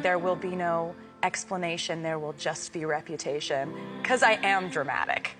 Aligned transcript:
There 0.00 0.18
will 0.18 0.36
be 0.36 0.56
no 0.56 0.94
explanation, 1.22 2.02
there 2.02 2.18
will 2.18 2.34
just 2.38 2.72
be 2.72 2.84
reputation, 2.84 3.68
because 4.00 4.22
I 4.22 4.38
am 4.42 4.70
dramatic. 4.70 5.36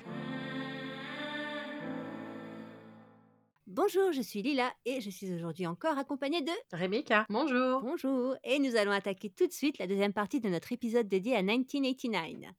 Bonjour, 3.66 4.12
je 4.12 4.20
suis 4.20 4.42
Lila 4.42 4.70
et 4.84 5.00
je 5.00 5.08
suis 5.08 5.32
aujourd'hui 5.32 5.66
encore 5.66 5.96
accompagnée 5.96 6.42
de 6.42 6.52
Rebecca. 6.72 7.24
Bonjour. 7.30 7.80
Bonjour 7.80 8.36
et 8.44 8.58
nous 8.58 8.76
allons 8.76 8.92
attaquer 8.92 9.30
tout 9.30 9.46
de 9.46 9.52
suite 9.52 9.78
la 9.78 9.86
deuxième 9.86 10.12
partie 10.12 10.40
de 10.40 10.50
notre 10.50 10.72
épisode 10.72 11.08
dédié 11.08 11.34
à 11.34 11.42
1989. 11.42 12.50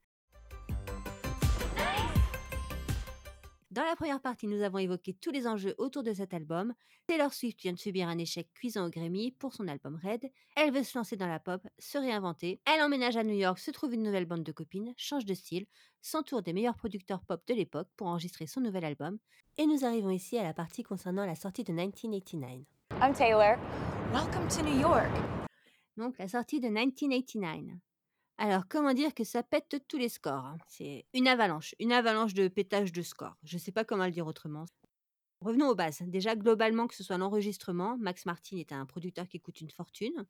Dans 3.73 3.83
la 3.83 3.95
première 3.95 4.21
partie, 4.21 4.45
nous 4.45 4.61
avons 4.61 4.77
évoqué 4.77 5.15
tous 5.15 5.31
les 5.31 5.47
enjeux 5.47 5.73
autour 5.79 6.03
de 6.03 6.13
cet 6.13 6.35
album. 6.35 6.75
Taylor 7.07 7.33
Swift 7.33 7.59
vient 7.59 7.73
de 7.73 7.79
subir 7.79 8.07
un 8.07 8.19
échec 8.19 8.47
cuisant 8.53 8.85
au 8.85 8.91
Grammy 8.91 9.31
pour 9.31 9.51
son 9.51 9.67
album 9.67 9.99
Red. 10.03 10.29
Elle 10.55 10.71
veut 10.71 10.83
se 10.83 10.95
lancer 10.95 11.15
dans 11.15 11.25
la 11.25 11.39
pop, 11.39 11.59
se 11.79 11.97
réinventer. 11.97 12.61
Elle 12.71 12.83
emménage 12.83 13.17
à 13.17 13.23
New 13.23 13.33
York, 13.33 13.57
se 13.57 13.71
trouve 13.71 13.95
une 13.95 14.03
nouvelle 14.03 14.27
bande 14.27 14.43
de 14.43 14.51
copines, 14.51 14.93
change 14.95 15.25
de 15.25 15.33
style, 15.33 15.65
s'entoure 16.03 16.43
des 16.43 16.53
meilleurs 16.53 16.77
producteurs 16.77 17.23
pop 17.25 17.41
de 17.47 17.55
l'époque 17.55 17.87
pour 17.97 18.05
enregistrer 18.05 18.45
son 18.45 18.61
nouvel 18.61 18.85
album. 18.85 19.17
Et 19.57 19.65
nous 19.65 19.83
arrivons 19.85 20.11
ici 20.11 20.37
à 20.37 20.43
la 20.43 20.53
partie 20.53 20.83
concernant 20.83 21.25
la 21.25 21.33
sortie 21.33 21.63
de 21.63 21.73
1989. 21.73 22.59
I'm 23.01 23.13
Taylor. 23.15 23.57
Welcome 24.13 24.47
to 24.49 24.61
New 24.61 24.79
York. 24.79 25.09
Donc 25.97 26.19
la 26.19 26.27
sortie 26.27 26.59
de 26.59 26.67
1989. 26.67 27.79
Alors, 28.37 28.67
comment 28.67 28.93
dire 28.93 29.13
que 29.13 29.23
ça 29.23 29.43
pète 29.43 29.83
tous 29.87 29.97
les 29.97 30.09
scores 30.09 30.45
hein? 30.45 30.57
C'est 30.67 31.05
une 31.13 31.27
avalanche, 31.27 31.75
une 31.79 31.91
avalanche 31.91 32.33
de 32.33 32.47
pétage 32.47 32.91
de 32.91 33.01
scores. 33.01 33.37
Je 33.43 33.55
ne 33.55 33.59
sais 33.59 33.71
pas 33.71 33.85
comment 33.85 34.05
le 34.05 34.11
dire 34.11 34.27
autrement. 34.27 34.65
Revenons 35.39 35.69
aux 35.69 35.75
bases. 35.75 36.01
Déjà, 36.07 36.35
globalement, 36.35 36.87
que 36.87 36.95
ce 36.95 37.03
soit 37.03 37.17
l'enregistrement, 37.17 37.97
Max 37.97 38.25
Martin 38.25 38.57
est 38.57 38.71
un 38.71 38.85
producteur 38.85 39.27
qui 39.27 39.39
coûte 39.39 39.61
une 39.61 39.69
fortune, 39.69 40.25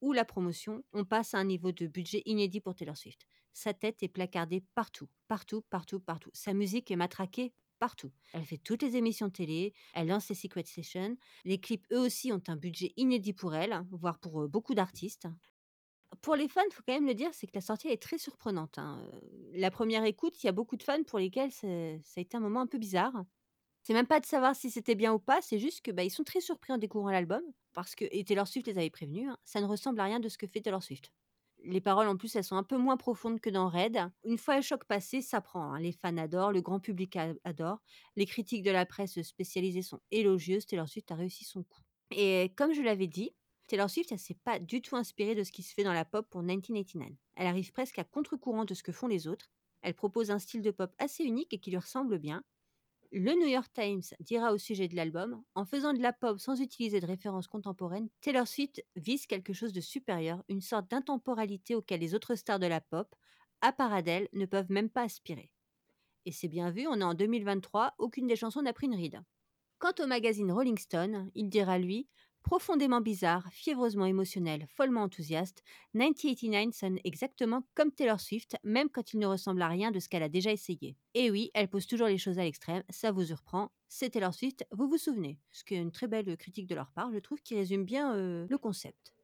ou 0.00 0.12
la 0.12 0.24
promotion, 0.24 0.84
on 0.92 1.04
passe 1.04 1.34
à 1.34 1.38
un 1.38 1.44
niveau 1.44 1.72
de 1.72 1.86
budget 1.86 2.22
inédit 2.26 2.60
pour 2.60 2.74
Taylor 2.74 2.96
Swift. 2.96 3.26
Sa 3.52 3.72
tête 3.72 4.02
est 4.02 4.08
placardée 4.08 4.64
partout, 4.74 5.08
partout, 5.28 5.62
partout, 5.70 6.00
partout. 6.00 6.30
Sa 6.32 6.54
musique 6.54 6.90
est 6.90 6.96
matraquée 6.96 7.52
partout. 7.78 8.12
Elle 8.32 8.44
fait 8.44 8.58
toutes 8.58 8.82
les 8.82 8.96
émissions 8.96 9.28
de 9.28 9.32
télé, 9.32 9.74
elle 9.92 10.08
lance 10.08 10.26
ses 10.26 10.34
Secret 10.34 10.64
Sessions. 10.64 11.16
Les 11.44 11.58
clips, 11.58 11.86
eux 11.92 12.00
aussi, 12.00 12.32
ont 12.32 12.42
un 12.48 12.56
budget 12.56 12.92
inédit 12.96 13.32
pour 13.32 13.54
elle, 13.54 13.84
voire 13.90 14.18
pour 14.18 14.48
beaucoup 14.48 14.74
d'artistes 14.74 15.28
pour 16.24 16.36
les 16.36 16.48
fans, 16.48 16.62
il 16.66 16.72
faut 16.72 16.82
quand 16.86 16.94
même 16.94 17.06
le 17.06 17.14
dire, 17.14 17.28
c'est 17.32 17.46
que 17.46 17.54
la 17.54 17.60
sortie 17.60 17.88
est 17.88 18.00
très 18.00 18.16
surprenante. 18.16 18.78
Hein. 18.78 19.06
La 19.52 19.70
première 19.70 20.04
écoute, 20.04 20.42
il 20.42 20.46
y 20.46 20.48
a 20.48 20.52
beaucoup 20.52 20.76
de 20.76 20.82
fans 20.82 21.02
pour 21.02 21.18
lesquels 21.18 21.52
ça 21.52 21.66
a 21.66 22.20
été 22.20 22.34
un 22.34 22.40
moment 22.40 22.62
un 22.62 22.66
peu 22.66 22.78
bizarre. 22.78 23.12
C'est 23.82 23.92
même 23.92 24.06
pas 24.06 24.20
de 24.20 24.24
savoir 24.24 24.56
si 24.56 24.70
c'était 24.70 24.94
bien 24.94 25.12
ou 25.12 25.18
pas, 25.18 25.42
c'est 25.42 25.58
juste 25.58 25.82
que 25.82 25.90
bah, 25.90 26.02
ils 26.02 26.10
sont 26.10 26.24
très 26.24 26.40
surpris 26.40 26.72
en 26.72 26.78
découvrant 26.78 27.10
l'album 27.10 27.42
parce 27.74 27.94
que 27.94 28.06
et 28.10 28.24
Taylor 28.24 28.48
Swift 28.48 28.66
les 28.66 28.78
avait 28.78 28.88
prévenus, 28.88 29.28
hein, 29.28 29.36
ça 29.44 29.60
ne 29.60 29.66
ressemble 29.66 30.00
à 30.00 30.04
rien 30.04 30.18
de 30.18 30.30
ce 30.30 30.38
que 30.38 30.46
fait 30.46 30.62
Taylor 30.62 30.82
Swift. 30.82 31.12
Les 31.62 31.82
paroles 31.82 32.08
en 32.08 32.16
plus, 32.16 32.34
elles 32.36 32.44
sont 32.44 32.56
un 32.56 32.62
peu 32.62 32.78
moins 32.78 32.96
profondes 32.96 33.40
que 33.40 33.50
dans 33.50 33.68
Red. 33.68 33.98
Une 34.24 34.38
fois 34.38 34.56
le 34.56 34.62
choc 34.62 34.84
passé, 34.84 35.20
ça 35.20 35.42
prend. 35.42 35.74
Hein. 35.74 35.80
Les 35.80 35.92
fans 35.92 36.16
adorent, 36.16 36.52
le 36.52 36.62
grand 36.62 36.80
public 36.80 37.18
adore, 37.44 37.82
les 38.16 38.24
critiques 38.24 38.62
de 38.62 38.70
la 38.70 38.86
presse 38.86 39.20
spécialisée 39.20 39.82
sont 39.82 40.00
élogieuses. 40.10 40.64
Taylor 40.64 40.88
Swift 40.88 41.10
a 41.10 41.16
réussi 41.16 41.44
son 41.44 41.64
coup. 41.64 41.82
Et 42.10 42.52
comme 42.56 42.72
je 42.72 42.80
l'avais 42.80 43.06
dit, 43.06 43.34
Taylor 43.66 43.88
Swift, 43.88 44.12
elle 44.12 44.18
s'est 44.18 44.38
pas 44.44 44.58
du 44.58 44.82
tout 44.82 44.96
inspirée 44.96 45.34
de 45.34 45.42
ce 45.42 45.52
qui 45.52 45.62
se 45.62 45.72
fait 45.72 45.84
dans 45.84 45.92
la 45.92 46.04
pop 46.04 46.28
pour 46.28 46.42
1989. 46.42 47.10
Elle 47.36 47.46
arrive 47.46 47.72
presque 47.72 47.98
à 47.98 48.04
contre-courant 48.04 48.64
de 48.64 48.74
ce 48.74 48.82
que 48.82 48.92
font 48.92 49.06
les 49.06 49.26
autres. 49.26 49.50
Elle 49.80 49.94
propose 49.94 50.30
un 50.30 50.38
style 50.38 50.62
de 50.62 50.70
pop 50.70 50.94
assez 50.98 51.24
unique 51.24 51.52
et 51.52 51.58
qui 51.58 51.70
lui 51.70 51.78
ressemble 51.78 52.18
bien. 52.18 52.44
Le 53.10 53.32
New 53.32 53.46
York 53.46 53.72
Times 53.72 54.02
dira 54.20 54.52
au 54.52 54.58
sujet 54.58 54.88
de 54.88 54.96
l'album 54.96 55.42
En 55.54 55.64
faisant 55.64 55.92
de 55.92 56.02
la 56.02 56.12
pop 56.12 56.38
sans 56.40 56.60
utiliser 56.60 57.00
de 57.00 57.06
références 57.06 57.46
contemporaines, 57.46 58.08
Taylor 58.20 58.46
Swift 58.46 58.84
vise 58.96 59.26
quelque 59.26 59.52
chose 59.52 59.72
de 59.72 59.80
supérieur, 59.80 60.42
une 60.48 60.60
sorte 60.60 60.90
d'intemporalité 60.90 61.74
auquel 61.74 62.00
les 62.00 62.14
autres 62.14 62.34
stars 62.34 62.58
de 62.58 62.66
la 62.66 62.80
pop, 62.80 63.14
à 63.60 63.72
part 63.72 63.92
Adele, 63.92 64.28
ne 64.32 64.46
peuvent 64.46 64.70
même 64.70 64.90
pas 64.90 65.02
aspirer. 65.02 65.50
Et 66.26 66.32
c'est 66.32 66.48
bien 66.48 66.70
vu, 66.70 66.86
on 66.88 67.00
est 67.00 67.04
en 67.04 67.14
2023, 67.14 67.94
aucune 67.98 68.26
des 68.26 68.36
chansons 68.36 68.62
n'a 68.62 68.72
pris 68.72 68.86
une 68.86 68.96
ride. 68.96 69.22
Quant 69.78 69.92
au 70.00 70.06
magazine 70.06 70.50
Rolling 70.50 70.78
Stone, 70.78 71.30
il 71.34 71.48
dira 71.48 71.78
lui 71.78 72.08
Profondément 72.44 73.00
bizarre, 73.00 73.48
fiévreusement 73.52 74.04
émotionnel, 74.04 74.66
follement 74.68 75.04
enthousiaste, 75.04 75.64
1989 75.94 76.74
sonne 76.74 76.98
exactement 77.02 77.66
comme 77.74 77.90
Taylor 77.90 78.20
Swift, 78.20 78.58
même 78.62 78.90
quand 78.90 79.14
il 79.14 79.18
ne 79.18 79.26
ressemble 79.26 79.62
à 79.62 79.68
rien 79.68 79.90
de 79.90 79.98
ce 79.98 80.10
qu'elle 80.10 80.22
a 80.22 80.28
déjà 80.28 80.52
essayé. 80.52 80.94
Et 81.14 81.30
oui, 81.30 81.50
elle 81.54 81.68
pose 81.68 81.86
toujours 81.86 82.06
les 82.06 82.18
choses 82.18 82.38
à 82.38 82.44
l'extrême, 82.44 82.82
ça 82.90 83.12
vous 83.12 83.24
surprend, 83.24 83.72
c'est 83.88 84.10
Taylor 84.10 84.34
Swift, 84.34 84.66
vous 84.72 84.86
vous 84.88 84.98
souvenez. 84.98 85.38
Ce 85.52 85.64
qui 85.64 85.74
est 85.74 85.80
une 85.80 85.90
très 85.90 86.06
belle 86.06 86.36
critique 86.36 86.66
de 86.66 86.74
leur 86.74 86.90
part, 86.90 87.10
je 87.14 87.18
trouve, 87.18 87.40
qui 87.40 87.54
résume 87.54 87.86
bien 87.86 88.14
euh, 88.14 88.46
le 88.50 88.58
concept. 88.58 89.14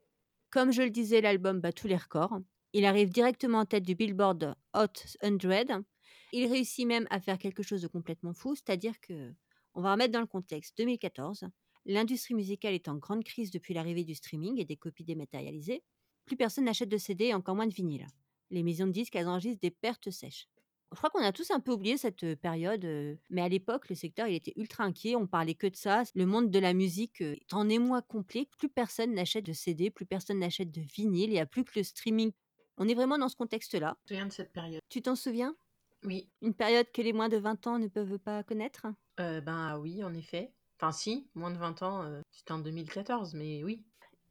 Comme 0.49 0.73
je 0.73 0.81
le 0.81 0.91
disais, 0.91 1.21
l'album 1.21 1.61
bat 1.61 1.73
tous 1.73 1.89
les 1.89 1.99
records. 1.99 2.41
Il 2.73 2.87
arrive 2.87 3.11
directement 3.11 3.59
en 3.59 3.67
tête 3.67 3.85
du 3.85 3.95
Billboard 3.95 4.57
Hot 4.73 4.87
100. 5.23 5.85
Il 6.33 6.47
réussit 6.51 6.87
même 6.87 7.07
à 7.11 7.21
faire 7.21 7.37
quelque 7.37 7.63
chose 7.63 7.83
de 7.83 7.87
complètement 7.87 8.33
fou, 8.33 8.55
c'est-à-dire 8.55 8.99
que, 9.03 9.35
on 9.75 9.83
va 9.83 9.93
remettre 9.93 10.13
dans 10.13 10.21
le 10.21 10.27
contexte 10.27 10.79
2014, 10.79 11.45
L'industrie 11.87 12.35
musicale 12.35 12.75
est 12.75 12.89
en 12.89 12.97
grande 12.97 13.25
crise 13.25 13.51
depuis 13.51 13.75
l'arrivée 13.75 14.05
du 14.05 14.15
streaming 14.15 14.59
et 14.61 14.65
des 14.65 14.77
copies 14.77 15.05
dématérialisées. 15.05 15.83
Plus 16.27 16.37
personne 16.37 16.65
n'achète 16.65 16.89
de 16.89 16.99
CD 16.99 17.27
et 17.27 17.35
encore 17.35 17.57
moins 17.57 17.67
de 17.67 17.75
vinyle. 17.75 18.07
Les 18.51 18.63
maisons 18.63 18.87
de 18.87 18.93
disques, 18.93 19.17
elles 19.17 19.29
enregistrent 19.29 19.61
des 19.61 19.71
pertes 19.71 20.11
sèches. 20.11 20.49
Je 20.93 20.97
crois 20.97 21.11
qu'on 21.11 21.23
a 21.23 21.31
tous 21.31 21.53
un 21.53 21.61
peu 21.61 21.71
oublié 21.73 21.97
cette 21.97 22.25
euh, 22.25 22.35
période, 22.35 22.85
euh, 22.85 23.15
mais 23.31 23.43
à 23.43 23.49
l'époque, 23.49 23.89
le 23.89 23.95
secteur, 23.95 24.27
il 24.27 24.35
était 24.35 24.53
ultra 24.57 24.83
inquiet, 24.83 25.15
on 25.15 25.29
parlait 25.29 25.55
que 25.55 25.69
de 25.69 25.77
ça. 25.77 26.03
Le 26.17 26.27
monde 26.27 26.51
de 26.51 26.59
la 26.59 26.75
musique 26.75 27.23
euh, 27.23 27.37
est 27.41 27.55
en 27.55 27.69
émoi 27.69 28.03
complet. 28.03 28.49
Plus 28.59 28.69
personne 28.69 29.15
n'achète 29.15 29.47
de 29.47 29.53
CD, 29.53 29.91
plus 29.91 30.05
personne 30.05 30.41
n'achète 30.41 30.73
de 30.73 30.81
vinyle, 30.81 31.31
il 31.31 31.35
n'y 31.35 31.39
a 31.39 31.47
plus 31.47 31.65
que 31.65 31.79
le 31.79 31.85
streaming. 31.85 32.33
On 32.77 32.89
est 32.89 32.95
vraiment 32.95 33.19
dans 33.19 33.29
ce 33.29 33.37
contexte-là. 33.37 33.97
Je 34.09 34.15
me 34.17 34.25
de 34.25 34.33
cette 34.33 34.53
période. 34.53 34.81
Tu 34.89 35.01
t'en 35.01 35.15
souviens? 35.15 35.55
Oui. 36.03 36.29
Une 36.43 36.55
période 36.55 36.91
que 36.93 37.03
les 37.03 37.13
moins 37.13 37.29
de 37.29 37.37
20 37.37 37.67
ans 37.69 37.79
ne 37.79 37.87
peuvent 37.87 38.19
pas 38.19 38.43
connaître? 38.43 38.87
Ben 39.17 39.79
oui, 39.79 40.03
en 40.03 40.15
effet. 40.15 40.51
Enfin, 40.83 40.93
si, 40.93 41.29
moins 41.35 41.51
de 41.51 41.59
20 41.59 41.83
ans, 41.83 42.03
euh, 42.05 42.23
c'était 42.31 42.53
en 42.53 42.59
2014, 42.59 43.35
mais 43.35 43.63
oui. 43.65 43.85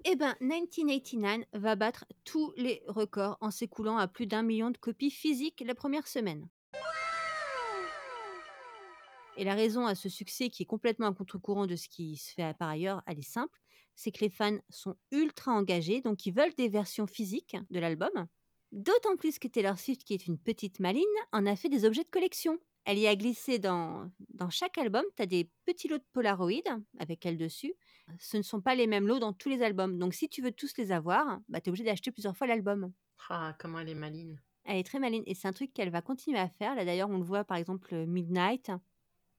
Eh 0.05 0.15
ben, 0.15 0.35
1989 0.41 1.45
va 1.53 1.75
battre 1.75 2.05
tous 2.23 2.53
les 2.57 2.81
records 2.87 3.37
en 3.41 3.51
s'écoulant 3.51 3.97
à 3.97 4.07
plus 4.07 4.25
d'un 4.25 4.41
million 4.41 4.71
de 4.71 4.77
copies 4.77 5.11
physiques 5.11 5.61
la 5.65 5.75
première 5.75 6.07
semaine. 6.07 6.47
Et 9.37 9.43
la 9.43 9.53
raison 9.53 9.85
à 9.85 9.95
ce 9.95 10.09
succès, 10.09 10.49
qui 10.49 10.63
est 10.63 10.65
complètement 10.65 11.07
à 11.07 11.13
contre-courant 11.13 11.67
de 11.67 11.75
ce 11.75 11.87
qui 11.87 12.17
se 12.17 12.33
fait 12.33 12.57
par 12.57 12.69
ailleurs, 12.69 13.03
elle 13.05 13.19
est 13.19 13.21
simple 13.21 13.59
c'est 13.99 14.11
que 14.11 14.21
les 14.21 14.29
fans 14.29 14.59
sont 14.69 14.95
ultra 15.11 15.51
engagés, 15.51 15.99
donc 15.99 16.25
ils 16.25 16.33
veulent 16.33 16.55
des 16.55 16.69
versions 16.69 17.05
physiques 17.05 17.57
de 17.69 17.79
l'album. 17.79 18.27
D'autant 18.71 19.17
plus 19.17 19.39
que 19.39 19.49
Taylor 19.49 19.77
Swift, 19.77 20.05
qui 20.05 20.13
est 20.13 20.25
une 20.25 20.37
petite 20.37 20.79
maline, 20.79 21.03
en 21.33 21.45
a 21.45 21.57
fait 21.57 21.67
des 21.67 21.83
objets 21.83 22.05
de 22.05 22.09
collection. 22.09 22.57
Elle 22.85 22.97
y 22.97 23.07
a 23.07 23.15
glissé 23.15 23.59
dans, 23.59 24.09
dans 24.29 24.49
chaque 24.49 24.77
album, 24.77 25.03
tu 25.15 25.21
as 25.21 25.25
des 25.25 25.49
petits 25.65 25.87
lots 25.87 25.97
de 25.97 26.05
Polaroid 26.11 26.79
avec 26.97 27.25
elle 27.25 27.37
dessus. 27.37 27.73
Ce 28.19 28.37
ne 28.37 28.41
sont 28.41 28.61
pas 28.61 28.73
les 28.73 28.87
mêmes 28.87 29.07
lots 29.07 29.19
dans 29.19 29.33
tous 29.33 29.49
les 29.49 29.61
albums. 29.61 29.99
Donc 29.99 30.13
si 30.13 30.29
tu 30.29 30.41
veux 30.41 30.51
tous 30.51 30.75
les 30.77 30.91
avoir, 30.91 31.39
bah, 31.49 31.61
tu 31.61 31.67
es 31.67 31.69
obligé 31.69 31.83
d'acheter 31.83 32.11
plusieurs 32.11 32.35
fois 32.35 32.47
l'album. 32.47 32.91
Ah, 33.29 33.55
comment 33.59 33.79
elle 33.79 33.89
est 33.89 33.95
maline. 33.95 34.41
Elle 34.65 34.77
est 34.77 34.83
très 34.83 34.99
maline 34.99 35.23
et 35.25 35.35
c'est 35.35 35.47
un 35.47 35.53
truc 35.53 35.73
qu'elle 35.73 35.89
va 35.89 36.01
continuer 36.01 36.39
à 36.39 36.49
faire. 36.49 36.75
Là 36.75 36.85
d'ailleurs, 36.85 37.09
on 37.09 37.17
le 37.17 37.23
voit 37.23 37.43
par 37.43 37.57
exemple 37.57 37.95
Midnight 38.05 38.71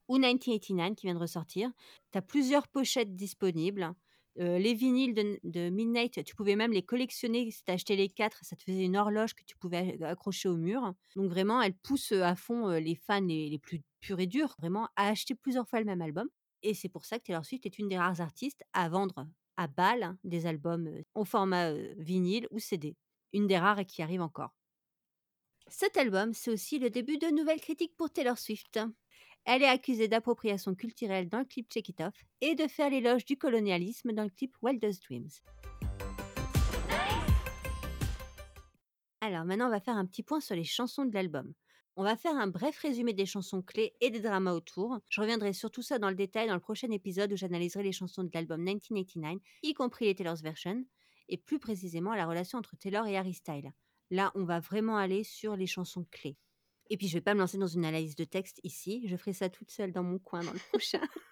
ou 0.09 0.19
1989 0.19 0.97
qui 0.97 1.07
vient 1.07 1.15
de 1.15 1.21
ressortir. 1.21 1.71
Tu 2.13 2.19
as 2.19 2.23
plusieurs 2.23 2.69
pochettes 2.69 3.15
disponibles. 3.15 3.95
Euh, 4.39 4.59
les 4.59 4.75
vinyles 4.75 5.15
de, 5.43 5.71
Midnight, 5.71 6.25
tu 6.25 6.35
pouvais 6.35 6.57
même 6.57 6.73
les 6.73 6.83
collectionner. 6.83 7.51
Si 7.51 7.65
tu 7.65 7.73
achetais 7.73 7.97
les 7.97 8.09
quatre, 8.09 8.45
ça 8.45 8.57
te 8.57 8.63
faisait 8.63 8.85
une 8.85 8.97
horloge 8.97 9.35
que 9.35 9.43
tu 9.45 9.57
pouvais 9.57 10.01
accrocher 10.03 10.49
au 10.49 10.57
mur. 10.57 10.95
Donc 11.17 11.29
vraiment, 11.31 11.61
elle 11.61 11.75
pousse 11.75 12.13
à 12.13 12.37
fond 12.37 12.69
les 12.71 12.95
fans 12.95 13.21
les, 13.21 13.59
plus 13.59 13.83
purs 14.01 14.21
et 14.21 14.27
durs, 14.27 14.55
vraiment, 14.59 14.89
à 14.97 15.09
acheter 15.09 15.35
plusieurs 15.35 15.69
fois 15.69 15.81
le 15.81 15.87
même 15.87 16.03
album. 16.03 16.29
Et 16.63 16.75
c'est 16.75 16.89
pour 16.89 17.05
ça 17.05 17.19
que 17.19 17.25
Taylor 17.25 17.45
Swift 17.45 17.67
est 17.67 17.79
une 17.79 17.89
des 17.89 17.99
rares 17.99 18.21
artistes 18.21 18.63
à 18.73 18.89
vendre 18.89 19.27
à 19.57 19.67
balle 19.67 20.17
des 20.25 20.47
albums 20.47 20.91
au 21.15 21.25
format 21.25 21.73
vinyle 21.99 22.47
ou 22.51 22.59
CD. 22.59 22.97
Une 23.33 23.47
des 23.47 23.59
rares 23.59 23.85
qui 23.85 24.03
arrive 24.03 24.23
encore. 24.23 24.55
Cet 25.67 25.97
album, 25.97 26.35
c'est 26.35 26.51
aussi 26.51 26.79
le 26.79 26.91
début 26.91 27.19
de 27.19 27.29
nouvelles 27.29 27.61
critiques 27.61 27.97
pour 27.97 28.11
Taylor 28.11 28.39
Swift. 28.39 28.81
Elle 29.53 29.65
est 29.65 29.67
accusée 29.67 30.07
d'appropriation 30.07 30.77
culturelle 30.77 31.29
dans 31.29 31.41
le 31.41 31.45
clip 31.45 31.69
Check 31.69 31.89
It 31.89 32.01
Off 32.03 32.15
et 32.41 32.55
de 32.55 32.69
faire 32.69 32.89
l'éloge 32.89 33.25
du 33.25 33.37
colonialisme 33.37 34.13
dans 34.13 34.23
le 34.23 34.31
clip 34.31 34.55
Wildest 34.63 35.03
Dreams. 35.03 35.29
Alors 39.21 39.45
maintenant, 39.45 39.67
on 39.67 39.71
va 39.71 39.81
faire 39.81 39.97
un 39.97 40.07
petit 40.07 40.23
point 40.23 40.39
sur 40.39 40.55
les 40.55 40.63
chansons 40.63 41.05
de 41.05 41.13
l'album. 41.13 41.53
On 41.97 42.05
va 42.05 42.17
faire 42.17 42.37
un 42.37 42.47
bref 42.47 42.79
résumé 42.79 43.13
des 43.13 43.27
chansons 43.27 43.61
clés 43.61 43.93
et 44.01 44.11
des 44.11 44.21
dramas 44.21 44.53
autour. 44.53 45.01
Je 45.09 45.21
reviendrai 45.21 45.53
sur 45.53 45.73
tout 45.73 45.83
ça 45.83 45.99
dans 45.99 46.11
le 46.11 46.15
détail 46.15 46.47
dans 46.47 46.55
le 46.55 46.61
prochain 46.61 46.93
épisode 46.93 47.33
où 47.33 47.37
j'analyserai 47.37 47.83
les 47.83 47.91
chansons 47.91 48.23
de 48.23 48.31
l'album 48.33 48.61
1989, 48.61 49.41
y 49.65 49.75
compris 49.75 50.05
les 50.05 50.15
Taylor's 50.15 50.43
Version, 50.43 50.85
et 51.29 51.39
plus 51.39 51.59
précisément 51.59 52.15
la 52.15 52.27
relation 52.27 52.61
entre 52.61 52.77
Taylor 52.77 53.05
et 53.09 53.17
Harry 53.17 53.35
Styles. 53.35 53.73
Là, 54.13 54.31
on 54.37 54.45
va 54.45 54.61
vraiment 54.61 54.97
aller 54.97 55.25
sur 55.25 55.57
les 55.57 55.67
chansons 55.67 56.07
clés. 56.13 56.39
Et 56.91 56.97
puis, 56.97 57.09
je 57.09 57.15
vais 57.15 57.21
pas 57.21 57.35
me 57.35 57.41
lancer 57.41 57.57
dans 57.57 57.69
une 57.69 57.85
analyse 57.85 58.17
de 58.17 58.25
texte 58.25 58.61
ici. 58.65 59.07
Je 59.07 59.17
ferai 59.17 59.33
ça 59.33 59.49
toute 59.49 59.71
seule 59.71 59.93
dans 59.93 60.03
mon 60.03 60.19
coin 60.19 60.43
dans 60.43 60.53
le 60.53 60.61
prochain. 60.71 61.01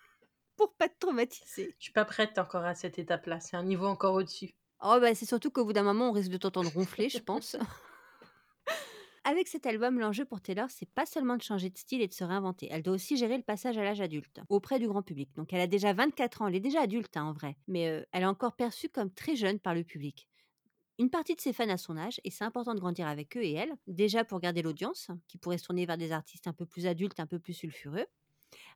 pour 0.59 0.75
pas 0.75 0.89
te 0.89 0.99
traumatiser. 0.99 1.75
Je 1.79 1.85
suis 1.85 1.93
pas 1.93 2.05
prête 2.05 2.39
encore 2.39 2.65
à 2.65 2.75
cette 2.75 2.99
étape-là. 2.99 3.41
C'est 3.41 3.57
un 3.57 3.63
niveau 3.63 3.87
encore 3.87 4.15
au-dessus. 4.15 4.55
Oh 4.83 4.99
bah, 5.01 5.15
c'est 5.15 5.27
surtout 5.27 5.51
qu'au 5.51 5.65
bout 5.65 5.73
d'un 5.73 5.83
moment, 5.83 6.11
on 6.11 6.13
risque 6.13 6.31
de 6.31 6.37
t'entendre 6.37 6.71
ronfler, 6.73 7.09
je 7.09 7.19
pense. 7.19 7.57
Avec 9.25 9.49
cet 9.49 9.67
album, 9.67 9.99
l'enjeu 9.99 10.25
pour 10.25 10.41
Taylor, 10.41 10.69
c'est 10.71 10.89
pas 10.91 11.05
seulement 11.05 11.37
de 11.37 11.43
changer 11.43 11.71
de 11.71 11.77
style 11.77 12.01
et 12.01 12.09
de 12.09 12.15
se 12.15 12.25
réinventer. 12.25 12.69
Elle 12.71 12.83
doit 12.83 12.95
aussi 12.95 13.17
gérer 13.17 13.37
le 13.37 13.43
passage 13.43 13.77
à 13.77 13.85
l'âge 13.85 14.01
adulte, 14.01 14.41
auprès 14.49 14.79
du 14.79 14.89
grand 14.89 15.03
public. 15.03 15.31
Donc 15.37 15.53
elle 15.53 15.61
a 15.61 15.67
déjà 15.67 15.93
24 15.93 16.43
ans, 16.43 16.49
elle 16.49 16.55
est 16.55 16.61
déjà 16.61 16.83
adulte 16.83 17.17
hein, 17.17 17.25
en 17.25 17.33
vrai, 17.33 17.57
mais 17.67 17.89
euh, 17.89 18.05
elle 18.13 18.23
est 18.23 18.27
encore 18.27 18.57
perçue 18.57 18.89
comme 18.89 19.13
très 19.13 19.37
jeune 19.37 19.59
par 19.59 19.75
le 19.75 19.85
public. 19.85 20.29
Une 20.99 21.11
partie 21.11 21.37
de 21.37 21.41
ses 21.41 21.53
fans 21.53 21.69
à 21.69 21.77
son 21.77 21.97
âge, 21.97 22.21
et 22.25 22.31
c'est 22.31 22.45
important 22.45 22.75
de 22.75 22.81
grandir 22.81 23.07
avec 23.07 23.37
eux 23.37 23.43
et 23.43 23.53
elle, 23.53 23.77
déjà 23.87 24.25
pour 24.25 24.41
garder 24.41 24.63
l'audience, 24.63 25.09
qui 25.29 25.39
pourrait 25.39 25.59
se 25.59 25.65
tourner 25.65 25.87
vers 25.87 25.97
des 25.97 26.11
artistes 26.11 26.49
un 26.49 26.53
peu 26.53 26.67
plus 26.67 26.87
adultes, 26.87 27.21
un 27.21 27.27
peu 27.27 27.39
plus 27.39 27.55
sulfureux. 27.55 28.07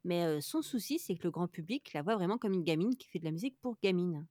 Mais 0.04 0.40
son 0.40 0.62
souci, 0.62 0.98
c'est 0.98 1.16
que 1.16 1.24
le 1.24 1.30
grand 1.30 1.48
public 1.48 1.92
la 1.94 2.02
voit 2.02 2.16
vraiment 2.16 2.38
comme 2.38 2.52
une 2.52 2.64
gamine 2.64 2.96
qui 2.96 3.08
fait 3.08 3.18
de 3.18 3.24
la 3.24 3.32
musique 3.32 3.58
pour 3.60 3.76
gamine. 3.82 4.26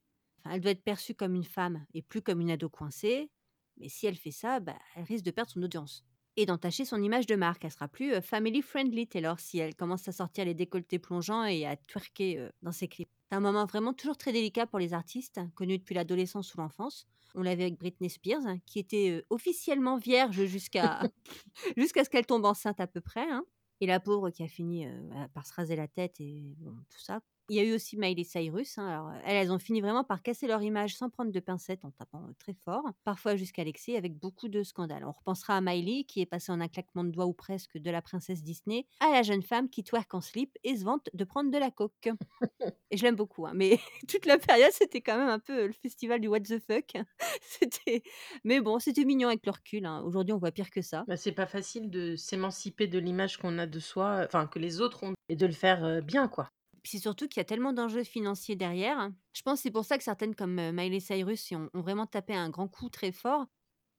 Elle 0.50 0.62
doit 0.62 0.72
être 0.72 0.84
perçue 0.84 1.16
comme 1.16 1.36
une 1.36 1.44
femme 1.44 1.86
et 1.94 2.02
plus 2.02 2.22
comme 2.22 2.42
une 2.42 2.52
ado 2.52 2.70
coincée. 2.70 3.30
Mais 3.78 3.90
si 3.90 4.06
elle 4.08 4.16
fait 4.16 4.32
ça, 4.32 4.60
bah, 4.60 4.78
elle 4.96 5.04
risque 5.04 5.26
de 5.26 5.32
perdre 5.32 5.52
son 5.52 5.62
audience. 5.64 6.06
Et 6.38 6.46
d'entacher 6.46 6.86
son 6.86 7.02
image 7.02 7.26
de 7.26 7.36
marque. 7.36 7.66
Elle 7.66 7.72
sera 7.72 7.90
plus 7.90 8.22
family 8.22 8.62
friendly 8.62 9.08
Taylor 9.08 9.40
si 9.40 9.60
elle 9.60 9.76
commence 9.76 10.08
à 10.08 10.14
sortir 10.14 10.46
les 10.46 10.54
décolletés 10.54 11.00
plongeants 11.00 11.44
et 11.44 11.66
à 11.66 11.76
twerker 11.76 12.50
dans 12.62 12.72
ses 12.72 12.88
clips. 12.88 13.10
C'est 13.30 13.36
un 13.36 13.42
moment 13.42 13.66
vraiment 13.66 13.94
toujours 13.94 14.18
très 14.18 14.32
délicat 14.32 14.66
pour 14.66 14.80
les 14.80 14.94
artistes, 14.94 15.42
connus 15.56 15.78
depuis 15.78 15.96
l'adolescence 15.96 16.54
ou 16.54 16.60
l'enfance. 16.60 17.08
On 17.36 17.42
l'avait 17.44 17.64
avec 17.64 17.80
Britney 17.80 18.10
Spears, 18.10 18.46
hein, 18.46 18.58
qui 18.66 18.80
était 18.80 19.26
officiellement 19.30 19.98
vierge 19.98 20.46
jusqu'à 20.46 21.02
jusqu'à 21.78 22.04
ce 22.04 22.10
qu'elle 22.10 22.26
tombe 22.26 22.46
enceinte 22.46 22.80
à 22.80 22.88
peu 22.88 23.02
près. 23.02 23.30
hein. 23.30 23.46
Et 23.82 23.88
la 23.88 24.00
pauvre 24.00 24.30
qui 24.30 24.44
a 24.44 24.48
fini 24.48 24.86
euh, 24.86 24.92
bah, 25.10 25.28
par 25.34 25.46
se 25.46 25.54
raser 25.54 25.76
la 25.76 25.88
tête 25.88 26.20
et 26.20 26.56
bon, 26.60 26.76
tout 26.90 27.00
ça. 27.00 27.22
Il 27.52 27.58
y 27.58 27.60
a 27.60 27.64
eu 27.66 27.74
aussi 27.76 27.98
Miley 27.98 28.24
Cyrus. 28.24 28.78
hein. 28.78 28.88
Alors, 28.88 29.12
elles, 29.26 29.36
elles 29.36 29.52
ont 29.52 29.60
fini 29.60 29.82
vraiment 29.82 30.06
par 30.06 30.24
casser 30.24 30.48
leur 30.48 30.64
image 30.64 30.96
sans 30.96 31.10
prendre 31.10 31.34
de 31.34 31.40
pincettes 31.42 31.84
en 31.84 31.92
tapant 31.92 32.26
très 32.40 32.54
fort, 32.64 32.86
parfois 33.04 33.36
jusqu'à 33.36 33.66
l'excès 33.66 33.98
avec 33.98 34.18
beaucoup 34.18 34.48
de 34.48 34.64
scandales. 34.64 35.04
On 35.04 35.12
repensera 35.12 35.58
à 35.58 35.62
Miley 35.62 36.06
qui 36.06 36.22
est 36.22 36.26
passée 36.26 36.54
en 36.54 36.62
un 36.62 36.70
claquement 36.70 37.04
de 37.04 37.10
doigts 37.10 37.26
ou 37.26 37.34
presque 37.34 37.78
de 37.78 37.92
la 37.92 38.02
princesse 38.02 38.42
Disney 38.42 38.86
à 39.02 39.12
la 39.12 39.22
jeune 39.22 39.44
femme 39.44 39.70
qui 39.70 39.84
twerk 39.84 40.14
en 40.14 40.22
slip 40.22 40.58
et 40.64 40.78
se 40.78 40.86
vante 40.86 41.10
de 41.14 41.26
prendre 41.26 41.52
de 41.52 41.58
la 41.58 41.72
coke. 41.72 41.92
Et 42.90 42.96
je 42.96 43.04
l'aime 43.04 43.16
beaucoup, 43.18 43.46
hein, 43.46 43.52
mais 43.54 43.80
toute 44.08 44.26
la 44.26 44.38
période 44.38 44.72
c'était 44.72 45.02
quand 45.02 45.18
même 45.18 45.28
un 45.28 45.40
peu 45.40 45.68
le 45.68 45.74
festival 45.74 46.22
du 46.22 46.30
what 46.30 46.40
the 46.40 46.58
fuck. 46.60 46.94
c'était, 47.42 48.02
mais 48.46 48.62
bon, 48.62 48.80
c'était 48.80 49.04
mignon 49.04 49.28
avec 49.28 49.46
le 49.46 49.52
recul. 49.52 49.86
hein. 49.86 50.02
Aujourd'hui, 50.06 50.32
on 50.32 50.38
voit 50.38 50.52
pire 50.54 50.70
que 50.70 50.82
ça. 50.82 51.04
Bah, 51.06 51.18
c'est 51.18 51.34
pas 51.34 51.48
facile 51.48 51.90
de 51.90 52.16
s'émanciper 52.16 52.88
de 52.88 52.98
l'image 52.98 53.36
qu'on 53.38 53.58
a 53.58 53.68
de 53.68 53.80
soi, 53.80 54.22
enfin 54.26 54.48
que 54.48 54.58
les 54.60 54.80
autres 54.80 55.04
ont, 55.04 55.14
et 55.28 55.36
de 55.36 55.46
le 55.46 55.52
faire 55.52 56.02
bien, 56.02 56.30
quoi. 56.30 56.50
Puis 56.84 56.94
c'est 56.94 57.00
surtout 57.00 57.28
qu'il 57.28 57.40
y 57.40 57.42
a 57.42 57.46
tellement 57.46 57.74
d'enjeux 57.74 58.04
financiers 58.04 58.56
derrière. 58.56 59.12
Je 59.34 59.42
pense 59.44 59.60
que 59.60 59.64
c'est 59.64 59.72
pour 59.72 59.86
ça 59.86 59.98
que 59.98 60.04
certaines 60.04 60.36
comme 60.36 60.58
euh, 60.60 60.72
Miley 60.72 61.00
Cyrus 61.00 61.52
ont, 61.52 61.70
ont 61.74 61.82
vraiment 61.82 62.08
tapé 62.08 62.34
un 62.34 62.50
grand 62.50 62.68
coup 62.68 62.90
très 62.90 63.12
fort. 63.12 63.46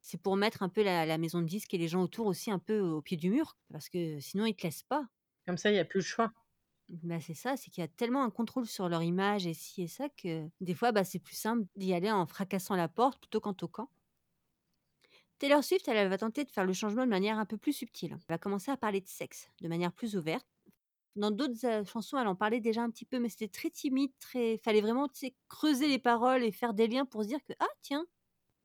C'est 0.00 0.20
pour 0.20 0.36
mettre 0.36 0.62
un 0.62 0.68
peu 0.68 0.82
la, 0.82 1.06
la 1.06 1.18
maison 1.18 1.40
de 1.40 1.46
disques 1.46 1.74
et 1.74 1.78
les 1.78 1.88
gens 1.88 2.02
autour 2.02 2.26
aussi 2.26 2.50
un 2.50 2.58
peu 2.58 2.80
au 2.80 3.02
pied 3.02 3.16
du 3.16 3.30
mur, 3.30 3.56
parce 3.72 3.88
que 3.88 4.18
sinon 4.20 4.46
ils 4.46 4.56
te 4.56 4.64
laissent 4.64 4.82
pas. 4.82 5.06
Comme 5.46 5.56
ça, 5.56 5.70
il 5.70 5.74
n'y 5.74 5.78
a 5.78 5.84
plus 5.84 5.98
le 6.00 6.04
choix. 6.04 6.32
Bah, 6.88 7.20
c'est 7.20 7.34
ça, 7.34 7.56
c'est 7.56 7.70
qu'il 7.70 7.80
y 7.80 7.84
a 7.84 7.88
tellement 7.88 8.22
un 8.22 8.30
contrôle 8.30 8.66
sur 8.66 8.88
leur 8.88 9.02
image 9.02 9.46
et 9.46 9.54
ci 9.54 9.82
et 9.82 9.88
ça 9.88 10.08
que 10.10 10.48
des 10.60 10.74
fois, 10.74 10.92
bah, 10.92 11.04
c'est 11.04 11.18
plus 11.18 11.34
simple 11.36 11.66
d'y 11.76 11.94
aller 11.94 12.10
en 12.10 12.26
fracassant 12.26 12.76
la 12.76 12.88
porte 12.88 13.20
plutôt 13.20 13.40
qu'en 13.40 13.54
toquant. 13.54 13.88
Taylor 15.38 15.62
Swift, 15.62 15.86
elle, 15.88 15.96
elle 15.98 16.08
va 16.08 16.16
tenter 16.16 16.42
de 16.44 16.50
faire 16.50 16.64
le 16.64 16.72
changement 16.72 17.04
de 17.04 17.10
manière 17.10 17.38
un 17.38 17.44
peu 17.44 17.58
plus 17.58 17.72
subtile. 17.74 18.12
Elle 18.12 18.18
va 18.28 18.38
commencer 18.38 18.70
à 18.70 18.76
parler 18.78 19.00
de 19.02 19.08
sexe 19.08 19.50
de 19.60 19.68
manière 19.68 19.92
plus 19.92 20.16
ouverte. 20.16 20.46
Dans 21.14 21.30
d'autres 21.30 21.84
chansons, 21.86 22.18
elle 22.18 22.26
en 22.26 22.34
parlait 22.34 22.60
déjà 22.60 22.82
un 22.82 22.90
petit 22.90 23.04
peu, 23.04 23.18
mais 23.18 23.28
c'était 23.28 23.48
très 23.48 23.70
timide, 23.70 24.12
très. 24.18 24.58
Fallait 24.58 24.80
vraiment 24.80 25.08
creuser 25.48 25.88
les 25.88 25.98
paroles 25.98 26.42
et 26.42 26.52
faire 26.52 26.74
des 26.74 26.86
liens 26.86 27.04
pour 27.04 27.22
se 27.22 27.28
dire 27.28 27.44
que 27.44 27.52
ah 27.60 27.68
tiens. 27.82 28.06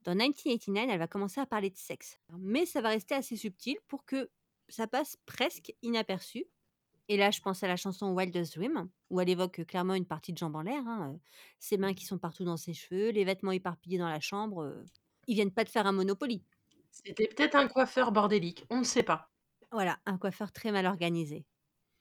Dans 0.04 0.14
1989, 0.14 0.88
elle 0.90 0.98
va 0.98 1.08
commencer 1.08 1.40
à 1.40 1.46
parler 1.46 1.70
de 1.70 1.76
sexe, 1.76 2.18
mais 2.38 2.64
ça 2.64 2.80
va 2.80 2.90
rester 2.90 3.14
assez 3.14 3.36
subtil 3.36 3.76
pour 3.88 4.06
que 4.06 4.30
ça 4.68 4.86
passe 4.86 5.18
presque 5.26 5.74
inaperçu. 5.82 6.46
Et 7.08 7.16
là, 7.16 7.30
je 7.30 7.40
pense 7.40 7.62
à 7.62 7.68
la 7.68 7.76
chanson 7.76 8.14
Wildest 8.14 8.54
Dream, 8.56 8.88
où 9.10 9.20
elle 9.20 9.28
évoque 9.28 9.64
clairement 9.66 9.94
une 9.94 10.06
partie 10.06 10.32
de 10.32 10.38
jambes 10.38 10.56
en 10.56 10.62
l'air, 10.62 10.86
hein, 10.86 11.18
ses 11.58 11.78
mains 11.78 11.94
qui 11.94 12.04
sont 12.04 12.18
partout 12.18 12.44
dans 12.44 12.56
ses 12.56 12.74
cheveux, 12.74 13.10
les 13.10 13.24
vêtements 13.24 13.52
éparpillés 13.52 13.98
dans 13.98 14.08
la 14.08 14.20
chambre. 14.20 14.84
Ils 15.26 15.34
viennent 15.34 15.52
pas 15.52 15.64
de 15.64 15.70
faire 15.70 15.86
un 15.86 15.92
Monopoly. 15.92 16.44
C'était 16.90 17.28
peut-être 17.28 17.54
un 17.54 17.66
coiffeur 17.68 18.12
bordélique, 18.12 18.64
on 18.70 18.78
ne 18.78 18.84
sait 18.84 19.02
pas. 19.02 19.30
Voilà, 19.72 19.98
un 20.06 20.18
coiffeur 20.18 20.52
très 20.52 20.70
mal 20.70 20.86
organisé. 20.86 21.46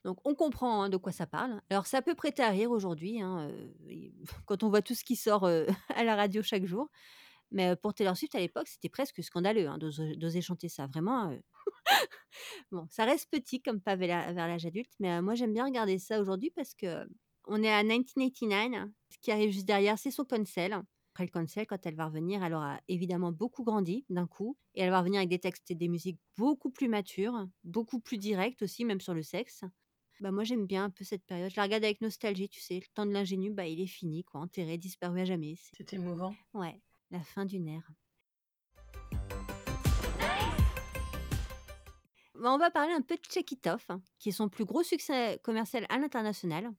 Donc 0.07 0.19
on 0.23 0.35
comprend 0.35 0.83
hein, 0.83 0.89
de 0.89 0.95
quoi 0.95 1.11
ça 1.11 1.27
parle. 1.27 1.61
Alors 1.69 1.85
ça 1.85 2.01
peut 2.01 2.15
prêter 2.15 2.41
à 2.41 2.47
rire 2.47 2.71
aujourd'hui, 2.71 3.19
hein, 3.19 3.51
quand 4.45 4.63
on 4.63 4.69
voit 4.69 4.81
tout 4.81 4.95
ce 4.95 5.03
qui 5.03 5.17
sort 5.17 5.43
à 5.95 6.03
la 6.05 6.15
radio 6.15 6.41
chaque 6.41 6.65
jour. 6.65 6.89
Mais 7.51 7.75
pour 7.75 7.93
Taylor 7.93 8.15
Swift 8.15 8.33
à 8.33 8.39
l'époque, 8.39 8.69
c'était 8.69 8.87
presque 8.87 9.21
scandaleux 9.21 9.67
hein, 9.67 9.77
d'oser 9.77 10.41
chanter 10.41 10.69
ça. 10.69 10.87
Vraiment, 10.87 11.37
bon, 12.71 12.87
ça 12.89 13.03
reste 13.03 13.29
petit 13.29 13.61
comme 13.61 13.81
pas 13.81 13.97
vers 13.97 14.33
l'âge 14.33 14.65
adulte, 14.65 14.93
mais 15.01 15.21
moi 15.21 15.35
j'aime 15.35 15.53
bien 15.53 15.65
regarder 15.65 15.99
ça 15.99 16.21
aujourd'hui 16.21 16.51
parce 16.51 16.73
que 16.73 17.05
on 17.45 17.61
est 17.61 17.73
à 17.73 17.83
1989. 17.83 18.89
Ce 19.09 19.17
qui 19.19 19.31
arrive 19.33 19.51
juste 19.51 19.67
derrière, 19.67 19.99
c'est 19.99 20.11
son 20.11 20.23
concert. 20.23 20.83
Après 21.13 21.25
le 21.25 21.31
concert, 21.31 21.65
quand 21.67 21.85
elle 21.85 21.95
va 21.95 22.05
revenir, 22.05 22.43
elle 22.45 22.53
aura 22.53 22.79
évidemment 22.87 23.33
beaucoup 23.33 23.65
grandi 23.65 24.05
d'un 24.09 24.27
coup. 24.27 24.55
Et 24.73 24.83
elle 24.83 24.89
va 24.89 24.99
revenir 24.99 25.19
avec 25.19 25.29
des 25.29 25.39
textes 25.39 25.69
et 25.69 25.75
des 25.75 25.89
musiques 25.89 26.19
beaucoup 26.37 26.69
plus 26.69 26.87
matures, 26.87 27.45
beaucoup 27.65 27.99
plus 27.99 28.17
directes 28.17 28.61
aussi, 28.61 28.85
même 28.85 29.01
sur 29.01 29.13
le 29.13 29.23
sexe. 29.23 29.65
Bah 30.19 30.31
moi 30.31 30.43
j'aime 30.43 30.65
bien 30.65 30.85
un 30.85 30.89
peu 30.89 31.03
cette 31.03 31.23
période. 31.25 31.51
Je 31.51 31.55
la 31.57 31.63
regarde 31.63 31.83
avec 31.83 32.01
nostalgie, 32.01 32.49
tu 32.49 32.59
sais. 32.59 32.75
Le 32.75 32.87
temps 32.93 33.05
de 33.05 33.11
l'ingénu, 33.11 33.51
bah 33.51 33.67
il 33.67 33.79
est 33.79 33.85
fini, 33.87 34.23
quoi. 34.23 34.41
Enterré, 34.41 34.77
disparu 34.77 35.21
à 35.21 35.25
jamais. 35.25 35.55
C'est- 35.77 35.93
émouvant. 35.93 36.35
Ouais, 36.53 36.81
la 37.11 37.21
fin 37.21 37.45
d'une 37.45 37.67
ère. 37.67 37.87
Bah, 42.39 42.53
on 42.53 42.57
va 42.57 42.69
parler 42.69 42.93
un 42.93 43.01
peu 43.01 43.15
de 43.15 43.21
Check 43.21 43.51
It 43.51 43.67
Off, 43.67 43.85
hein, 43.89 44.01
qui 44.19 44.29
est 44.29 44.31
son 44.31 44.47
plus 44.49 44.65
gros 44.65 44.83
succès 44.83 45.39
commercial 45.43 45.85
à 45.89 45.97
l'international. 45.97 46.71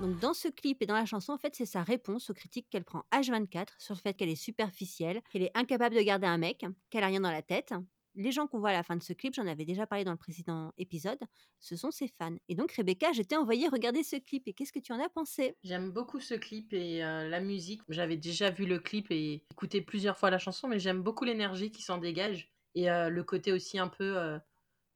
Donc 0.00 0.18
dans 0.18 0.32
ce 0.32 0.48
clip 0.48 0.80
et 0.80 0.86
dans 0.86 0.94
la 0.94 1.04
chanson, 1.04 1.34
en 1.34 1.38
fait, 1.38 1.54
c'est 1.54 1.66
sa 1.66 1.82
réponse 1.82 2.30
aux 2.30 2.34
critiques 2.34 2.68
qu'elle 2.70 2.84
prend 2.84 3.04
H24 3.12 3.66
sur 3.78 3.94
le 3.94 4.00
fait 4.00 4.14
qu'elle 4.14 4.30
est 4.30 4.34
superficielle, 4.34 5.20
qu'elle 5.30 5.42
est 5.42 5.50
incapable 5.54 5.94
de 5.94 6.00
garder 6.00 6.26
un 6.26 6.38
mec, 6.38 6.64
qu'elle 6.88 7.04
a 7.04 7.08
rien 7.08 7.20
dans 7.20 7.30
la 7.30 7.42
tête. 7.42 7.74
Les 8.14 8.32
gens 8.32 8.46
qu'on 8.46 8.60
voit 8.60 8.70
à 8.70 8.72
la 8.72 8.82
fin 8.82 8.96
de 8.96 9.02
ce 9.02 9.12
clip, 9.12 9.34
j'en 9.34 9.46
avais 9.46 9.66
déjà 9.66 9.86
parlé 9.86 10.04
dans 10.04 10.12
le 10.12 10.16
précédent 10.16 10.72
épisode, 10.78 11.18
ce 11.58 11.76
sont 11.76 11.90
ses 11.90 12.08
fans. 12.08 12.34
Et 12.48 12.54
donc 12.54 12.72
Rebecca, 12.72 13.12
je 13.12 13.20
t'ai 13.20 13.36
envoyé 13.36 13.68
regarder 13.68 14.02
ce 14.02 14.16
clip 14.16 14.48
et 14.48 14.54
qu'est-ce 14.54 14.72
que 14.72 14.78
tu 14.78 14.92
en 14.94 14.98
as 15.00 15.10
pensé? 15.10 15.54
J'aime 15.62 15.90
beaucoup 15.90 16.18
ce 16.18 16.34
clip 16.34 16.72
et 16.72 17.04
euh, 17.04 17.28
la 17.28 17.40
musique. 17.40 17.82
J'avais 17.90 18.16
déjà 18.16 18.50
vu 18.50 18.64
le 18.64 18.78
clip 18.78 19.10
et 19.10 19.44
écouté 19.50 19.82
plusieurs 19.82 20.16
fois 20.16 20.30
la 20.30 20.38
chanson, 20.38 20.66
mais 20.66 20.78
j'aime 20.78 21.02
beaucoup 21.02 21.24
l'énergie 21.24 21.70
qui 21.70 21.82
s'en 21.82 21.98
dégage 21.98 22.50
et 22.74 22.90
euh, 22.90 23.10
le 23.10 23.22
côté 23.22 23.52
aussi 23.52 23.78
un 23.78 23.88
peu 23.88 24.16
euh, 24.16 24.38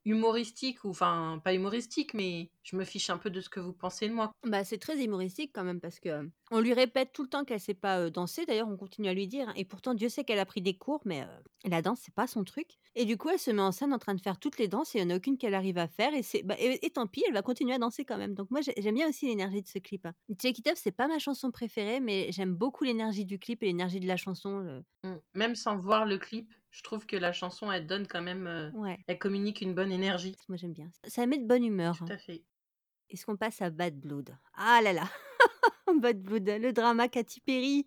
humoristique, 0.03 0.83
ou 0.83 0.89
enfin 0.89 1.39
pas 1.43 1.53
humoristique, 1.53 2.15
mais 2.15 2.49
je 2.65 2.75
me 2.75 2.83
fiche 2.83 3.09
un 3.09 3.17
peu 3.17 3.29
de 3.29 3.39
ce 3.39 3.47
que 3.49 3.59
vous 3.61 3.71
pensez 3.73 4.09
de 4.09 4.13
moi. 4.13 4.31
Bah, 4.45 4.63
c'est 4.65 4.79
très 4.79 5.01
humoristique 5.01 5.51
quand 5.53 5.63
même 5.63 5.79
parce 5.79 5.99
que 5.99 6.09
euh, 6.09 6.23
on 6.51 6.59
lui 6.59 6.73
répète 6.73 7.13
tout 7.13 7.21
le 7.23 7.29
temps 7.29 7.45
qu'elle 7.45 7.59
sait 7.59 7.73
pas 7.75 7.99
euh, 7.99 8.09
danser. 8.09 8.45
D'ailleurs, 8.45 8.67
on 8.67 8.75
continue 8.75 9.07
à 9.07 9.13
lui 9.13 9.27
dire. 9.27 9.47
hein, 9.49 9.53
Et 9.55 9.65
pourtant, 9.65 9.93
Dieu 9.93 10.09
sait 10.09 10.23
qu'elle 10.23 10.39
a 10.39 10.45
pris 10.45 10.61
des 10.61 10.75
cours, 10.75 11.01
mais 11.05 11.21
euh, 11.21 11.27
la 11.63 11.81
danse 11.81 11.99
c'est 12.03 12.13
pas 12.13 12.25
son 12.27 12.43
truc. 12.43 12.67
Et 12.95 13.05
du 13.05 13.17
coup, 13.17 13.29
elle 13.29 13.39
se 13.39 13.51
met 13.51 13.61
en 13.61 13.71
scène 13.71 13.93
en 13.93 13.99
train 13.99 14.15
de 14.15 14.21
faire 14.21 14.39
toutes 14.39 14.57
les 14.57 14.67
danses 14.67 14.95
et 14.95 14.99
il 14.99 15.01
y 15.03 15.05
en 15.05 15.11
a 15.11 15.15
aucune 15.17 15.37
qu'elle 15.37 15.53
arrive 15.53 15.77
à 15.77 15.87
faire. 15.87 16.13
Et 16.15 16.23
c'est 16.23 16.43
bah, 16.43 16.55
et, 16.59 16.83
et 16.85 16.89
tant 16.89 17.07
pis, 17.07 17.23
elle 17.27 17.33
va 17.33 17.43
continuer 17.43 17.73
à 17.75 17.77
danser 17.79 18.03
quand 18.03 18.17
même. 18.17 18.33
Donc 18.33 18.49
moi, 18.51 18.61
j'ai- 18.61 18.73
j'aime 18.77 18.95
bien 18.95 19.07
aussi 19.09 19.27
l'énergie 19.27 19.61
de 19.61 19.67
ce 19.67 19.79
clip. 19.79 20.05
hein. 20.07 20.13
Check 20.41 20.57
It 20.59 20.67
Up, 20.67 20.75
c'est 20.77 20.91
pas 20.91 21.07
ma 21.07 21.19
chanson 21.19 21.51
préférée, 21.51 21.99
mais 21.99 22.31
j'aime 22.31 22.55
beaucoup 22.55 22.83
l'énergie 22.83 23.25
du 23.25 23.37
clip 23.39 23.61
et 23.63 23.67
l'énergie 23.67 23.99
de 23.99 24.07
la 24.07 24.17
chanson. 24.17 24.81
Mm. 25.03 25.15
Même 25.35 25.55
sans 25.55 25.77
voir 25.77 26.05
le 26.05 26.17
clip, 26.17 26.51
je 26.71 26.81
trouve 26.81 27.05
que 27.05 27.15
la 27.15 27.31
chanson, 27.31 27.71
elle 27.71 27.85
donne 27.85 28.07
quand 28.07 28.21
même, 28.23 28.47
euh, 28.47 28.71
Ouais, 28.71 28.97
elle 29.07 29.19
communique 29.19 29.61
une 29.61 29.73
bonne 29.75 29.91
énergie. 29.91 30.35
moi 30.49 30.57
j'aime 30.57 30.73
bien. 30.73 30.89
Ça 31.07 31.25
met 31.27 31.37
de 31.37 31.45
bonne 31.45 31.63
humeur. 31.63 31.95
Tout 31.97 32.05
hein. 32.05 32.07
à 32.11 32.17
fait. 32.17 32.43
Est-ce 33.09 33.25
qu'on 33.25 33.37
passe 33.37 33.61
à 33.61 33.69
Bad 33.69 33.99
Blood? 33.99 34.35
Ah 34.55 34.81
là 34.83 34.93
là 34.93 35.09
Bad 35.99 36.21
Blood, 36.21 36.47
le 36.47 36.73
drama 36.73 37.07
Katy 37.07 37.39
Perry. 37.41 37.85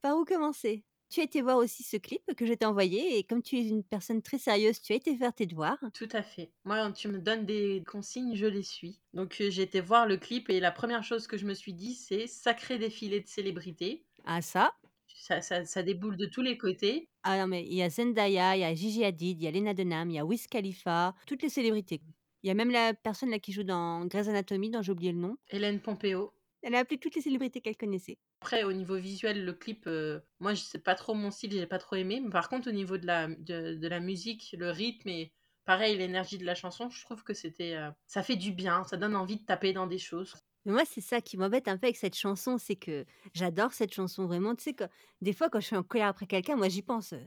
Par 0.00 0.16
où 0.16 0.24
commencer? 0.24 0.84
Tu 1.08 1.20
as 1.20 1.24
été 1.24 1.42
voir 1.42 1.56
aussi 1.56 1.82
ce 1.82 1.96
clip 1.96 2.22
que 2.36 2.46
je 2.46 2.52
t'ai 2.52 2.64
envoyé 2.64 3.18
et 3.18 3.24
comme 3.24 3.42
tu 3.42 3.56
es 3.56 3.66
une 3.66 3.82
personne 3.82 4.22
très 4.22 4.38
sérieuse, 4.38 4.80
tu 4.80 4.92
as 4.92 4.96
été 4.96 5.16
faire 5.16 5.32
tes 5.32 5.46
devoirs. 5.46 5.78
Tout 5.94 6.08
à 6.12 6.22
fait. 6.22 6.52
Moi, 6.64 6.92
tu 6.92 7.08
me 7.08 7.18
donnes 7.18 7.44
des 7.44 7.82
consignes, 7.86 8.36
je 8.36 8.46
les 8.46 8.62
suis. 8.62 9.00
Donc, 9.14 9.36
euh, 9.40 9.50
j'ai 9.50 9.62
été 9.62 9.80
voir 9.80 10.06
le 10.06 10.16
clip 10.16 10.48
et 10.48 10.60
la 10.60 10.70
première 10.70 11.02
chose 11.02 11.26
que 11.26 11.36
je 11.36 11.46
me 11.46 11.54
suis 11.54 11.72
dit, 11.72 11.94
c'est 11.94 12.28
sacré 12.28 12.78
défilé 12.78 13.20
de 13.20 13.26
célébrités. 13.26 14.05
Ah 14.26 14.42
ça 14.42 14.72
Ça, 15.08 15.40
ça, 15.40 15.64
ça 15.64 15.82
déboule 15.82 16.16
de 16.16 16.26
tous 16.26 16.42
les 16.42 16.58
côtés. 16.58 17.08
Ah 17.22 17.38
non 17.38 17.46
mais 17.48 17.64
il 17.66 17.74
y 17.74 17.82
a 17.82 17.90
Zendaya, 17.90 18.56
il 18.56 18.60
y 18.60 18.64
a 18.64 18.74
Gigi 18.74 19.04
Hadid, 19.04 19.40
il 19.40 19.44
y 19.44 19.48
a 19.48 19.50
Lena 19.50 19.74
Dunham, 19.74 20.10
il 20.10 20.14
y 20.14 20.18
a 20.18 20.24
Wiz 20.24 20.46
Khalifa, 20.46 21.14
toutes 21.26 21.42
les 21.42 21.48
célébrités. 21.48 22.00
Il 22.42 22.48
y 22.48 22.50
a 22.50 22.54
même 22.54 22.70
la 22.70 22.94
personne 22.94 23.30
là 23.30 23.38
qui 23.40 23.52
joue 23.52 23.64
dans 23.64 24.06
Grey's 24.06 24.28
Anatomy, 24.28 24.70
dont 24.70 24.82
j'ai 24.82 24.92
oublié 24.92 25.12
le 25.12 25.18
nom. 25.18 25.36
Hélène 25.48 25.80
Pompeo. 25.80 26.32
Elle 26.62 26.74
a 26.74 26.78
appelé 26.78 26.98
toutes 26.98 27.16
les 27.16 27.22
célébrités 27.22 27.60
qu'elle 27.60 27.76
connaissait. 27.76 28.18
Après, 28.40 28.62
au 28.64 28.72
niveau 28.72 28.96
visuel, 28.96 29.44
le 29.44 29.52
clip, 29.52 29.86
euh, 29.86 30.20
moi, 30.38 30.54
je 30.54 30.62
sais 30.62 30.78
pas 30.78 30.94
trop 30.94 31.14
mon 31.14 31.30
style, 31.30 31.52
j'ai 31.52 31.66
pas 31.66 31.78
trop 31.78 31.96
aimé. 31.96 32.20
Mais 32.22 32.30
par 32.30 32.48
contre, 32.48 32.68
au 32.68 32.72
niveau 32.72 32.96
de 32.98 33.06
la, 33.06 33.26
de, 33.28 33.74
de 33.74 33.88
la 33.88 33.98
musique, 34.00 34.54
le 34.56 34.70
rythme 34.70 35.08
et 35.08 35.32
pareil, 35.64 35.96
l'énergie 35.96 36.38
de 36.38 36.44
la 36.44 36.54
chanson, 36.54 36.88
je 36.88 37.02
trouve 37.04 37.24
que 37.24 37.34
c'était. 37.34 37.74
euh, 37.74 37.90
ça 38.06 38.22
fait 38.22 38.36
du 38.36 38.52
bien, 38.52 38.84
ça 38.84 38.96
donne 38.96 39.16
envie 39.16 39.38
de 39.40 39.44
taper 39.44 39.72
dans 39.72 39.86
des 39.86 39.98
choses. 39.98 40.34
Mais 40.66 40.72
moi, 40.72 40.84
c'est 40.84 41.00
ça 41.00 41.20
qui 41.22 41.38
m'embête 41.38 41.68
un 41.68 41.78
peu 41.78 41.86
avec 41.86 41.96
cette 41.96 42.16
chanson, 42.16 42.58
c'est 42.58 42.76
que 42.76 43.06
j'adore 43.34 43.72
cette 43.72 43.94
chanson 43.94 44.26
vraiment. 44.26 44.54
Tu 44.54 44.64
sais, 44.64 44.74
que 44.74 44.84
des 45.22 45.32
fois, 45.32 45.48
quand 45.48 45.60
je 45.60 45.66
suis 45.68 45.76
en 45.76 45.82
colère 45.82 46.08
après 46.08 46.26
quelqu'un, 46.26 46.56
moi, 46.56 46.68
j'y 46.68 46.82
pense. 46.82 47.14
euh, 47.14 47.20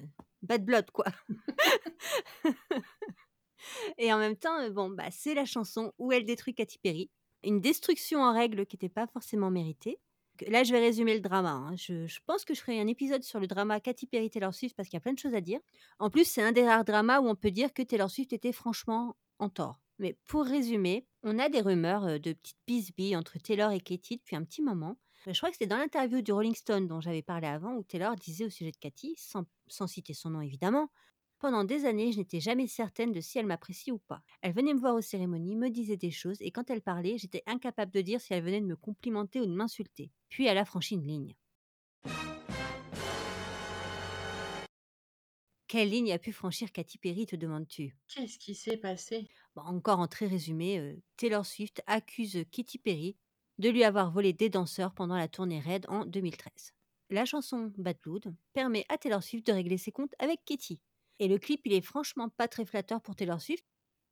bad 0.43 0.63
blood, 0.65 0.91
quoi. 0.91 1.05
Et 3.98 4.13
en 4.13 4.17
même 4.17 4.36
temps, 4.38 4.58
euh, 4.62 4.69
bon, 4.69 4.89
bah, 4.89 5.10
c'est 5.12 5.34
la 5.34 5.46
chanson 5.46 5.93
où 5.98 6.12
elle 6.12 6.25
détruit 6.25 6.53
Katy 6.53 6.79
Perry. 6.79 7.10
Une 7.43 7.62
destruction 7.62 8.22
en 8.22 8.34
règle 8.34 8.65
qui 8.65 8.75
n'était 8.75 8.89
pas 8.89 9.08
forcément 9.08 9.50
méritée. 9.51 10.00
Là, 10.48 10.63
je 10.63 10.72
vais 10.72 10.79
résumer 10.79 11.13
le 11.13 11.19
drama. 11.19 11.51
hein. 11.51 11.75
Je, 11.75 12.08
je 12.08 12.19
pense 12.25 12.46
que 12.46 12.53
je 12.53 12.62
ferai 12.62 12.79
un 12.79 12.88
épisode 12.88 13.24
sur 13.24 13.39
le 13.39 13.48
drama 13.48 13.79
Katy 13.79 14.08
Perry 14.08 14.29
Taylor 14.29 14.53
Swift 14.53 14.75
parce 14.75 14.88
qu'il 14.88 14.96
y 14.96 14.98
a 14.98 15.01
plein 15.01 15.13
de 15.13 15.19
choses 15.19 15.34
à 15.36 15.41
dire. 15.41 15.60
En 16.00 16.10
plus, 16.10 16.25
c'est 16.25 16.41
un 16.41 16.51
des 16.53 16.65
rares 16.65 16.86
dramas 16.86 17.19
où 17.19 17.27
on 17.27 17.36
peut 17.36 17.51
dire 17.51 17.74
que 17.74 17.81
Taylor 17.84 18.10
Swift 18.10 18.31
était 18.34 18.53
franchement 18.53 19.15
en 19.39 19.50
tort. 19.50 19.79
Mais 20.00 20.18
pour 20.27 20.46
résumer, 20.46 21.08
on 21.24 21.38
a 21.39 21.50
des 21.50 21.62
rumeurs 21.62 22.06
euh, 22.06 22.18
de 22.18 22.34
petites 22.34 22.58
bisbilles 22.68 23.15
entre 23.15 23.38
Taylor 23.38 23.72
et 23.72 23.79
Katy 23.82 24.18
depuis 24.18 24.36
un 24.36 24.44
petit 24.44 24.62
moment. 24.62 24.98
Euh, 25.27 25.34
Je 25.34 25.38
crois 25.39 25.50
que 25.50 25.56
c'était 25.56 25.68
dans 25.68 25.77
l'interview 25.77 26.22
du 26.22 26.32
Rolling 26.32 26.56
Stone 26.56 26.88
dont 26.88 27.01
j'avais 27.01 27.22
parlé 27.22 27.48
avant 27.48 27.75
où 27.75 27.84
Taylor 27.84 28.15
disait 28.15 28.46
au 28.46 28.50
sujet 28.50 28.72
de 28.72 28.77
Katy, 28.77 29.15
sans, 29.18 29.46
sans 29.68 29.88
citer 29.88 30.13
son 30.13 30.32
nom 30.32 30.41
évidemment, 30.41 30.89
pendant 31.39 31.63
des 31.63 31.86
années, 31.86 32.12
je 32.12 32.18
n'étais 32.18 32.41
jamais 32.41 32.68
certaine 32.68 33.13
de 33.13 33.22
si 33.22 33.39
elle 33.39 33.46
m'appréciait 33.46 33.94
ou 33.94 34.00
pas. 34.00 34.22
Elle 34.41 34.53
venait 34.53 34.74
me 34.74 34.79
voir 34.79 34.96
aux 34.96 35.01
cérémonies, 35.01 35.56
me 35.56 35.70
disait 35.70 35.96
des 35.96 36.12
choses, 36.12 36.38
et 36.41 36.51
quand 36.51 36.70
elle 36.70 36.82
parlait, 36.82 37.18
j'étais 37.18 37.44
incapable 37.46 37.94
de 37.94 38.01
dire 38.01 38.20
si 38.20 38.34
elle 38.34 38.44
venait 38.44 38.60
de 38.60 38.65
me 38.65 38.75
complimenter 38.75 39.39
ou 39.39 39.46
de 39.46 39.53
m'insulter. 39.53 40.12
Puis 40.27 40.48
elle 40.48 40.58
a 40.58 40.65
franchi 40.65 40.96
une 40.96 41.08
ligne. 41.08 41.36
Quelle 45.69 45.91
ligne 45.91 46.11
a 46.11 46.17
pu 46.17 46.33
franchir 46.33 46.71
Katy 46.71 46.97
Perry, 46.97 47.27
te 47.27 47.35
demandes-tu? 47.35 47.95
Qu'est-ce 48.07 48.39
qui 48.39 48.55
s'est 48.55 48.75
passé? 48.75 49.27
Bon, 49.55 49.61
Encore 49.61 49.99
en 49.99 50.07
très 50.07 50.25
résumé, 50.25 50.79
euh, 50.79 50.95
Taylor 51.15 51.45
Swift 51.45 51.83
accuse 51.85 52.43
Katy 52.51 52.79
Perry 52.79 53.15
de 53.59 53.69
lui 53.69 53.83
avoir 53.83 54.09
volé 54.09 54.33
des 54.33 54.49
danseurs 54.49 54.95
pendant 54.95 55.15
la 55.15 55.27
tournée 55.27 55.59
Red 55.59 55.85
en 55.88 56.05
2013. 56.05 56.73
La 57.11 57.25
chanson 57.25 57.71
Bad 57.77 57.97
Blood 58.01 58.35
permet 58.53 58.83
à 58.89 58.97
Taylor 58.97 59.21
Swift 59.21 59.45
de 59.45 59.51
régler 59.51 59.77
ses 59.77 59.91
comptes 59.91 60.15
avec 60.17 60.43
Katy. 60.43 60.79
Et 61.19 61.27
le 61.27 61.38
clip, 61.38 61.61
il 61.65 61.73
est 61.73 61.81
franchement 61.81 62.29
pas 62.29 62.47
très 62.47 62.65
flatteur 62.65 62.99
pour 62.99 63.15
Taylor 63.15 63.39
Swift. 63.39 63.63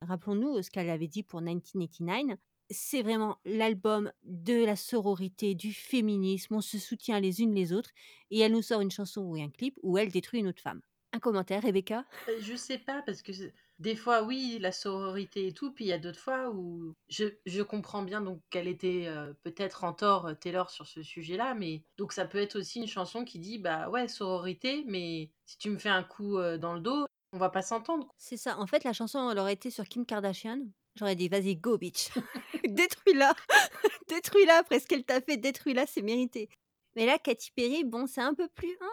Rappelons-nous 0.02 0.62
ce 0.62 0.70
qu'elle 0.70 0.88
avait 0.90 1.08
dit 1.08 1.24
pour 1.24 1.40
1989. 1.40 2.38
C'est 2.70 3.02
vraiment 3.02 3.38
l'album 3.44 4.12
de 4.22 4.64
la 4.64 4.76
sororité, 4.76 5.56
du 5.56 5.72
féminisme, 5.72 6.54
on 6.54 6.60
se 6.60 6.78
soutient 6.78 7.18
les 7.18 7.40
unes 7.40 7.52
les 7.52 7.72
autres, 7.72 7.90
et 8.30 8.38
elle 8.38 8.52
nous 8.52 8.62
sort 8.62 8.80
une 8.80 8.92
chanson 8.92 9.22
ou 9.22 9.34
un 9.34 9.50
clip 9.50 9.76
où 9.82 9.98
elle 9.98 10.12
détruit 10.12 10.38
une 10.38 10.46
autre 10.46 10.62
femme. 10.62 10.82
Un 11.12 11.18
commentaire, 11.20 11.62
Rebecca? 11.62 12.04
Euh, 12.28 12.36
Je 12.40 12.54
sais 12.54 12.78
pas, 12.78 13.02
parce 13.06 13.22
que 13.22 13.32
c'est- 13.32 13.52
des 13.78 13.96
fois, 13.96 14.22
oui, 14.24 14.58
la 14.60 14.72
sororité 14.72 15.46
et 15.46 15.52
tout, 15.52 15.72
puis 15.72 15.84
il 15.86 15.88
y 15.88 15.92
a 15.92 15.98
d'autres 15.98 16.18
fois 16.18 16.50
où 16.50 16.94
je, 17.08 17.24
je 17.46 17.62
comprends 17.62 18.02
bien 18.02 18.20
donc 18.20 18.40
qu'elle 18.50 18.68
était 18.68 19.04
euh, 19.06 19.32
peut-être 19.44 19.84
en 19.84 19.92
tort, 19.92 20.26
euh, 20.26 20.34
Taylor, 20.34 20.68
sur 20.70 20.86
ce 20.86 21.02
sujet-là, 21.02 21.54
mais 21.54 21.82
donc 21.96 22.12
ça 22.12 22.24
peut 22.26 22.38
être 22.38 22.56
aussi 22.58 22.80
une 22.80 22.86
chanson 22.88 23.24
qui 23.24 23.38
dit, 23.38 23.58
bah 23.58 23.88
ouais, 23.88 24.08
sororité, 24.08 24.84
mais 24.86 25.30
si 25.46 25.58
tu 25.58 25.70
me 25.70 25.78
fais 25.78 25.88
un 25.88 26.02
coup 26.02 26.38
euh, 26.38 26.58
dans 26.58 26.74
le 26.74 26.80
dos, 26.80 27.06
on 27.32 27.38
va 27.38 27.50
pas 27.50 27.62
s'entendre. 27.62 28.08
C'est 28.18 28.36
ça. 28.36 28.58
En 28.58 28.66
fait, 28.66 28.84
la 28.84 28.92
chanson, 28.92 29.30
elle 29.30 29.38
aurait 29.38 29.52
été 29.54 29.70
sur 29.70 29.84
Kim 29.84 30.04
Kardashian. 30.04 30.60
J'aurais 30.96 31.14
dit, 31.16 31.28
vas-y, 31.28 31.56
go, 31.56 31.78
bitch. 31.78 32.08
détruis-la. 32.66 33.34
détruis-la 34.08 34.56
après 34.58 34.80
ce 34.80 34.86
qu'elle 34.86 35.04
t'a 35.04 35.20
fait. 35.20 35.36
Détruis-la, 35.36 35.86
c'est 35.86 36.02
mérité. 36.02 36.48
Mais 36.96 37.06
là, 37.06 37.18
Katy 37.18 37.52
Perry, 37.54 37.84
bon, 37.84 38.06
c'est 38.06 38.22
un 38.22 38.34
peu 38.34 38.48
plus. 38.48 38.76
Ah, 38.80 38.86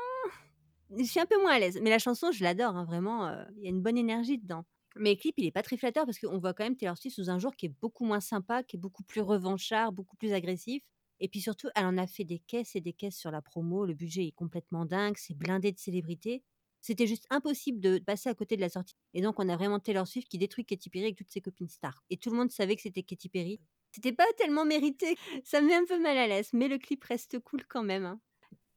je 0.97 1.03
suis 1.03 1.19
un 1.19 1.25
peu 1.25 1.39
moins 1.41 1.53
à 1.53 1.59
l'aise. 1.59 1.79
Mais 1.81 1.89
la 1.89 1.99
chanson, 1.99 2.31
je 2.31 2.43
l'adore, 2.43 2.75
hein, 2.75 2.85
vraiment. 2.85 3.27
euh, 3.27 3.43
Il 3.57 3.63
y 3.63 3.67
a 3.67 3.69
une 3.69 3.81
bonne 3.81 3.97
énergie 3.97 4.37
dedans. 4.37 4.65
Mais 4.97 5.11
le 5.11 5.15
clip, 5.17 5.35
il 5.37 5.45
est 5.45 5.51
pas 5.51 5.63
très 5.63 5.77
flatteur 5.77 6.05
parce 6.05 6.19
qu'on 6.19 6.37
voit 6.39 6.53
quand 6.53 6.63
même 6.63 6.77
Taylor 6.77 6.97
Swift 6.97 7.15
sous 7.17 7.29
un 7.29 7.37
jour 7.37 7.55
qui 7.55 7.65
est 7.65 7.73
beaucoup 7.81 8.05
moins 8.05 8.21
sympa, 8.21 8.63
qui 8.63 8.77
est 8.77 8.79
beaucoup 8.79 9.03
plus 9.03 9.21
revanchard, 9.21 9.91
beaucoup 9.91 10.15
plus 10.15 10.31
agressif. 10.31 10.83
Et 11.19 11.27
puis 11.27 11.41
surtout, 11.41 11.69
elle 11.75 11.85
en 11.85 11.97
a 11.97 12.07
fait 12.07 12.23
des 12.23 12.39
caisses 12.39 12.75
et 12.75 12.81
des 12.81 12.93
caisses 12.93 13.17
sur 13.17 13.31
la 13.31 13.41
promo. 13.41 13.85
Le 13.85 13.93
budget 13.93 14.27
est 14.27 14.31
complètement 14.31 14.85
dingue, 14.85 15.15
c'est 15.17 15.33
blindé 15.33 15.71
de 15.71 15.79
célébrités. 15.79 16.43
C'était 16.81 17.07
juste 17.07 17.25
impossible 17.29 17.79
de 17.79 17.97
passer 17.97 18.29
à 18.29 18.35
côté 18.35 18.55
de 18.55 18.61
la 18.61 18.69
sortie. 18.69 18.95
Et 19.13 19.21
donc, 19.21 19.39
on 19.39 19.49
a 19.49 19.57
vraiment 19.57 19.79
Taylor 19.79 20.07
Swift 20.07 20.29
qui 20.29 20.37
détruit 20.37 20.65
Katy 20.65 20.89
Perry 20.89 21.05
avec 21.05 21.17
toutes 21.17 21.31
ses 21.31 21.41
copines 21.41 21.67
stars. 21.67 22.03
Et 22.09 22.17
tout 22.17 22.29
le 22.29 22.37
monde 22.37 22.51
savait 22.51 22.75
que 22.75 22.81
c'était 22.81 23.01
Katy 23.03 23.27
Perry. 23.29 23.59
C'était 23.91 24.13
pas 24.13 24.25
tellement 24.37 24.65
mérité. 24.65 25.15
Ça 25.43 25.61
me 25.61 25.67
met 25.67 25.75
un 25.75 25.85
peu 25.85 25.99
mal 25.99 26.17
à 26.17 26.27
l'aise, 26.27 26.49
mais 26.53 26.67
le 26.67 26.77
clip 26.77 27.03
reste 27.03 27.39
cool 27.39 27.65
quand 27.67 27.83
même. 27.83 28.05
hein. 28.05 28.21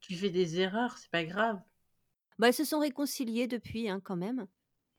Tu 0.00 0.15
fais 0.17 0.31
des 0.31 0.59
erreurs, 0.61 0.97
c'est 0.97 1.11
pas 1.11 1.25
grave. 1.25 1.61
Bah, 2.38 2.49
elles 2.49 2.54
se 2.54 2.64
sont 2.64 2.78
réconciliées 2.78 3.47
depuis, 3.49 3.88
hein, 3.88 4.00
quand 4.02 4.16
même. 4.16 4.47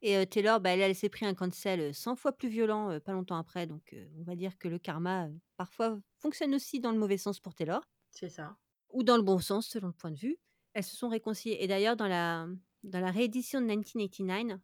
Et 0.02 0.18
euh, 0.18 0.26
Taylor, 0.26 0.60
bah, 0.62 0.72
elle, 0.72 0.82
elle 0.82 0.96
s'est 0.96 1.10
pris 1.10 1.26
un 1.26 1.34
cancel 1.34 1.80
euh, 1.80 1.94
100 1.94 2.16
fois 2.16 2.32
plus 2.34 2.50
violent 2.50 2.90
euh, 2.92 3.00
pas 3.00 3.14
longtemps 3.14 3.38
après. 3.38 3.68
Donc, 3.68 3.94
euh, 3.94 4.08
on 4.20 4.24
va 4.24 4.36
dire 4.36 4.58
que 4.58 4.68
le 4.68 4.80
karma, 4.80 5.30
parfois, 5.58 6.00
fonctionne 6.20 6.56
aussi 6.56 6.80
dans 6.80 6.92
le 6.92 7.00
mauvais 7.00 7.18
sens 7.18 7.40
pour 7.40 7.56
Taylor. 7.56 7.82
C'est 8.12 8.30
ça. 8.30 8.58
ou 8.92 9.04
dans 9.04 9.18
le 9.18 9.24
bon 9.24 9.40
sens 9.40 9.68
selon 9.68 9.88
le 9.88 9.94
point 9.94 10.12
de 10.12 10.18
vue. 10.18 10.38
Elles 10.74 10.84
se 10.84 10.96
sont 10.96 11.10
réconciliées. 11.10 11.58
Et 11.60 11.68
d'ailleurs, 11.68 11.96
dans 11.96 12.08
la, 12.08 12.48
dans 12.84 13.00
la 13.00 13.12
réédition 13.12 13.62
de 13.62 13.66
1989, 13.66 14.62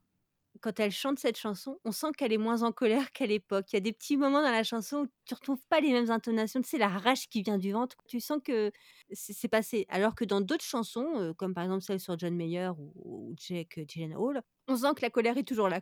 quand 0.66 0.80
elle 0.80 0.92
chante 0.92 1.20
cette 1.20 1.38
chanson, 1.38 1.80
on 1.86 1.92
sent 1.92 2.08
qu'elle 2.18 2.34
est 2.34 2.40
moins 2.40 2.64
en 2.64 2.72
colère 2.72 3.12
qu'à 3.12 3.28
l'époque. 3.28 3.68
Il 3.72 3.76
y 3.76 3.78
a 3.78 3.82
des 3.82 3.94
petits 3.94 4.18
moments 4.18 4.42
dans 4.42 4.50
la 4.50 4.64
chanson 4.64 5.02
où 5.02 5.08
tu 5.26 5.36
retrouves 5.36 5.64
pas 5.70 5.80
les 5.80 5.92
mêmes 5.92 6.10
intonations. 6.10 6.60
Tu 6.60 6.70
sais, 6.70 6.78
la 6.80 6.88
rage 6.88 7.30
qui 7.30 7.44
vient 7.44 7.60
du 7.60 7.72
ventre. 7.72 7.98
Tu 8.08 8.20
sens 8.20 8.40
que 8.44 8.72
c'est 9.12 9.48
passé. 9.48 9.86
Alors 9.90 10.16
que 10.16 10.26
dans 10.26 10.42
d'autres 10.42 10.64
chansons, 10.64 11.20
euh, 11.20 11.34
comme 11.36 11.54
par 11.54 11.66
exemple 11.66 11.84
celle 11.84 12.00
sur 12.00 12.18
John 12.18 12.36
Mayer 12.36 12.70
ou, 12.80 12.94
ou 12.96 13.36
Jake 13.38 13.80
Gyllenhaal, 13.88 14.42
on 14.68 14.76
sent 14.76 14.96
que 14.96 15.04
la 15.04 15.12
colère 15.12 15.38
est 15.38 15.48
toujours 15.48 15.70
là. 15.70 15.82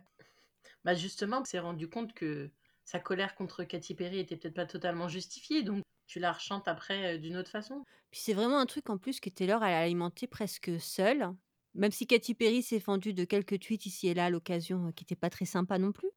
Bah 0.84 0.94
justement, 0.94 1.40
on 1.40 1.44
s'est 1.46 1.60
rendu 1.60 1.88
compte 1.88 2.12
que 2.12 2.50
sa 2.84 3.00
colère 3.00 3.36
contre 3.36 3.64
Katy 3.64 3.94
Perry 3.94 4.18
était 4.18 4.36
peut-être 4.36 4.52
pas 4.52 4.66
totalement 4.66 5.08
justifiée, 5.08 5.62
donc 5.62 5.82
tu 6.06 6.20
la 6.20 6.30
rechantes 6.30 6.68
après 6.68 7.14
euh, 7.14 7.18
d'une 7.18 7.38
autre 7.38 7.50
façon. 7.50 7.84
Puis 8.10 8.20
c'est 8.20 8.34
vraiment 8.34 8.58
un 8.58 8.66
truc 8.66 8.90
en 8.90 8.98
plus 8.98 9.18
que 9.18 9.30
Taylor 9.30 9.62
a 9.62 9.78
alimenté 9.78 10.26
presque 10.26 10.78
seule. 10.78 11.34
Même 11.74 11.90
si 11.90 12.06
Katy 12.06 12.34
Perry 12.34 12.62
s'est 12.62 12.80
fendue 12.80 13.14
de 13.14 13.24
quelques 13.24 13.58
tweets 13.60 13.86
ici 13.86 14.08
et 14.08 14.14
là 14.14 14.26
à 14.26 14.30
l'occasion 14.30 14.86
euh, 14.86 14.92
qui 14.92 15.02
n'étaient 15.02 15.16
pas 15.16 15.30
très 15.30 15.44
sympas 15.44 15.78
non 15.78 15.92
plus. 15.92 16.10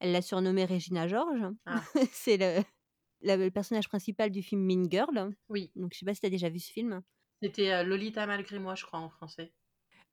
Elle 0.00 0.12
l'a 0.12 0.22
surnommée 0.22 0.64
Regina 0.64 1.08
George. 1.08 1.42
Ah. 1.66 1.82
c'est 2.12 2.64
le, 3.22 3.48
personnage 3.50 3.88
principal 3.88 4.30
du 4.30 4.42
film 4.42 4.62
Mean 4.62 4.88
Girl. 4.90 5.34
Oui, 5.48 5.72
Donc 5.76 5.92
je 5.94 5.98
sais 5.98 6.04
pas 6.04 6.14
si 6.14 6.20
tu 6.20 6.26
as 6.26 6.30
déjà 6.30 6.50
vu 6.50 6.60
ce 6.60 6.70
film. 6.70 7.02
c'était 7.42 7.72
euh, 7.72 7.82
Lolita 7.82 8.26
malgré 8.26 8.58
moi, 8.58 8.74
je 8.74 8.84
crois, 8.84 9.00
en 9.00 9.08
français. 9.08 9.52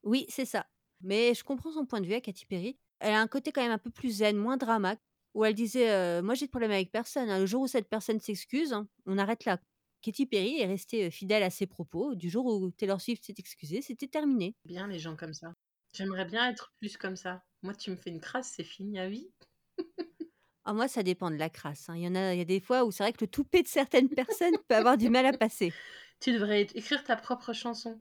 Oui, 0.02 0.26
c'est 0.28 0.44
ça. 0.44 0.66
Mais 1.02 1.34
je 1.34 1.44
comprends 1.44 1.72
son 1.72 1.84
point 1.84 2.00
de 2.00 2.06
vue 2.06 2.14
à 2.14 2.20
Katy 2.20 2.46
Perry. 2.46 2.78
Elle 3.00 3.12
a 3.12 3.20
un 3.20 3.28
côté 3.28 3.52
quand 3.52 3.62
même 3.62 3.72
un 3.72 3.78
peu 3.78 3.90
plus 3.90 4.18
zen, 4.18 4.36
moins 4.36 4.56
drama, 4.56 4.96
où 5.34 5.44
elle 5.44 5.54
disait 5.54 5.90
euh, 5.90 6.22
Moi 6.22 6.34
j'ai 6.34 6.46
de 6.46 6.50
problème 6.50 6.70
avec 6.70 6.90
personne. 6.90 7.28
hein. 7.28 7.38
Le 7.38 7.46
jour 7.46 7.62
où 7.62 7.66
cette 7.66 7.88
personne 7.88 8.18
s'excuse, 8.18 8.72
hein, 8.72 8.88
on 9.04 9.18
arrête 9.18 9.44
là. 9.44 9.60
Katy 10.06 10.26
Perry 10.26 10.60
est 10.60 10.66
restée 10.66 11.10
fidèle 11.10 11.42
à 11.42 11.50
ses 11.50 11.66
propos. 11.66 12.14
Du 12.14 12.30
jour 12.30 12.46
où 12.46 12.70
Taylor 12.70 13.00
Swift 13.00 13.24
s'est 13.24 13.34
excusée, 13.38 13.82
c'était 13.82 14.06
terminé. 14.06 14.54
Bien 14.64 14.86
les 14.86 15.00
gens 15.00 15.16
comme 15.16 15.34
ça. 15.34 15.52
J'aimerais 15.94 16.24
bien 16.24 16.48
être 16.48 16.72
plus 16.76 16.96
comme 16.96 17.16
ça. 17.16 17.42
Moi, 17.64 17.74
tu 17.74 17.90
me 17.90 17.96
fais 17.96 18.10
une 18.10 18.20
crasse, 18.20 18.52
c'est 18.54 18.62
fini 18.62 19.00
à 19.00 19.08
vie. 19.08 19.28
Ah, 20.64 20.72
moi, 20.74 20.86
ça 20.86 21.02
dépend 21.02 21.28
de 21.28 21.34
la 21.34 21.50
crasse. 21.50 21.88
hein. 21.88 21.96
Il 21.96 22.04
y 22.04 22.06
en 22.06 22.14
a, 22.14 22.34
il 22.34 22.38
y 22.38 22.40
a 22.40 22.44
des 22.44 22.60
fois 22.60 22.84
où 22.84 22.92
c'est 22.92 23.02
vrai 23.02 23.12
que 23.12 23.24
le 23.24 23.26
toupet 23.26 23.64
de 23.64 23.68
certaines 23.68 24.08
personnes 24.08 24.54
peut 24.68 24.76
avoir 24.76 24.96
du 24.96 25.10
mal 25.10 25.26
à 25.26 25.32
passer. 25.32 25.72
Tu 26.20 26.32
devrais 26.32 26.62
écrire 26.62 27.02
ta 27.02 27.16
propre 27.16 27.52
chanson. 27.52 28.00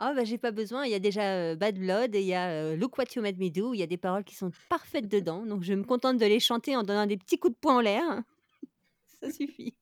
Ah, 0.00 0.12
bah, 0.12 0.24
j'ai 0.24 0.38
pas 0.38 0.50
besoin. 0.50 0.84
Il 0.86 0.90
y 0.90 0.94
a 0.94 0.98
déjà 0.98 1.34
euh, 1.36 1.54
Bad 1.54 1.78
Blood 1.78 2.16
et 2.16 2.20
il 2.20 2.26
y 2.26 2.34
a 2.34 2.50
euh, 2.50 2.76
Look 2.76 2.98
What 2.98 3.14
You 3.14 3.22
Made 3.22 3.38
Me 3.38 3.48
Do. 3.48 3.74
Il 3.74 3.78
y 3.78 3.82
a 3.84 3.86
des 3.86 3.96
paroles 3.96 4.24
qui 4.24 4.34
sont 4.34 4.50
parfaites 4.68 5.08
dedans. 5.08 5.46
Donc, 5.46 5.62
je 5.62 5.72
me 5.72 5.84
contente 5.84 6.18
de 6.18 6.26
les 6.26 6.40
chanter 6.40 6.74
en 6.76 6.82
donnant 6.82 7.06
des 7.06 7.16
petits 7.16 7.38
coups 7.38 7.54
de 7.54 7.58
poing 7.60 7.76
en 7.76 7.80
l'air. 7.80 8.22
Ça 9.20 9.30
suffit. 9.30 9.74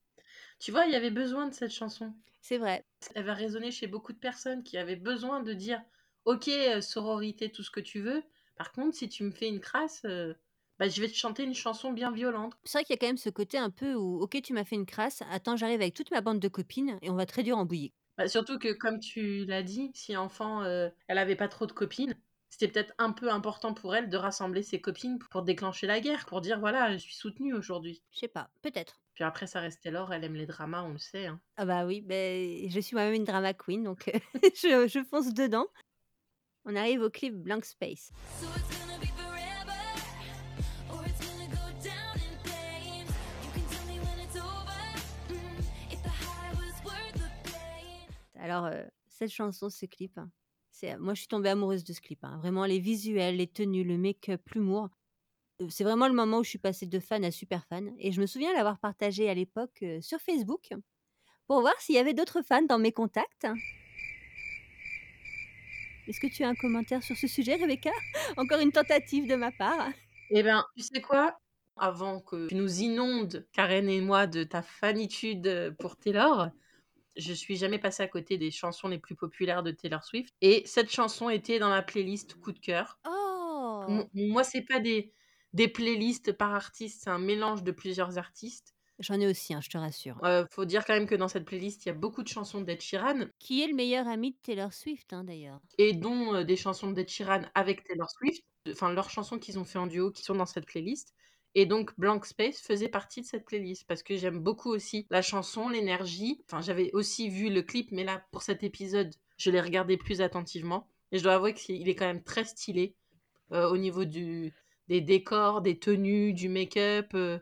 Tu 0.63 0.71
vois, 0.71 0.85
il 0.85 0.93
y 0.93 0.95
avait 0.95 1.11
besoin 1.11 1.49
de 1.49 1.53
cette 1.53 1.73
chanson. 1.73 2.13
C'est 2.39 2.57
vrai. 2.57 2.85
Elle 3.15 3.25
va 3.25 3.33
résonner 3.33 3.69
chez 3.69 3.85
beaucoup 3.85 4.13
de 4.13 4.17
personnes 4.17 4.63
qui 4.63 4.77
avaient 4.77 4.95
besoin 4.95 5.43
de 5.43 5.51
dire 5.51 5.81
Ok, 6.23 6.47
euh, 6.47 6.79
sororité, 6.79 7.51
tout 7.51 7.63
ce 7.63 7.69
que 7.69 7.81
tu 7.81 7.99
veux. 7.99 8.23
Par 8.55 8.71
contre, 8.71 8.95
si 8.95 9.09
tu 9.09 9.25
me 9.25 9.31
fais 9.31 9.49
une 9.49 9.59
crasse, 9.59 10.03
euh, 10.05 10.33
bah, 10.79 10.87
je 10.87 11.01
vais 11.01 11.09
te 11.09 11.15
chanter 11.15 11.43
une 11.43 11.53
chanson 11.53 11.91
bien 11.91 12.11
violente. 12.11 12.53
C'est 12.63 12.77
vrai 12.77 12.85
qu'il 12.85 12.93
y 12.93 12.97
a 12.97 12.97
quand 12.97 13.07
même 13.07 13.17
ce 13.17 13.29
côté 13.29 13.57
un 13.57 13.71
peu 13.71 13.93
où, 13.95 14.21
ok, 14.21 14.41
tu 14.41 14.53
m'as 14.53 14.63
fait 14.63 14.77
une 14.77 14.85
crasse. 14.85 15.21
Attends, 15.31 15.57
j'arrive 15.57 15.81
avec 15.81 15.95
toute 15.95 16.11
ma 16.11 16.21
bande 16.21 16.39
de 16.39 16.47
copines 16.47 16.97
et 17.01 17.09
on 17.09 17.15
va 17.15 17.25
très 17.25 17.43
dur 17.43 17.57
en 17.57 17.65
bouillie. 17.65 17.91
Bah, 18.17 18.29
surtout 18.29 18.57
que, 18.57 18.71
comme 18.71 19.01
tu 19.01 19.43
l'as 19.43 19.63
dit, 19.63 19.91
si 19.93 20.15
enfant, 20.15 20.63
euh, 20.63 20.87
elle 21.09 21.17
avait 21.17 21.35
pas 21.35 21.49
trop 21.49 21.65
de 21.65 21.73
copines, 21.73 22.15
c'était 22.49 22.69
peut-être 22.69 22.93
un 22.99 23.11
peu 23.11 23.29
important 23.29 23.73
pour 23.73 23.97
elle 23.97 24.07
de 24.07 24.15
rassembler 24.15 24.63
ses 24.63 24.79
copines 24.79 25.19
pour 25.19 25.41
déclencher 25.41 25.87
la 25.87 25.99
guerre, 25.99 26.25
pour 26.25 26.39
dire 26.39 26.61
voilà, 26.61 26.93
je 26.93 26.99
suis 26.99 27.15
soutenue 27.15 27.53
aujourd'hui. 27.53 28.01
Je 28.11 28.19
sais 28.19 28.29
pas, 28.29 28.49
peut-être. 28.61 29.02
Puis 29.13 29.23
après, 29.23 29.47
ça 29.47 29.59
restait 29.59 29.91
l'or. 29.91 30.11
elle 30.11 30.23
aime 30.23 30.35
les 30.35 30.45
dramas, 30.47 30.83
on 30.83 30.93
le 30.93 30.97
sait. 30.97 31.27
Hein. 31.27 31.39
Ah 31.57 31.65
bah 31.65 31.85
oui, 31.85 32.01
ben, 32.01 32.69
je 32.69 32.79
suis 32.79 32.95
moi-même 32.95 33.13
une 33.13 33.25
drama 33.25 33.53
queen, 33.53 33.83
donc 33.83 34.07
euh, 34.07 34.19
je, 34.55 34.87
je 34.87 35.03
fonce 35.03 35.33
dedans. 35.33 35.67
On 36.65 36.75
arrive 36.75 37.01
au 37.01 37.09
clip 37.09 37.35
Blank 37.35 37.65
Space. 37.65 38.11
Alors, 48.43 48.65
euh, 48.65 48.83
cette 49.07 49.31
chanson, 49.31 49.69
ce 49.69 49.85
clip, 49.85 50.17
hein, 50.17 50.29
moi 50.99 51.13
je 51.13 51.19
suis 51.19 51.27
tombée 51.29 51.49
amoureuse 51.49 51.85
de 51.85 51.93
ce 51.93 52.01
clip. 52.01 52.23
Hein. 52.23 52.37
Vraiment, 52.39 52.65
les 52.65 52.79
visuels, 52.79 53.37
les 53.37 53.47
tenues, 53.47 53.85
le 53.85 53.97
make-up, 53.97 54.41
l'humour, 54.49 54.89
c'est 55.69 55.83
vraiment 55.83 56.07
le 56.07 56.13
moment 56.13 56.39
où 56.39 56.43
je 56.43 56.49
suis 56.49 56.59
passée 56.59 56.85
de 56.85 56.99
fan 56.99 57.23
à 57.23 57.31
super 57.31 57.65
fan. 57.65 57.93
Et 57.99 58.11
je 58.11 58.19
me 58.19 58.25
souviens 58.25 58.53
l'avoir 58.53 58.79
partagé 58.79 59.29
à 59.29 59.33
l'époque 59.33 59.79
euh, 59.83 60.01
sur 60.01 60.19
Facebook 60.19 60.73
pour 61.47 61.61
voir 61.61 61.79
s'il 61.79 61.95
y 61.95 61.99
avait 61.99 62.13
d'autres 62.13 62.41
fans 62.41 62.63
dans 62.63 62.79
mes 62.79 62.91
contacts. 62.91 63.47
Est-ce 66.07 66.19
que 66.19 66.27
tu 66.27 66.43
as 66.43 66.49
un 66.49 66.55
commentaire 66.55 67.03
sur 67.03 67.15
ce 67.15 67.27
sujet, 67.27 67.55
Rebecca? 67.55 67.91
Encore 68.37 68.59
une 68.59 68.71
tentative 68.71 69.27
de 69.27 69.35
ma 69.35 69.51
part. 69.51 69.89
Eh 70.31 70.43
ben, 70.43 70.65
tu 70.75 70.83
sais 70.83 71.01
quoi? 71.01 71.39
Avant 71.77 72.19
que 72.19 72.47
tu 72.47 72.55
nous 72.55 72.81
inondes, 72.81 73.47
Karen 73.53 73.89
et 73.89 74.01
moi, 74.01 74.27
de 74.27 74.43
ta 74.43 74.61
fanitude 74.61 75.75
pour 75.79 75.95
Taylor, 75.97 76.49
je 77.15 77.33
suis 77.33 77.55
jamais 77.55 77.79
passée 77.79 78.03
à 78.03 78.07
côté 78.07 78.37
des 78.37 78.51
chansons 78.51 78.87
les 78.87 78.99
plus 78.99 79.15
populaires 79.15 79.63
de 79.63 79.71
Taylor 79.71 80.03
Swift. 80.03 80.33
Et 80.41 80.63
cette 80.65 80.91
chanson 80.91 81.29
était 81.29 81.59
dans 81.59 81.69
ma 81.69 81.81
playlist 81.81 82.39
coup 82.39 82.51
de 82.51 82.59
cœur. 82.59 82.99
Oh 83.07 83.85
Moi, 84.13 84.43
c'est 84.43 84.61
pas 84.61 84.79
des, 84.79 85.13
des 85.53 85.67
playlists 85.67 86.31
par 86.31 86.53
artiste, 86.53 87.03
c'est 87.03 87.09
un 87.09 87.19
mélange 87.19 87.63
de 87.63 87.71
plusieurs 87.71 88.17
artistes. 88.17 88.73
J'en 88.99 89.19
ai 89.19 89.27
aussi, 89.27 89.53
hein, 89.53 89.61
je 89.61 89.69
te 89.69 89.77
rassure. 89.77 90.23
Euh, 90.23 90.45
faut 90.51 90.65
dire 90.65 90.85
quand 90.85 90.93
même 90.93 91.07
que 91.07 91.15
dans 91.15 91.27
cette 91.27 91.45
playlist, 91.45 91.85
il 91.85 91.89
y 91.89 91.91
a 91.91 91.95
beaucoup 91.95 92.21
de 92.21 92.27
chansons 92.27 92.61
d'Ed 92.61 92.81
Sheeran 92.81 93.25
Qui 93.39 93.63
est 93.63 93.67
le 93.67 93.73
meilleur 93.73 94.07
ami 94.07 94.31
de 94.31 94.37
Taylor 94.43 94.71
Swift, 94.71 95.13
hein, 95.13 95.23
d'ailleurs 95.23 95.59
et 95.77 95.93
dont 95.93 96.35
euh, 96.35 96.43
des 96.43 96.55
chansons 96.55 96.91
d'Ed 96.91 97.09
Sheeran 97.09 97.41
avec 97.55 97.83
Taylor 97.83 98.09
Swift, 98.09 98.43
enfin 98.69 98.93
leurs 98.93 99.09
chansons 99.09 99.39
qu'ils 99.39 99.57
ont 99.57 99.65
fait 99.65 99.79
en 99.79 99.87
duo 99.87 100.11
qui 100.11 100.23
sont 100.23 100.35
dans 100.35 100.45
cette 100.45 100.65
playlist. 100.65 101.13
Et 101.55 101.65
donc 101.65 101.91
Blank 101.99 102.25
Space 102.25 102.59
faisait 102.61 102.89
partie 102.89 103.21
de 103.21 103.25
cette 103.25 103.45
playlist 103.45 103.85
parce 103.87 104.03
que 104.03 104.15
j'aime 104.15 104.39
beaucoup 104.39 104.69
aussi 104.69 105.05
la 105.09 105.21
chanson, 105.21 105.69
l'énergie. 105.69 106.41
Enfin, 106.47 106.61
j'avais 106.61 106.91
aussi 106.93 107.29
vu 107.29 107.49
le 107.49 107.61
clip, 107.61 107.91
mais 107.91 108.03
là, 108.03 108.23
pour 108.31 108.41
cet 108.41 108.63
épisode, 108.63 109.13
je 109.37 109.51
l'ai 109.51 109.61
regardé 109.61 109.97
plus 109.97 110.21
attentivement. 110.21 110.87
Et 111.11 111.19
je 111.19 111.23
dois 111.23 111.33
avouer 111.33 111.53
qu'il 111.53 111.87
est 111.87 111.95
quand 111.95 112.07
même 112.07 112.23
très 112.23 112.43
stylé 112.43 112.95
euh, 113.51 113.69
au 113.69 113.77
niveau 113.77 114.03
du, 114.03 114.51
des 114.87 115.01
décors, 115.01 115.61
des 115.61 115.77
tenues, 115.79 116.33
du 116.33 116.49
make-up. 116.49 117.07
euh, 117.13 117.39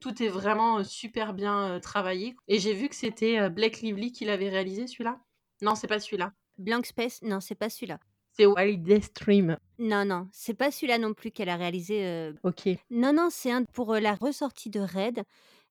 tout 0.00 0.22
est 0.22 0.28
vraiment 0.28 0.78
euh, 0.78 0.84
super 0.84 1.32
bien 1.34 1.74
euh, 1.76 1.80
travaillé. 1.80 2.34
Et 2.48 2.58
j'ai 2.58 2.74
vu 2.74 2.88
que 2.88 2.94
c'était 2.96 3.38
euh, 3.38 3.48
Blake 3.48 3.80
Lively 3.80 4.12
qui 4.12 4.24
l'avait 4.24 4.48
réalisé 4.50 4.86
celui-là? 4.86 5.20
Non, 5.62 5.74
c'est 5.74 5.86
pas 5.86 6.00
celui-là. 6.00 6.32
Blank 6.58 6.86
Space, 6.86 7.22
non, 7.22 7.40
c'est 7.40 7.54
pas 7.54 7.70
celui-là. 7.70 7.98
C'est 8.32 8.46
Wildest 8.46 9.16
Dream. 9.16 9.56
Non, 9.78 10.04
non, 10.04 10.28
c'est 10.32 10.54
pas 10.54 10.70
celui-là 10.70 10.98
non 10.98 11.14
plus 11.14 11.30
qu'elle 11.30 11.48
a 11.48 11.56
réalisé. 11.56 12.04
euh, 12.04 12.32
Ok. 12.42 12.68
Non, 12.90 13.12
non, 13.12 13.28
c'est 13.30 13.50
un 13.52 13.64
pour 13.64 13.94
euh, 13.94 14.00
la 14.00 14.14
ressortie 14.14 14.70
de 14.70 14.80
Red. 14.80 15.22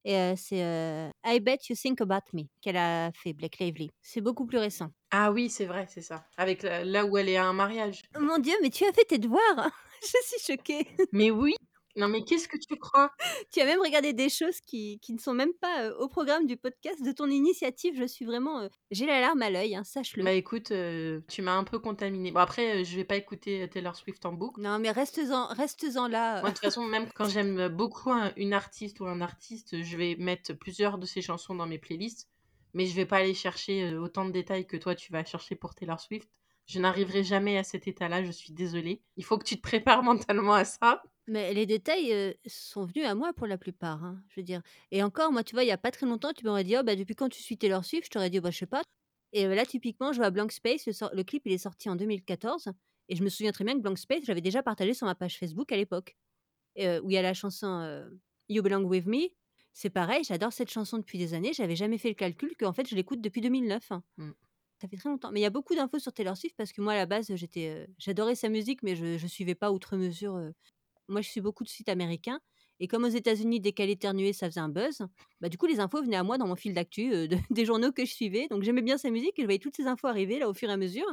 Et 0.06 0.16
euh, 0.18 0.34
c'est 0.36 0.64
euh, 0.64 1.10
I 1.26 1.40
Bet 1.40 1.60
You 1.70 1.76
Think 1.76 2.02
About 2.02 2.26
Me 2.34 2.44
qu'elle 2.62 2.76
a 2.78 3.12
fait, 3.14 3.32
Blake 3.34 3.60
Lively. 3.60 3.92
C'est 4.02 4.20
beaucoup 4.22 4.46
plus 4.46 4.58
récent. 4.58 4.90
Ah 5.12 5.32
oui, 5.32 5.50
c'est 5.50 5.66
vrai, 5.66 5.86
c'est 5.90 6.02
ça. 6.02 6.26
Avec 6.38 6.64
la- 6.64 6.84
là 6.84 7.06
où 7.06 7.18
elle 7.18 7.30
est 7.30 7.38
à 7.38 7.46
un 7.46 7.54
mariage. 7.54 8.02
Oh 8.18 8.20
Mon 8.22 8.38
Dieu, 8.40 8.54
mais 8.62 8.70
tu 8.70 8.84
as 8.86 8.92
fait 8.92 9.06
tes 9.06 9.18
devoirs 9.20 9.72
Je 10.14 10.38
suis 10.38 10.54
choquée. 10.54 10.88
Mais 11.12 11.32
oui. 11.32 11.56
Non, 11.96 12.08
mais 12.08 12.24
qu'est-ce 12.24 12.48
que 12.48 12.58
tu 12.58 12.76
crois? 12.76 13.12
Tu 13.52 13.62
as 13.62 13.66
même 13.66 13.80
regardé 13.80 14.14
des 14.14 14.28
choses 14.28 14.60
qui, 14.62 14.98
qui 15.00 15.14
ne 15.14 15.20
sont 15.20 15.36
même 15.36 15.54
pas 15.62 15.84
euh, 15.84 15.96
au 16.00 16.08
programme 16.10 16.48
du 16.48 16.58
podcast 16.58 17.04
de 17.06 17.12
ton 17.12 17.30
initiative. 17.30 17.94
Je 17.96 18.08
suis 18.08 18.26
vraiment. 18.26 18.62
euh, 18.62 18.68
J'ai 18.90 19.06
la 19.06 19.22
larme 19.22 19.44
à 19.44 19.52
l'œil, 19.52 19.76
hein, 19.76 19.84
sache-le. 19.84 20.24
Bah 20.24 20.32
écoute, 20.32 20.72
euh, 20.72 21.22
tu 21.30 21.44
m'as 21.44 21.54
un 21.56 21.64
peu 21.64 21.78
contaminée. 21.78 22.32
Bon 22.32 22.40
après, 22.40 22.84
je 22.84 22.96
vais 22.96 23.04
pas 23.06 23.16
écouter 23.16 23.70
Taylor 23.70 23.96
Swift 23.96 24.26
en 24.26 24.34
boucle. 24.34 24.60
Non, 24.60 24.80
mais 24.80 24.90
reste-en 24.90 25.46
reste 25.54 25.84
là. 26.10 26.42
Moi, 26.42 26.50
de 26.50 26.56
toute 26.56 26.64
façon, 26.66 26.84
même 26.84 27.08
quand 27.14 27.30
j'aime 27.30 27.68
beaucoup 27.68 28.10
un- 28.12 28.34
une 28.38 28.54
artiste 28.54 29.00
ou 29.00 29.06
un 29.06 29.22
artiste, 29.22 29.84
je 29.84 29.96
vais 29.98 30.16
mettre 30.18 30.54
plusieurs 30.54 30.98
de 30.98 31.06
ses 31.06 31.22
chansons 31.22 31.54
dans 31.54 31.68
mes 31.68 31.78
playlists, 31.78 32.28
mais 32.74 32.88
je 32.88 32.96
vais 32.96 33.06
pas 33.06 33.18
aller 33.18 33.36
chercher 33.36 33.96
autant 33.96 34.26
de 34.26 34.32
détails 34.32 34.66
que 34.66 34.78
toi 34.78 34.96
tu 34.96 35.12
vas 35.12 35.24
chercher 35.24 35.54
pour 35.56 35.76
Taylor 35.76 36.00
Swift. 36.00 36.28
Je 36.66 36.80
n'arriverai 36.80 37.24
jamais 37.24 37.58
à 37.58 37.64
cet 37.64 37.88
état-là, 37.88 38.24
je 38.24 38.32
suis 38.32 38.54
désolée. 38.54 39.02
Il 39.18 39.26
faut 39.26 39.38
que 39.38 39.44
tu 39.44 39.58
te 39.58 39.62
prépares 39.62 40.04
mentalement 40.04 40.54
à 40.54 40.66
ça. 40.66 41.04
Mais 41.28 41.54
les 41.54 41.66
détails 41.66 42.12
euh, 42.12 42.34
sont 42.46 42.86
venus 42.86 43.06
à 43.06 43.16
moi 43.16 43.34
pour 43.34 43.48
la 43.48 43.58
plupart, 43.58 44.04
hein, 44.04 44.22
je 44.30 44.40
veux 44.42 44.44
dire. 44.44 44.62
Et 44.92 45.04
encore, 45.04 45.32
moi, 45.32 45.44
tu 45.44 45.56
vois, 45.56 45.64
il 45.64 45.68
y 45.68 45.72
a 45.72 45.78
pas 45.78 45.92
très 45.92 46.06
longtemps, 46.06 46.34
tu 46.34 46.46
m'aurais 46.46 46.64
dit, 46.64 46.76
oh, 46.78 46.84
bah, 46.84 46.96
depuis 46.96 47.16
quand 47.16 47.30
tu 47.30 47.42
suis 47.42 47.58
Taylor 47.58 47.86
Swift 47.86 48.06
Je 48.06 48.10
t'aurais 48.10 48.30
dit, 48.30 48.40
bah, 48.40 48.52
je 48.52 48.58
sais 48.58 48.66
pas. 48.66 48.82
Et 49.32 49.46
euh, 49.46 49.56
là, 49.56 49.66
typiquement, 49.66 50.12
je 50.12 50.18
vois 50.18 50.32
Blank 50.32 50.52
Space, 50.52 50.86
le, 50.86 51.24
clip, 51.24 51.44
il 51.46 51.54
est 51.54 51.58
sorti 51.58 51.90
en 51.90 51.96
2014. 51.96 52.72
Et 53.10 53.16
je 53.16 53.24
me 53.24 53.30
souviens 53.30 53.52
très 53.52 53.64
bien 53.64 53.76
que 53.76 53.82
Blank 53.82 53.98
Space, 53.98 54.24
j'avais 54.26 54.42
déjà 54.42 54.64
partagé 54.64 54.94
sur 54.94 55.08
ma 55.08 55.16
page 55.16 55.38
Facebook 55.38 55.72
à 55.72 55.78
l'époque, 55.78 56.16
euh, 56.80 57.02
où 57.02 57.10
il 57.10 57.14
y 57.14 57.18
a 57.18 57.22
la 57.22 57.34
chanson 57.34 58.06
You 58.50 58.62
Belong 58.62 58.84
With 58.84 59.06
Me. 59.06 59.30
C'est 59.74 59.90
pareil, 59.90 60.24
j'adore 60.24 60.54
cette 60.54 60.70
chanson 60.70 60.98
depuis 60.98 61.18
des 61.18 61.34
années. 61.34 61.52
J'avais 61.54 61.76
jamais 61.76 61.98
fait 61.98 62.10
le 62.10 62.16
calcul 62.16 62.56
qu'en 62.58 62.74
fait, 62.74 62.88
je 62.88 62.96
l'écoute 62.96 63.22
depuis 63.22 63.42
2009. 63.42 63.92
hein. 63.92 64.04
Mm. 64.18 64.32
Ça 64.84 64.90
fait 64.90 64.98
très 64.98 65.10
longtemps. 65.10 65.32
Mais 65.32 65.40
il 65.40 65.44
y 65.44 65.46
a 65.46 65.50
beaucoup 65.50 65.76
d'infos 65.76 66.00
sur 66.00 66.12
Taylor 66.14 66.36
Swift 66.36 66.56
parce 66.58 66.74
que 66.74 66.82
moi, 66.82 66.94
à 66.94 66.96
la 66.98 67.06
base, 67.06 67.34
j'étais, 67.36 67.88
j'adorais 67.98 68.36
sa 68.36 68.50
musique, 68.50 68.84
mais 68.84 68.96
je, 68.96 69.18
je 69.18 69.28
suivais 69.28 69.56
pas 69.56 69.72
outre 69.72 69.96
mesure. 69.96 70.38
moi, 71.10 71.22
je 71.22 71.30
suis 71.30 71.42
beaucoup 71.42 71.64
de 71.66 71.70
sites 71.70 71.90
américains. 71.90 72.42
Et 72.80 72.88
comme 72.88 73.06
aux 73.06 73.10
États-Unis, 73.10 73.60
dès 73.62 73.74
qu'elle 73.74 73.90
éternuait, 73.92 74.34
ça 74.34 74.48
faisait 74.50 74.62
un 74.62 74.70
buzz, 74.70 75.00
bah, 75.42 75.50
du 75.50 75.58
coup, 75.58 75.68
les 75.68 75.80
infos 75.82 76.02
venaient 76.04 76.18
à 76.18 76.24
moi 76.24 76.38
dans 76.40 76.48
mon 76.48 76.56
fil 76.58 76.74
d'actu 76.74 77.10
de- 77.30 77.38
des 77.52 77.66
journaux 77.66 77.92
que 77.94 78.06
je 78.06 78.14
suivais. 78.14 78.48
Donc, 78.50 78.64
j'aimais 78.64 78.82
bien 78.84 78.98
sa 79.00 79.12
musique 79.12 79.40
et 79.40 79.44
je 79.44 79.48
voyais 79.48 79.60
toutes 79.60 79.78
ces 79.78 79.88
infos 79.88 80.08
arriver 80.08 80.40
là 80.40 80.50
au 80.50 80.54
fur 80.56 80.70
et 80.70 80.74
à 80.74 80.78
mesure. 80.78 81.08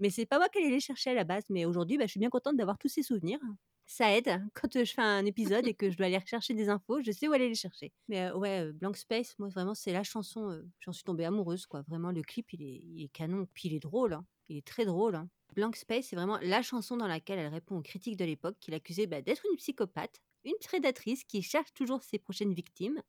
Mais 0.00 0.10
c'est 0.10 0.26
pas 0.26 0.38
moi 0.38 0.48
qui 0.50 0.58
allais 0.60 0.70
les 0.70 0.80
chercher 0.80 1.10
à 1.10 1.14
la 1.14 1.24
base. 1.24 1.44
Mais 1.50 1.66
aujourd'hui, 1.66 1.98
bah, 1.98 2.06
je 2.06 2.12
suis 2.12 2.20
bien 2.20 2.30
contente 2.30 2.56
d'avoir 2.56 2.78
tous 2.78 2.88
ces 2.88 3.02
souvenirs. 3.04 3.40
Ça 3.86 4.16
aide 4.16 4.40
quand 4.54 4.72
je 4.84 4.92
fais 4.92 5.02
un 5.02 5.24
épisode 5.26 5.66
et 5.66 5.74
que 5.74 5.90
je 5.90 5.96
dois 5.96 6.06
aller 6.06 6.18
rechercher 6.18 6.54
des 6.54 6.68
infos, 6.68 7.02
je 7.02 7.12
sais 7.12 7.28
où 7.28 7.32
aller 7.32 7.48
les 7.48 7.54
chercher. 7.54 7.92
Mais 8.08 8.22
euh, 8.30 8.36
ouais, 8.36 8.60
euh, 8.68 8.72
Blank 8.72 8.96
Space, 8.96 9.38
moi 9.38 9.48
vraiment, 9.48 9.74
c'est 9.74 9.92
la 9.92 10.02
chanson. 10.02 10.50
euh, 10.50 10.62
J'en 10.80 10.92
suis 10.92 11.04
tombée 11.04 11.24
amoureuse, 11.24 11.66
quoi. 11.66 11.82
Vraiment, 11.82 12.10
le 12.10 12.22
clip, 12.22 12.52
il 12.52 12.62
est, 12.62 12.80
il 12.82 13.04
est 13.04 13.08
canon. 13.08 13.46
Puis 13.54 13.68
il 13.68 13.74
est 13.74 13.80
drôle. 13.80 14.14
hein. 14.14 14.26
Il 14.48 14.56
est 14.56 14.66
très 14.66 14.84
drôle. 14.86 15.14
hein. 15.16 15.28
Blank 15.54 15.76
Space, 15.76 16.06
c'est 16.08 16.16
vraiment 16.16 16.38
la 16.42 16.62
chanson 16.62 16.96
dans 16.96 17.06
laquelle 17.06 17.38
elle 17.38 17.52
répond 17.52 17.76
aux 17.78 17.82
critiques 17.82 18.16
de 18.16 18.24
l'époque 18.24 18.56
qui 18.58 18.70
l'accusaient 18.70 19.06
bah, 19.06 19.22
d'être 19.22 19.44
une 19.50 19.56
psychopathe, 19.56 20.20
une 20.44 20.54
prédatrice 20.60 21.22
qui 21.24 21.42
cherche 21.42 21.72
toujours 21.74 22.02
ses 22.02 22.18
prochaines 22.18 22.54
victimes. 22.54 23.00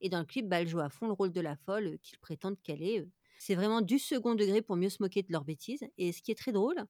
Et 0.00 0.08
dans 0.08 0.20
le 0.20 0.24
clip, 0.24 0.48
bah, 0.48 0.60
elle 0.60 0.68
joue 0.68 0.80
à 0.80 0.90
fond 0.90 1.06
le 1.06 1.12
rôle 1.12 1.32
de 1.32 1.40
la 1.40 1.56
folle 1.56 1.98
qu'ils 2.02 2.18
prétendent 2.18 2.60
qu'elle 2.62 2.82
est. 2.82 3.06
C'est 3.38 3.54
vraiment 3.54 3.82
du 3.82 3.98
second 3.98 4.34
degré 4.34 4.62
pour 4.62 4.76
mieux 4.76 4.88
se 4.90 5.02
moquer 5.02 5.22
de 5.22 5.32
leurs 5.32 5.44
bêtises. 5.44 5.84
Et 5.98 6.12
ce 6.12 6.22
qui 6.22 6.30
est 6.30 6.34
très 6.36 6.52
drôle, 6.52 6.84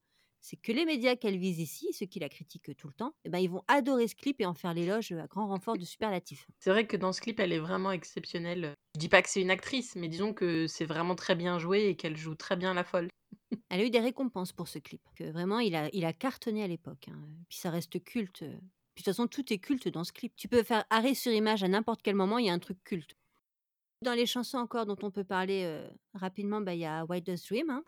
c'est 0.48 0.56
que 0.56 0.70
les 0.70 0.84
médias 0.84 1.16
qu'elle 1.16 1.38
vise 1.38 1.58
ici, 1.58 1.92
ceux 1.92 2.06
qui 2.06 2.20
la 2.20 2.28
critiquent 2.28 2.76
tout 2.76 2.86
le 2.86 2.92
temps, 2.92 3.16
eh 3.24 3.28
ben, 3.28 3.38
ils 3.40 3.50
vont 3.50 3.64
adorer 3.66 4.06
ce 4.06 4.14
clip 4.14 4.40
et 4.40 4.46
en 4.46 4.54
faire 4.54 4.74
l'éloge 4.74 5.10
à 5.10 5.26
grand 5.26 5.48
renfort 5.48 5.76
de 5.76 5.84
superlatifs. 5.84 6.46
C'est 6.60 6.70
vrai 6.70 6.86
que 6.86 6.96
dans 6.96 7.12
ce 7.12 7.20
clip, 7.20 7.40
elle 7.40 7.52
est 7.52 7.58
vraiment 7.58 7.90
exceptionnelle. 7.90 8.72
Je 8.94 9.00
dis 9.00 9.08
pas 9.08 9.22
que 9.22 9.28
c'est 9.28 9.40
une 9.42 9.50
actrice, 9.50 9.96
mais 9.96 10.06
disons 10.06 10.32
que 10.32 10.68
c'est 10.68 10.84
vraiment 10.84 11.16
très 11.16 11.34
bien 11.34 11.58
joué 11.58 11.88
et 11.88 11.96
qu'elle 11.96 12.16
joue 12.16 12.36
très 12.36 12.54
bien 12.54 12.74
la 12.74 12.84
folle. 12.84 13.08
Elle 13.70 13.80
a 13.80 13.84
eu 13.84 13.90
des 13.90 13.98
récompenses 13.98 14.52
pour 14.52 14.68
ce 14.68 14.78
clip. 14.78 15.02
Que 15.16 15.24
vraiment, 15.24 15.58
il 15.58 15.74
a, 15.74 15.88
il 15.92 16.04
a 16.04 16.12
cartonné 16.12 16.62
à 16.62 16.68
l'époque. 16.68 17.08
hein. 17.08 17.18
Puis 17.48 17.58
ça 17.58 17.70
reste 17.70 18.02
culte. 18.04 18.38
Puis 18.38 18.48
de 18.48 18.60
toute 18.94 19.04
façon, 19.06 19.26
tout 19.26 19.52
est 19.52 19.58
culte 19.58 19.88
dans 19.88 20.04
ce 20.04 20.12
clip. 20.12 20.32
Tu 20.36 20.46
peux 20.46 20.62
faire 20.62 20.84
arrêt 20.90 21.14
sur 21.14 21.32
image 21.32 21.64
à 21.64 21.68
n'importe 21.68 22.02
quel 22.02 22.14
moment, 22.14 22.38
il 22.38 22.46
y 22.46 22.50
a 22.50 22.52
un 22.52 22.60
truc 22.60 22.78
culte. 22.84 23.16
Dans 24.02 24.14
les 24.14 24.26
chansons 24.26 24.58
encore 24.58 24.86
dont 24.86 24.96
on 25.02 25.10
peut 25.10 25.24
parler 25.24 25.62
euh, 25.64 25.88
rapidement, 26.14 26.60
bah, 26.60 26.74
il 26.74 26.80
y 26.80 26.86
a 26.86 27.04
Wildest 27.04 27.48
Dream. 27.48 27.70
hein. 27.70 27.82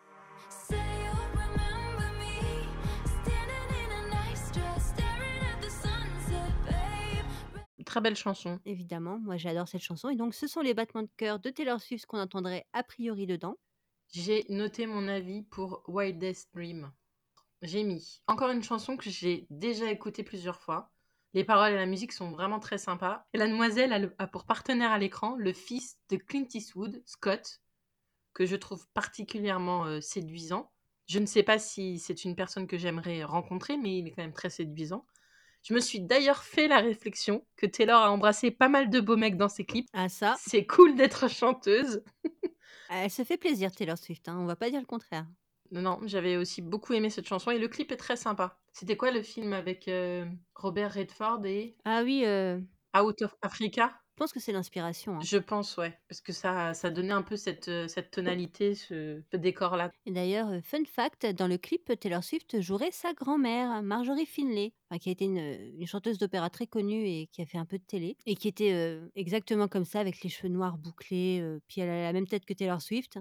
Très 7.89 8.01
belle 8.01 8.15
chanson. 8.15 8.59
Évidemment, 8.65 9.17
moi 9.17 9.37
j'adore 9.37 9.67
cette 9.67 9.81
chanson. 9.81 10.09
Et 10.09 10.15
donc, 10.15 10.35
ce 10.35 10.45
sont 10.45 10.61
les 10.61 10.75
battements 10.75 11.01
de 11.01 11.09
cœur 11.17 11.39
de 11.39 11.49
Taylor 11.49 11.81
Swift 11.81 12.05
qu'on 12.05 12.19
entendrait 12.19 12.67
a 12.71 12.83
priori 12.83 13.25
dedans. 13.25 13.57
J'ai 14.13 14.45
noté 14.47 14.85
mon 14.85 15.07
avis 15.07 15.41
pour 15.41 15.81
Wildest 15.87 16.51
Dream. 16.53 16.91
J'ai 17.63 17.83
mis 17.83 18.21
encore 18.27 18.51
une 18.51 18.61
chanson 18.61 18.95
que 18.95 19.09
j'ai 19.09 19.47
déjà 19.49 19.89
écoutée 19.89 20.21
plusieurs 20.21 20.59
fois. 20.61 20.91
Les 21.33 21.43
paroles 21.43 21.71
et 21.71 21.77
la 21.77 21.87
musique 21.87 22.11
sont 22.11 22.29
vraiment 22.29 22.59
très 22.59 22.77
sympas. 22.77 23.25
Et 23.33 23.39
la 23.39 23.47
demoiselle 23.47 23.91
a, 23.91 23.97
le- 23.97 24.13
a 24.19 24.27
pour 24.27 24.45
partenaire 24.45 24.91
à 24.91 24.99
l'écran 24.99 25.35
le 25.35 25.51
fils 25.51 25.97
de 26.09 26.17
Clint 26.17 26.45
Eastwood, 26.53 27.01
Scott, 27.07 27.59
que 28.33 28.45
je 28.45 28.55
trouve 28.55 28.87
particulièrement 28.93 29.87
euh, 29.87 29.99
séduisant. 29.99 30.71
Je 31.07 31.17
ne 31.17 31.25
sais 31.25 31.41
pas 31.41 31.57
si 31.57 31.97
c'est 31.97 32.23
une 32.23 32.35
personne 32.35 32.67
que 32.67 32.77
j'aimerais 32.77 33.23
rencontrer, 33.23 33.77
mais 33.77 33.97
il 33.97 34.05
est 34.07 34.11
quand 34.11 34.21
même 34.21 34.31
très 34.31 34.51
séduisant. 34.51 35.07
Je 35.63 35.73
me 35.73 35.79
suis 35.79 35.99
d'ailleurs 35.99 36.43
fait 36.43 36.67
la 36.67 36.79
réflexion 36.79 37.45
que 37.57 37.65
Taylor 37.65 38.01
a 38.01 38.11
embrassé 38.11 38.51
pas 38.51 38.69
mal 38.69 38.89
de 38.89 38.99
beaux 38.99 39.17
mecs 39.17 39.37
dans 39.37 39.49
ses 39.49 39.65
clips. 39.65 39.87
Ah, 39.93 40.09
ça, 40.09 40.35
C'est 40.39 40.65
cool 40.65 40.95
d'être 40.95 41.29
chanteuse. 41.29 42.03
elle 42.89 43.11
se 43.11 43.23
fait 43.23 43.37
plaisir, 43.37 43.71
Taylor 43.71 43.97
Swift. 43.97 44.27
Hein, 44.29 44.37
on 44.39 44.45
va 44.45 44.55
pas 44.55 44.69
dire 44.69 44.79
le 44.79 44.85
contraire. 44.85 45.25
Non, 45.71 45.81
non, 45.81 45.99
j'avais 46.05 46.37
aussi 46.37 46.61
beaucoup 46.61 46.93
aimé 46.93 47.09
cette 47.09 47.27
chanson 47.27 47.51
et 47.51 47.59
le 47.59 47.67
clip 47.67 47.91
est 47.91 47.97
très 47.97 48.15
sympa. 48.15 48.59
C'était 48.73 48.97
quoi 48.97 49.11
le 49.11 49.21
film 49.21 49.53
avec 49.53 49.87
euh, 49.87 50.25
Robert 50.55 50.93
Redford 50.93 51.45
et 51.45 51.75
Ah 51.85 52.01
oui, 52.03 52.23
euh, 52.25 52.59
Out 52.97 53.21
of 53.21 53.35
Africa? 53.41 53.99
Pense 54.19 54.31
que 54.33 54.39
c'est 54.39 54.51
l'inspiration. 54.51 55.15
hein. 55.15 55.21
Je 55.23 55.37
pense, 55.37 55.77
ouais, 55.77 55.97
parce 56.07 56.21
que 56.21 56.31
ça, 56.31 56.73
ça 56.75 56.91
donnait 56.91 57.13
un 57.13 57.23
peu 57.23 57.35
cette, 57.37 57.67
euh, 57.69 57.87
cette 57.87 58.11
tonalité, 58.11 58.75
ce, 58.75 59.21
ce 59.31 59.37
décor-là. 59.37 59.91
Et 60.05 60.11
d'ailleurs, 60.11 60.49
euh, 60.49 60.61
fun 60.61 60.83
fact, 60.85 61.25
dans 61.25 61.47
le 61.47 61.57
clip, 61.57 61.91
Taylor 61.99 62.23
Swift 62.23 62.61
jouerait 62.61 62.91
sa 62.91 63.13
grand-mère, 63.13 63.81
Marjorie 63.81 64.27
Finlay, 64.27 64.73
enfin, 64.89 64.99
qui 64.99 65.09
a 65.09 65.11
été 65.11 65.25
une, 65.25 65.37
une 65.79 65.87
chanteuse 65.87 66.17
d'opéra 66.19 66.49
très 66.51 66.67
connue 66.67 67.07
et 67.07 67.27
qui 67.31 67.41
a 67.41 67.45
fait 67.45 67.57
un 67.57 67.65
peu 67.65 67.77
de 67.79 67.83
télé, 67.83 68.15
et 68.27 68.35
qui 68.35 68.47
était 68.47 68.73
euh, 68.73 69.07
exactement 69.15 69.67
comme 69.67 69.85
ça, 69.85 69.99
avec 69.99 70.21
les 70.21 70.29
cheveux 70.29 70.53
noirs 70.53 70.77
bouclés, 70.77 71.39
euh, 71.41 71.59
puis 71.67 71.81
elle 71.81 71.89
a 71.89 72.03
la 72.03 72.13
même 72.13 72.27
tête 72.27 72.45
que 72.45 72.53
Taylor 72.53 72.81
Swift. 72.81 73.17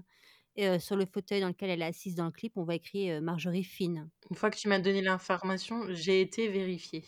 Et 0.57 0.67
euh, 0.67 0.81
sur 0.81 0.97
le 0.97 1.07
fauteuil 1.07 1.41
dans 1.41 1.47
lequel 1.47 1.71
elle 1.71 1.83
est 1.83 1.85
assise 1.85 2.17
dans 2.17 2.25
le 2.25 2.33
clip, 2.33 2.57
on 2.57 2.65
voit 2.65 2.75
écrit 2.75 3.13
euh, 3.13 3.21
Marjorie 3.21 3.63
Finn. 3.63 4.11
Une 4.29 4.37
fois 4.37 4.51
que 4.51 4.57
tu 4.59 4.67
m'as 4.69 4.81
donné 4.81 5.03
l'information, 5.03 5.85
j'ai 5.91 6.21
été 6.21 6.49
vérifiée. 6.49 7.05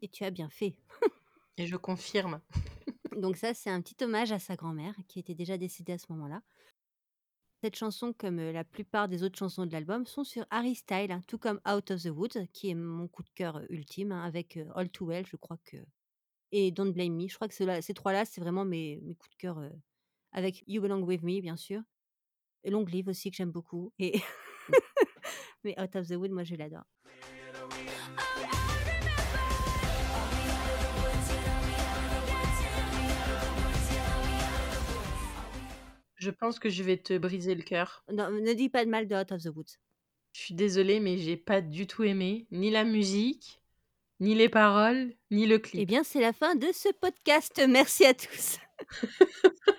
Et 0.00 0.06
tu 0.08 0.22
as 0.22 0.30
bien 0.30 0.48
fait. 0.48 0.76
Et 1.56 1.66
je 1.66 1.74
confirme. 1.74 2.40
Donc 3.18 3.36
ça, 3.36 3.52
c'est 3.52 3.70
un 3.70 3.80
petit 3.82 4.02
hommage 4.04 4.32
à 4.32 4.38
sa 4.38 4.56
grand-mère 4.56 4.94
qui 5.08 5.18
était 5.18 5.34
déjà 5.34 5.58
décédée 5.58 5.92
à 5.92 5.98
ce 5.98 6.06
moment-là. 6.10 6.42
Cette 7.62 7.74
chanson, 7.74 8.12
comme 8.12 8.36
la 8.36 8.62
plupart 8.62 9.08
des 9.08 9.24
autres 9.24 9.36
chansons 9.36 9.66
de 9.66 9.72
l'album, 9.72 10.06
sont 10.06 10.22
sur 10.22 10.46
Harry 10.50 10.76
Style, 10.76 11.10
hein, 11.10 11.22
tout 11.26 11.38
comme 11.38 11.60
Out 11.68 11.90
of 11.90 12.02
the 12.02 12.10
Woods, 12.10 12.46
qui 12.52 12.70
est 12.70 12.74
mon 12.74 13.08
coup 13.08 13.24
de 13.24 13.30
cœur 13.34 13.60
ultime, 13.68 14.12
hein, 14.12 14.22
avec 14.22 14.60
All 14.76 14.88
Too 14.88 15.06
Well, 15.06 15.26
je 15.26 15.36
crois 15.36 15.58
que... 15.64 15.76
Et 16.52 16.70
Don't 16.70 16.92
Blame 16.92 17.14
Me. 17.14 17.28
Je 17.28 17.34
crois 17.34 17.48
que 17.48 17.54
ces 17.54 17.94
trois-là, 17.94 18.24
c'est 18.24 18.40
vraiment 18.40 18.64
mes, 18.64 19.00
mes 19.02 19.14
coups 19.16 19.30
de 19.32 19.36
cœur, 19.36 19.58
euh, 19.58 19.70
avec 20.30 20.62
You 20.68 20.80
Belong 20.80 21.02
With 21.02 21.22
Me, 21.22 21.40
bien 21.40 21.56
sûr. 21.56 21.82
Et 22.62 22.70
Long 22.70 22.84
Live 22.84 23.08
aussi, 23.08 23.30
que 23.30 23.36
j'aime 23.36 23.50
beaucoup. 23.50 23.92
Et... 23.98 24.20
Mais 25.64 25.78
Out 25.80 25.96
of 25.96 26.06
the 26.06 26.12
Wood, 26.12 26.30
moi, 26.30 26.44
je 26.44 26.54
l'adore. 26.54 26.86
Je 36.18 36.30
pense 36.30 36.58
que 36.58 36.68
je 36.68 36.82
vais 36.82 36.96
te 36.96 37.16
briser 37.16 37.54
le 37.54 37.62
cœur. 37.62 38.02
Non, 38.12 38.30
ne 38.30 38.52
dis 38.52 38.68
pas 38.68 38.84
de 38.84 38.90
mal 38.90 39.06
de 39.06 39.14
Out 39.14 39.32
of 39.32 39.42
the 39.42 39.48
Woods. 39.54 39.78
Je 40.32 40.40
suis 40.40 40.54
désolée, 40.54 41.00
mais 41.00 41.16
j'ai 41.18 41.36
pas 41.36 41.60
du 41.60 41.86
tout 41.86 42.04
aimé 42.04 42.46
ni 42.50 42.70
la 42.70 42.84
musique, 42.84 43.60
ni 44.20 44.34
les 44.34 44.48
paroles, 44.48 45.14
ni 45.30 45.46
le 45.46 45.56
Eh 45.56 45.60
clip. 45.60 45.88
bien, 45.88 46.02
c'est 46.04 46.20
la 46.20 46.32
fin 46.32 46.54
de 46.54 46.66
ce 46.72 46.88
podcast. 47.00 47.60
Merci 47.68 48.04
à 48.04 48.14
tous. 48.14 48.58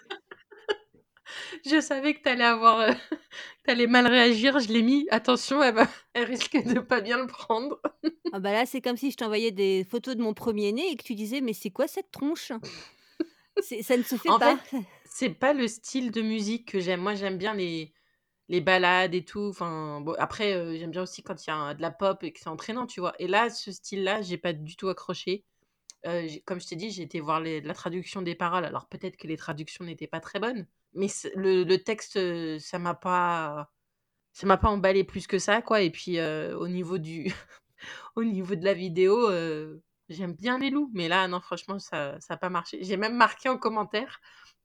Je 1.66 1.80
savais 1.82 2.14
que 2.16 2.22
t'allais 2.22 2.44
avoir, 2.44 2.80
euh, 2.80 2.94
t'allais 3.66 3.86
mal 3.88 4.08
réagir. 4.08 4.60
Je 4.60 4.70
l'ai 4.70 4.82
mis. 4.82 5.08
Attention, 5.12 5.62
elle, 5.62 5.76
va... 5.76 5.88
elle 6.14 6.24
risque 6.26 6.58
de 6.64 6.80
pas 6.80 7.02
bien 7.02 7.18
le 7.20 7.28
prendre. 7.28 7.80
Ah 8.32 8.40
bah 8.40 8.52
là, 8.52 8.66
c'est 8.66 8.82
comme 8.82 8.98
si 8.98 9.12
je 9.12 9.18
t'envoyais 9.18 9.52
des 9.52 9.84
photos 9.90 10.16
de 10.16 10.22
mon 10.22 10.34
premier-né 10.34 10.92
et 10.92 10.96
que 10.96 11.04
tu 11.04 11.16
disais, 11.16 11.42
mais 11.42 11.54
c'est 11.54 11.70
quoi 11.70 11.88
cette 11.88 12.12
tronche? 12.12 12.52
C'est- 13.62 13.84
Ça 13.84 13.98
ne 13.98 14.04
se 14.04 14.16
fait 14.16 14.30
En 14.30 14.40
pas. 14.40 14.58
C'est 15.20 15.32
pas 15.32 15.52
le 15.52 15.68
style 15.68 16.12
de 16.12 16.22
musique 16.22 16.72
que 16.72 16.80
j'aime. 16.80 17.02
Moi, 17.02 17.14
j'aime 17.14 17.38
bien 17.38 17.54
les 17.54 17.94
les 18.50 18.62
balades 18.62 19.14
et 19.16 19.26
tout. 19.26 19.48
Enfin, 19.50 20.04
après, 20.18 20.54
euh, 20.54 20.78
j'aime 20.78 20.92
bien 20.92 21.04
aussi 21.04 21.24
quand 21.24 21.46
il 21.46 21.50
y 21.50 21.54
a 21.54 21.74
de 21.74 21.82
la 21.82 21.92
pop 21.92 22.24
et 22.24 22.32
que 22.34 22.40
c'est 22.40 22.50
entraînant, 22.50 22.88
tu 22.88 23.02
vois. 23.02 23.14
Et 23.20 23.28
là, 23.28 23.50
ce 23.50 23.72
style-là, 23.72 24.22
j'ai 24.22 24.38
pas 24.38 24.54
du 24.54 24.78
tout 24.78 24.90
accroché. 24.90 25.46
Euh, 26.08 26.28
comme 26.46 26.62
je 26.62 26.68
t'ai 26.68 26.78
dit, 26.78 26.92
j'ai 26.92 27.04
été 27.04 27.20
voir 27.20 27.42
la 27.42 27.74
traduction 27.74 28.22
des 28.22 28.36
paroles. 28.36 28.66
Alors 28.66 28.88
peut-être 28.88 29.18
que 29.18 29.28
les 29.28 29.38
traductions 29.38 29.86
n'étaient 29.86 30.08
pas 30.08 30.22
très 30.22 30.40
bonnes, 30.40 30.68
mais 30.94 31.08
le, 31.36 31.76
texte, 31.78 32.18
euh, 32.18 32.60
ça 32.60 32.80
m'a 32.80 32.96
pas, 32.96 33.72
m'a 34.44 34.58
pas 34.58 34.70
emballé 34.70 35.04
plus 35.04 35.28
que 35.28 35.40
ça, 35.40 35.62
quoi. 35.62 35.82
Et 35.82 35.92
puis 35.92 36.18
au 36.56 36.68
niveau 36.70 36.98
de 36.98 38.66
la 38.66 38.74
vidéo, 38.74 39.30
j'aime 40.10 40.34
bien 40.34 40.60
les 40.60 40.70
loups, 40.70 40.92
mais 40.94 41.08
là, 41.08 41.28
non, 41.28 41.42
franchement, 41.42 41.80
ça, 41.80 42.20
ça 42.20 42.38
pas 42.38 42.50
marché. 42.50 42.80
J'ai 42.84 42.98
même 42.98 43.16
marqué 43.16 43.50
en 43.50 43.58
commentaire, 43.58 44.20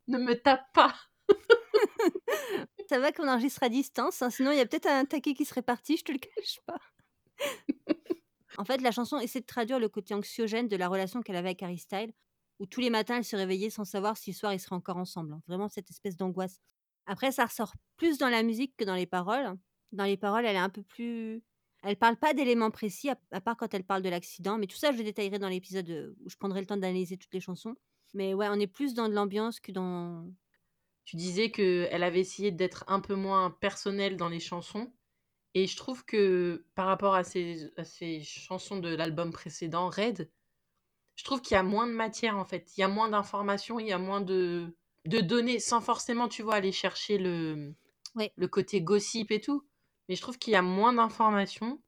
ne 0.08 0.18
me 0.18 0.34
tape 0.34 0.66
pas. 0.72 0.94
Ça 2.88 2.98
va 2.98 3.12
qu'on 3.12 3.28
enregistre 3.28 3.62
à 3.62 3.68
distance, 3.68 4.22
hein, 4.22 4.30
sinon 4.30 4.50
il 4.52 4.58
y 4.58 4.60
a 4.60 4.66
peut-être 4.66 4.86
un 4.86 5.04
taquet 5.04 5.34
qui 5.34 5.44
serait 5.44 5.62
parti, 5.62 5.96
je 5.96 6.04
te 6.04 6.12
le 6.12 6.18
cache 6.18 6.60
pas. 6.66 6.78
en 8.58 8.64
fait, 8.64 8.80
la 8.80 8.90
chanson 8.90 9.18
essaie 9.18 9.40
de 9.40 9.46
traduire 9.46 9.78
le 9.78 9.88
côté 9.88 10.14
anxiogène 10.14 10.68
de 10.68 10.76
la 10.76 10.88
relation 10.88 11.22
qu'elle 11.22 11.36
avait 11.36 11.48
avec 11.48 11.62
Harry 11.62 11.78
Styles, 11.78 12.12
où 12.58 12.66
tous 12.66 12.80
les 12.80 12.90
matins 12.90 13.16
elle 13.16 13.24
se 13.24 13.36
réveillait 13.36 13.70
sans 13.70 13.84
savoir 13.84 14.16
si 14.16 14.30
le 14.30 14.36
soir 14.36 14.52
ils 14.52 14.60
seraient 14.60 14.76
encore 14.76 14.96
ensemble. 14.96 15.32
hein. 15.32 15.42
Vraiment 15.48 15.68
cette 15.68 15.90
espèce 15.90 16.16
d'angoisse. 16.16 16.60
Après, 17.06 17.32
ça 17.32 17.46
ressort 17.46 17.72
plus 17.96 18.18
dans 18.18 18.28
la 18.28 18.42
musique 18.42 18.76
que 18.76 18.84
dans 18.84 18.94
les 18.94 19.06
paroles. 19.06 19.56
Dans 19.92 20.04
les 20.04 20.16
paroles, 20.16 20.46
elle 20.46 20.56
est 20.56 20.58
un 20.58 20.70
peu 20.70 20.82
plus. 20.82 21.42
Elle 21.82 21.96
parle 21.96 22.16
pas 22.16 22.32
d'éléments 22.32 22.70
précis, 22.70 23.10
à, 23.10 23.40
part 23.40 23.56
quand 23.56 23.72
elle 23.74 23.84
parle 23.84 24.02
de 24.02 24.08
l'accident, 24.08 24.56
mais 24.56 24.66
tout 24.66 24.76
ça, 24.76 24.90
je 24.92 24.96
le 24.96 25.04
détaillerai 25.04 25.38
dans 25.38 25.50
l'épisode 25.50 25.90
euh, 25.90 26.14
où 26.24 26.30
je 26.30 26.36
prendrai 26.36 26.60
le 26.60 26.66
temps 26.66 26.78
d'analyser 26.78 27.18
toutes 27.18 27.34
les 27.34 27.40
chansons. 27.40 27.74
Mais 28.14 28.34
ouais, 28.34 28.48
on 28.50 28.60
est 28.60 28.66
plus 28.66 28.94
dans 28.94 29.08
de 29.08 29.14
l'ambiance 29.14 29.60
que 29.60 29.72
dans. 29.72 30.32
Tu 31.04 31.16
disais 31.16 31.50
que 31.50 31.88
elle 31.90 32.02
avait 32.02 32.20
essayé 32.20 32.50
d'être 32.52 32.84
un 32.88 33.00
peu 33.00 33.14
moins 33.14 33.50
personnelle 33.50 34.16
dans 34.16 34.28
les 34.28 34.40
chansons. 34.40 34.94
Et 35.54 35.66
je 35.66 35.76
trouve 35.76 36.04
que 36.04 36.66
par 36.74 36.86
rapport 36.86 37.14
à 37.14 37.24
ces, 37.24 37.72
à 37.76 37.84
ces 37.84 38.22
chansons 38.22 38.78
de 38.78 38.94
l'album 38.94 39.32
précédent, 39.32 39.90
Red, 39.90 40.30
je 41.16 41.24
trouve 41.24 41.42
qu'il 41.42 41.54
y 41.54 41.58
a 41.58 41.62
moins 41.62 41.86
de 41.86 41.92
matière 41.92 42.36
en 42.38 42.44
fait. 42.44 42.76
Il 42.76 42.80
y 42.80 42.84
a 42.84 42.88
moins 42.88 43.08
d'informations, 43.08 43.78
il 43.80 43.86
y 43.88 43.92
a 43.92 43.98
moins 43.98 44.20
de, 44.20 44.76
de 45.06 45.20
données, 45.20 45.60
sans 45.60 45.80
forcément, 45.80 46.28
tu 46.28 46.42
vois, 46.42 46.54
aller 46.56 46.72
chercher 46.72 47.18
le, 47.18 47.74
Ouais. 48.14 48.34
le 48.36 48.48
côté 48.48 48.82
gossip 48.82 49.30
et 49.32 49.40
tout. 49.40 49.66
Mais 50.08 50.16
je 50.16 50.22
trouve 50.22 50.38
qu'il 50.38 50.52
y 50.54 50.56
a 50.56 50.62
moins 50.62 50.92
d'informations. 50.94 51.82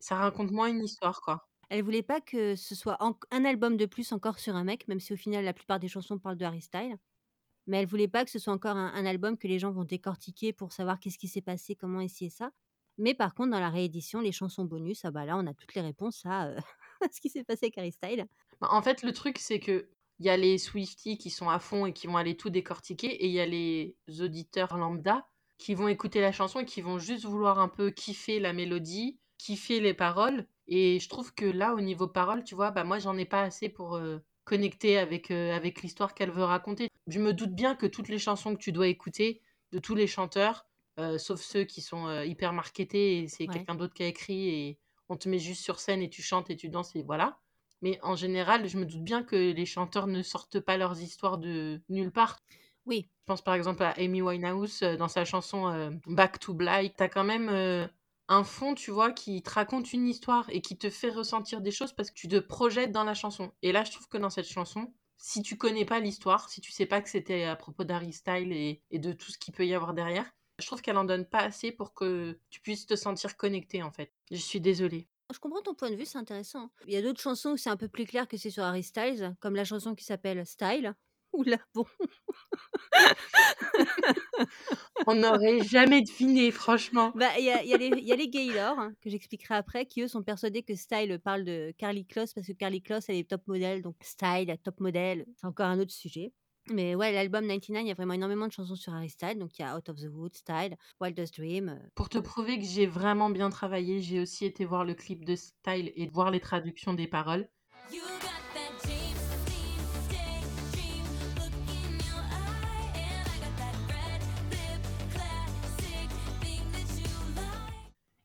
Ça 0.00 0.16
raconte 0.16 0.50
moins 0.52 0.68
une 0.68 0.84
histoire, 0.84 1.22
quoi. 1.22 1.48
Elle 1.72 1.82
voulait 1.82 2.02
pas 2.02 2.20
que 2.20 2.54
ce 2.54 2.74
soit 2.74 2.98
un 3.30 3.44
album 3.46 3.78
de 3.78 3.86
plus 3.86 4.12
encore 4.12 4.38
sur 4.38 4.54
un 4.54 4.62
mec, 4.62 4.86
même 4.88 5.00
si 5.00 5.14
au 5.14 5.16
final 5.16 5.42
la 5.42 5.54
plupart 5.54 5.80
des 5.80 5.88
chansons 5.88 6.18
parlent 6.18 6.36
de 6.36 6.44
Harry 6.44 6.60
Styles. 6.60 6.98
Mais 7.66 7.78
elle 7.78 7.86
voulait 7.86 8.08
pas 8.08 8.26
que 8.26 8.30
ce 8.30 8.38
soit 8.38 8.52
encore 8.52 8.76
un, 8.76 9.06
album 9.06 9.38
que 9.38 9.48
les 9.48 9.58
gens 9.58 9.70
vont 9.70 9.84
décortiquer 9.84 10.52
pour 10.52 10.72
savoir 10.72 11.00
qu'est-ce 11.00 11.16
qui 11.16 11.28
s'est 11.28 11.40
passé, 11.40 11.74
comment 11.74 12.02
essayer 12.02 12.28
ça. 12.28 12.50
Mais 12.98 13.14
par 13.14 13.34
contre, 13.34 13.52
dans 13.52 13.58
la 13.58 13.70
réédition, 13.70 14.20
les 14.20 14.32
chansons 14.32 14.66
bonus, 14.66 15.06
ah 15.06 15.10
bah 15.10 15.24
là, 15.24 15.38
on 15.38 15.46
a 15.46 15.54
toutes 15.54 15.74
les 15.74 15.80
réponses 15.80 16.20
à, 16.26 16.48
euh, 16.48 16.60
ce 17.10 17.22
qui 17.22 17.30
s'est 17.30 17.42
passé 17.42 17.66
avec 17.66 17.78
Harry 17.78 17.92
Styles. 17.92 18.26
Bah, 18.60 18.68
En 18.70 18.82
fait, 18.82 19.02
le 19.02 19.14
truc, 19.14 19.38
c'est 19.38 19.58
que 19.58 19.88
il 20.18 20.26
y 20.26 20.28
a 20.28 20.36
les 20.36 20.58
Swifties 20.58 21.16
qui 21.16 21.30
sont 21.30 21.48
à 21.48 21.58
fond 21.58 21.86
et 21.86 21.94
qui 21.94 22.06
vont 22.06 22.18
aller 22.18 22.36
tout 22.36 22.50
décortiquer, 22.50 23.06
et 23.06 23.28
il 23.28 23.32
y 23.32 23.40
a 23.40 23.46
les 23.46 23.96
auditeurs 24.20 24.76
lambda 24.76 25.26
qui 25.56 25.74
vont 25.74 25.88
écouter 25.88 26.20
la 26.20 26.32
chanson 26.32 26.60
et 26.60 26.66
qui 26.66 26.82
vont 26.82 26.98
juste 26.98 27.24
vouloir 27.24 27.58
un 27.60 27.68
peu 27.68 27.90
kiffer 27.90 28.40
la 28.40 28.52
mélodie, 28.52 29.18
kiffer 29.38 29.80
les 29.80 29.94
paroles. 29.94 30.46
Et 30.68 31.00
je 31.00 31.08
trouve 31.08 31.34
que 31.34 31.44
là, 31.44 31.74
au 31.74 31.80
niveau 31.80 32.06
paroles, 32.08 32.44
tu 32.44 32.54
vois, 32.54 32.70
bah 32.70 32.84
moi, 32.84 32.98
j'en 32.98 33.16
ai 33.18 33.24
pas 33.24 33.42
assez 33.42 33.68
pour 33.68 33.96
euh, 33.96 34.18
connecter 34.44 34.98
avec, 34.98 35.30
euh, 35.30 35.54
avec 35.54 35.82
l'histoire 35.82 36.14
qu'elle 36.14 36.30
veut 36.30 36.44
raconter. 36.44 36.88
Je 37.08 37.18
me 37.20 37.32
doute 37.32 37.54
bien 37.54 37.74
que 37.74 37.86
toutes 37.86 38.08
les 38.08 38.18
chansons 38.18 38.54
que 38.54 38.60
tu 38.60 38.72
dois 38.72 38.88
écouter, 38.88 39.42
de 39.72 39.78
tous 39.78 39.94
les 39.94 40.06
chanteurs, 40.06 40.66
euh, 41.00 41.18
sauf 41.18 41.40
ceux 41.40 41.64
qui 41.64 41.80
sont 41.80 42.22
hyper 42.22 42.52
marketés 42.52 43.20
et 43.22 43.28
c'est 43.28 43.48
Ouais. 43.48 43.48
quelqu'un 43.48 43.74
d'autre 43.74 43.94
qui 43.94 44.02
a 44.02 44.06
écrit 44.06 44.48
et 44.48 44.78
on 45.08 45.16
te 45.16 45.28
met 45.28 45.38
juste 45.38 45.62
sur 45.62 45.80
scène 45.80 46.02
et 46.02 46.10
tu 46.10 46.22
chantes 46.22 46.50
et 46.50 46.56
tu 46.56 46.68
danses 46.68 46.94
et 46.94 47.02
voilà. 47.02 47.40
Mais 47.80 47.98
en 48.02 48.14
général, 48.14 48.68
je 48.68 48.78
me 48.78 48.84
doute 48.86 49.02
bien 49.02 49.24
que 49.24 49.34
les 49.36 49.66
chanteurs 49.66 50.06
ne 50.06 50.22
sortent 50.22 50.60
pas 50.60 50.76
leurs 50.76 51.00
histoires 51.00 51.38
de 51.38 51.82
nulle 51.88 52.12
part. 52.12 52.38
Oui, 52.86 53.10
Je 53.20 53.24
pense 53.26 53.42
par 53.42 53.54
exemple 53.54 53.82
à 53.82 53.90
Amy 53.98 54.22
Winehouse 54.22 54.80
dans 54.80 55.08
sa 55.08 55.24
chanson 55.24 55.98
Back 56.06 56.38
to 56.40 56.54
Black. 56.54 56.94
T'as 56.96 57.08
quand 57.08 57.24
même 57.24 57.48
un 58.28 58.44
fond, 58.44 58.74
tu 58.74 58.90
vois, 58.90 59.12
qui 59.12 59.42
te 59.42 59.50
raconte 59.50 59.92
une 59.92 60.08
histoire 60.08 60.48
et 60.50 60.62
qui 60.62 60.76
te 60.78 60.90
fait 60.90 61.10
ressentir 61.10 61.60
des 61.60 61.70
choses 61.70 61.92
parce 61.92 62.10
que 62.10 62.14
tu 62.14 62.28
te 62.28 62.38
projettes 62.38 62.92
dans 62.92 63.04
la 63.04 63.14
chanson. 63.14 63.52
Et 63.62 63.72
là, 63.72 63.84
je 63.84 63.92
trouve 63.92 64.08
que 64.08 64.18
dans 64.18 64.30
cette 64.30 64.48
chanson, 64.48 64.92
si 65.18 65.42
tu 65.42 65.56
connais 65.56 65.84
pas 65.84 66.00
l'histoire, 66.00 66.48
si 66.48 66.60
tu 66.60 66.72
sais 66.72 66.86
pas 66.86 67.00
que 67.00 67.08
c'était 67.10 67.44
à 67.44 67.56
propos 67.56 67.84
d'Harry 67.84 68.12
Style 68.12 68.52
et, 68.52 68.82
et 68.90 68.98
de 68.98 69.12
tout 69.12 69.30
ce 69.30 69.38
qu'il 69.38 69.54
peut 69.54 69.66
y 69.66 69.74
avoir 69.74 69.94
derrière, 69.94 70.30
je 70.58 70.66
trouve 70.66 70.82
qu'elle 70.82 70.96
en 70.96 71.04
donne 71.04 71.26
pas 71.26 71.40
assez 71.40 71.72
pour 71.72 71.94
que 71.94 72.38
tu 72.50 72.60
puisses 72.60 72.86
te 72.86 72.96
sentir 72.96 73.36
connecté 73.36 73.82
en 73.82 73.90
fait. 73.90 74.12
Je 74.30 74.36
suis 74.36 74.60
désolée. 74.60 75.08
je 75.32 75.38
comprends 75.38 75.62
ton 75.62 75.74
point 75.74 75.90
de 75.90 75.96
vue, 75.96 76.06
c'est 76.06 76.18
intéressant. 76.18 76.70
Il 76.86 76.92
y 76.92 76.96
a 76.96 77.02
d'autres 77.02 77.20
chansons 77.20 77.50
où 77.50 77.56
c'est 77.56 77.70
un 77.70 77.76
peu 77.76 77.88
plus 77.88 78.06
clair 78.06 78.28
que 78.28 78.36
c'est 78.36 78.50
sur 78.50 78.62
Harry 78.64 78.82
Styles, 78.82 79.34
comme 79.40 79.56
la 79.56 79.64
chanson 79.64 79.94
qui 79.94 80.04
s'appelle 80.04 80.44
Style. 80.46 80.94
Oula, 81.32 81.58
bon. 81.74 81.84
On 85.06 85.14
n'aurait 85.14 85.62
jamais 85.64 86.02
deviné, 86.02 86.50
franchement. 86.50 87.12
Bah, 87.14 87.28
il 87.38 87.44
y 87.44 87.50
a, 87.50 87.64
y 87.64 87.74
a 87.74 87.78
y 87.78 88.12
a 88.12 88.16
les 88.16 88.28
Gaylor, 88.28 88.78
hein, 88.78 88.92
que 89.00 89.10
j'expliquerai 89.10 89.54
après, 89.54 89.86
qui 89.86 90.02
eux 90.02 90.08
sont 90.08 90.22
persuadés 90.22 90.62
que 90.62 90.74
Style 90.74 91.18
parle 91.22 91.44
de 91.44 91.72
Carly 91.78 92.06
Kloss, 92.06 92.32
parce 92.34 92.46
que 92.46 92.52
Carly 92.52 92.82
Kloss, 92.82 93.08
elle 93.08 93.16
est 93.16 93.28
top 93.28 93.46
modèle, 93.46 93.82
donc 93.82 93.96
Style, 94.02 94.54
top 94.62 94.80
modèle, 94.80 95.26
c'est 95.36 95.46
encore 95.46 95.66
un 95.66 95.80
autre 95.80 95.92
sujet. 95.92 96.32
Mais 96.70 96.94
ouais, 96.94 97.12
l'album 97.12 97.46
99, 97.46 97.82
il 97.82 97.88
y 97.88 97.90
a 97.90 97.94
vraiment 97.94 98.14
énormément 98.14 98.46
de 98.46 98.52
chansons 98.52 98.76
sur 98.76 98.94
Harry 98.94 99.10
Styles, 99.10 99.38
donc 99.38 99.58
il 99.58 99.62
y 99.62 99.64
a 99.64 99.76
Out 99.76 99.88
of 99.88 99.96
the 99.96 100.08
Woods, 100.12 100.34
Style, 100.34 100.76
Wildest 101.00 101.36
Dream. 101.36 101.70
euh, 101.70 101.88
Pour 101.96 102.08
te 102.08 102.18
prouver 102.18 102.58
que 102.58 102.64
j'ai 102.64 102.86
vraiment 102.86 103.30
bien 103.30 103.50
travaillé, 103.50 104.00
j'ai 104.00 104.20
aussi 104.20 104.44
été 104.44 104.64
voir 104.64 104.84
le 104.84 104.94
clip 104.94 105.24
de 105.24 105.34
Style 105.34 105.92
et 105.96 106.08
voir 106.08 106.30
les 106.30 106.40
traductions 106.40 106.94
des 106.94 107.08
paroles. 107.08 107.48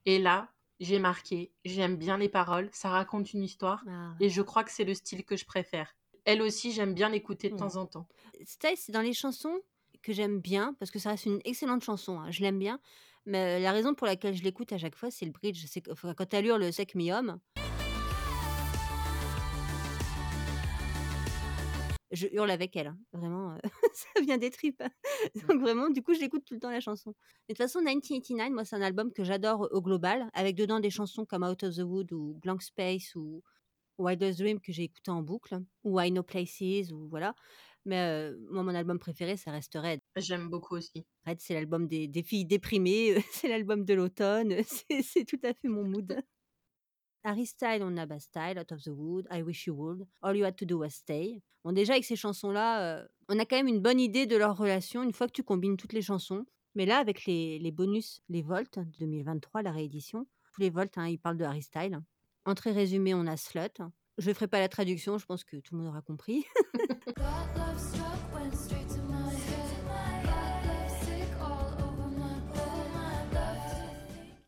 Et 0.07 0.19
là, 0.19 0.47
j'ai 0.79 0.99
marqué, 0.99 1.51
j'aime 1.65 1.97
bien 1.97 2.17
les 2.17 2.29
paroles, 2.29 2.69
ça 2.71 2.87
raconte 2.87 3.33
une 3.33 3.43
histoire 3.43 3.83
ah, 3.89 4.15
et 4.21 4.29
je 4.29 4.41
crois 4.41 4.63
que 4.63 4.71
c'est 4.71 4.85
le 4.85 4.93
style 4.93 5.25
que 5.25 5.35
je 5.35 5.43
préfère. 5.43 5.97
Elle 6.23 6.41
aussi, 6.41 6.71
j'aime 6.71 6.93
bien 6.93 7.09
l'écouter 7.09 7.49
de 7.49 7.57
temps 7.57 7.75
en 7.75 7.85
temps. 7.85 8.07
C'est 8.45 8.91
dans 8.91 9.01
les 9.01 9.11
chansons 9.11 9.59
que 10.01 10.13
j'aime 10.13 10.39
bien, 10.39 10.73
parce 10.79 10.91
que 10.91 10.99
ça 10.99 11.09
reste 11.09 11.25
une 11.25 11.41
excellente 11.43 11.83
chanson, 11.83 12.21
hein, 12.21 12.31
je 12.31 12.39
l'aime 12.41 12.57
bien. 12.57 12.79
Mais 13.25 13.59
la 13.59 13.73
raison 13.73 13.93
pour 13.95 14.07
laquelle 14.07 14.33
je 14.33 14.43
l'écoute 14.43 14.71
à 14.71 14.77
chaque 14.77 14.95
fois, 14.95 15.11
c'est 15.11 15.25
le 15.25 15.31
bridge. 15.31 15.65
C'est 15.67 15.81
quand 15.81 16.33
elle 16.33 16.45
hurle 16.45 16.61
le 16.61 16.71
Sec 16.71 16.95
Me 16.95 17.03
je 22.11 22.27
hurle 22.31 22.51
avec 22.51 22.75
elle. 22.75 22.87
hein. 22.87 22.97
Vraiment, 23.13 23.53
euh, 23.53 23.57
ça 23.93 24.21
vient 24.21 24.37
des 24.37 24.49
tripes. 24.49 24.83
Donc 25.47 25.59
vraiment, 25.61 25.89
du 25.89 26.01
coup, 26.01 26.13
je 26.13 26.19
l'écoute 26.19 26.45
tout 26.45 26.53
le 26.53 26.59
temps 26.59 26.71
la 26.71 26.79
chanson. 26.79 27.13
Mais 27.47 27.53
de 27.53 27.57
toute 27.57 27.65
façon, 27.65 27.79
1989, 27.79 28.51
moi, 28.51 28.65
c'est 28.65 28.75
un 28.75 28.81
album 28.81 29.11
que 29.13 29.23
j'adore 29.23 29.67
au 29.71 29.81
global, 29.81 30.29
avec 30.33 30.55
dedans 30.55 30.79
des 30.79 30.89
chansons 30.89 31.25
comme 31.25 31.43
Out 31.43 31.63
of 31.63 31.75
the 31.75 31.79
Wood 31.81 32.11
ou 32.13 32.35
Blank 32.41 32.61
Space 32.63 33.15
ou 33.15 33.43
Wildest 33.99 34.39
Dream 34.39 34.59
que 34.59 34.71
j'ai 34.71 34.83
écouté 34.83 35.11
en 35.11 35.21
boucle, 35.23 35.59
ou 35.83 35.99
I 35.99 36.11
Know 36.11 36.23
Places, 36.23 36.91
ou 36.91 37.07
voilà. 37.09 37.35
Mais 37.85 37.99
euh, 37.99 38.37
moi, 38.51 38.63
mon 38.63 38.75
album 38.75 38.99
préféré, 38.99 39.37
ça 39.37 39.51
reste 39.51 39.75
Red. 39.75 39.99
J'aime 40.17 40.49
beaucoup 40.49 40.75
aussi. 40.75 41.05
Red, 41.25 41.39
c'est 41.39 41.53
l'album 41.53 41.87
des, 41.87 42.07
des 42.07 42.23
filles 42.23 42.45
déprimées, 42.45 43.15
c'est 43.31 43.47
l'album 43.47 43.85
de 43.85 43.93
l'automne, 43.93 44.55
c'est 45.03 45.25
tout 45.25 45.39
à 45.43 45.53
fait 45.53 45.67
mon 45.67 45.83
mood. 45.83 46.21
Harry 47.23 47.45
Style, 47.45 47.83
on 47.83 47.97
a 47.97 48.05
Bastille, 48.05 48.57
Out 48.57 48.71
of 48.71 48.83
the 48.83 48.89
Wood, 48.89 49.27
I 49.31 49.41
Wish 49.41 49.67
You 49.67 49.75
Would, 49.75 50.07
All 50.21 50.35
You 50.35 50.45
Had 50.45 50.55
to 50.57 50.65
Do 50.65 50.79
Was 50.79 50.91
Stay. 50.91 51.41
Bon, 51.63 51.71
déjà, 51.71 51.93
avec 51.93 52.05
ces 52.05 52.15
chansons-là, 52.15 52.81
euh, 52.81 53.07
on 53.29 53.39
a 53.39 53.45
quand 53.45 53.57
même 53.57 53.67
une 53.67 53.81
bonne 53.81 53.99
idée 53.99 54.25
de 54.25 54.37
leur 54.37 54.57
relation 54.57 55.03
une 55.03 55.13
fois 55.13 55.27
que 55.27 55.33
tu 55.33 55.43
combines 55.43 55.77
toutes 55.77 55.93
les 55.93 56.01
chansons. 56.01 56.45
Mais 56.75 56.85
là, 56.85 56.99
avec 56.99 57.25
les, 57.25 57.59
les 57.59 57.71
bonus, 57.71 58.21
les 58.29 58.41
Volts 58.41 58.79
2023, 58.99 59.63
la 59.63 59.71
réédition, 59.71 60.27
tous 60.53 60.61
les 60.61 60.69
Volts, 60.69 60.97
hein, 60.97 61.07
ils 61.07 61.17
parlent 61.17 61.37
de 61.37 61.45
Harry 61.45 61.63
Style. 61.63 61.99
En 62.45 62.55
très 62.55 62.71
résumé, 62.71 63.13
on 63.13 63.27
a 63.27 63.35
Slut. 63.35 63.81
Je 64.17 64.29
ne 64.29 64.33
ferai 64.33 64.47
pas 64.47 64.59
la 64.59 64.69
traduction, 64.69 65.17
je 65.17 65.25
pense 65.25 65.43
que 65.43 65.57
tout 65.57 65.75
le 65.75 65.81
monde 65.81 65.89
aura 65.89 66.01
compris. 66.01 66.45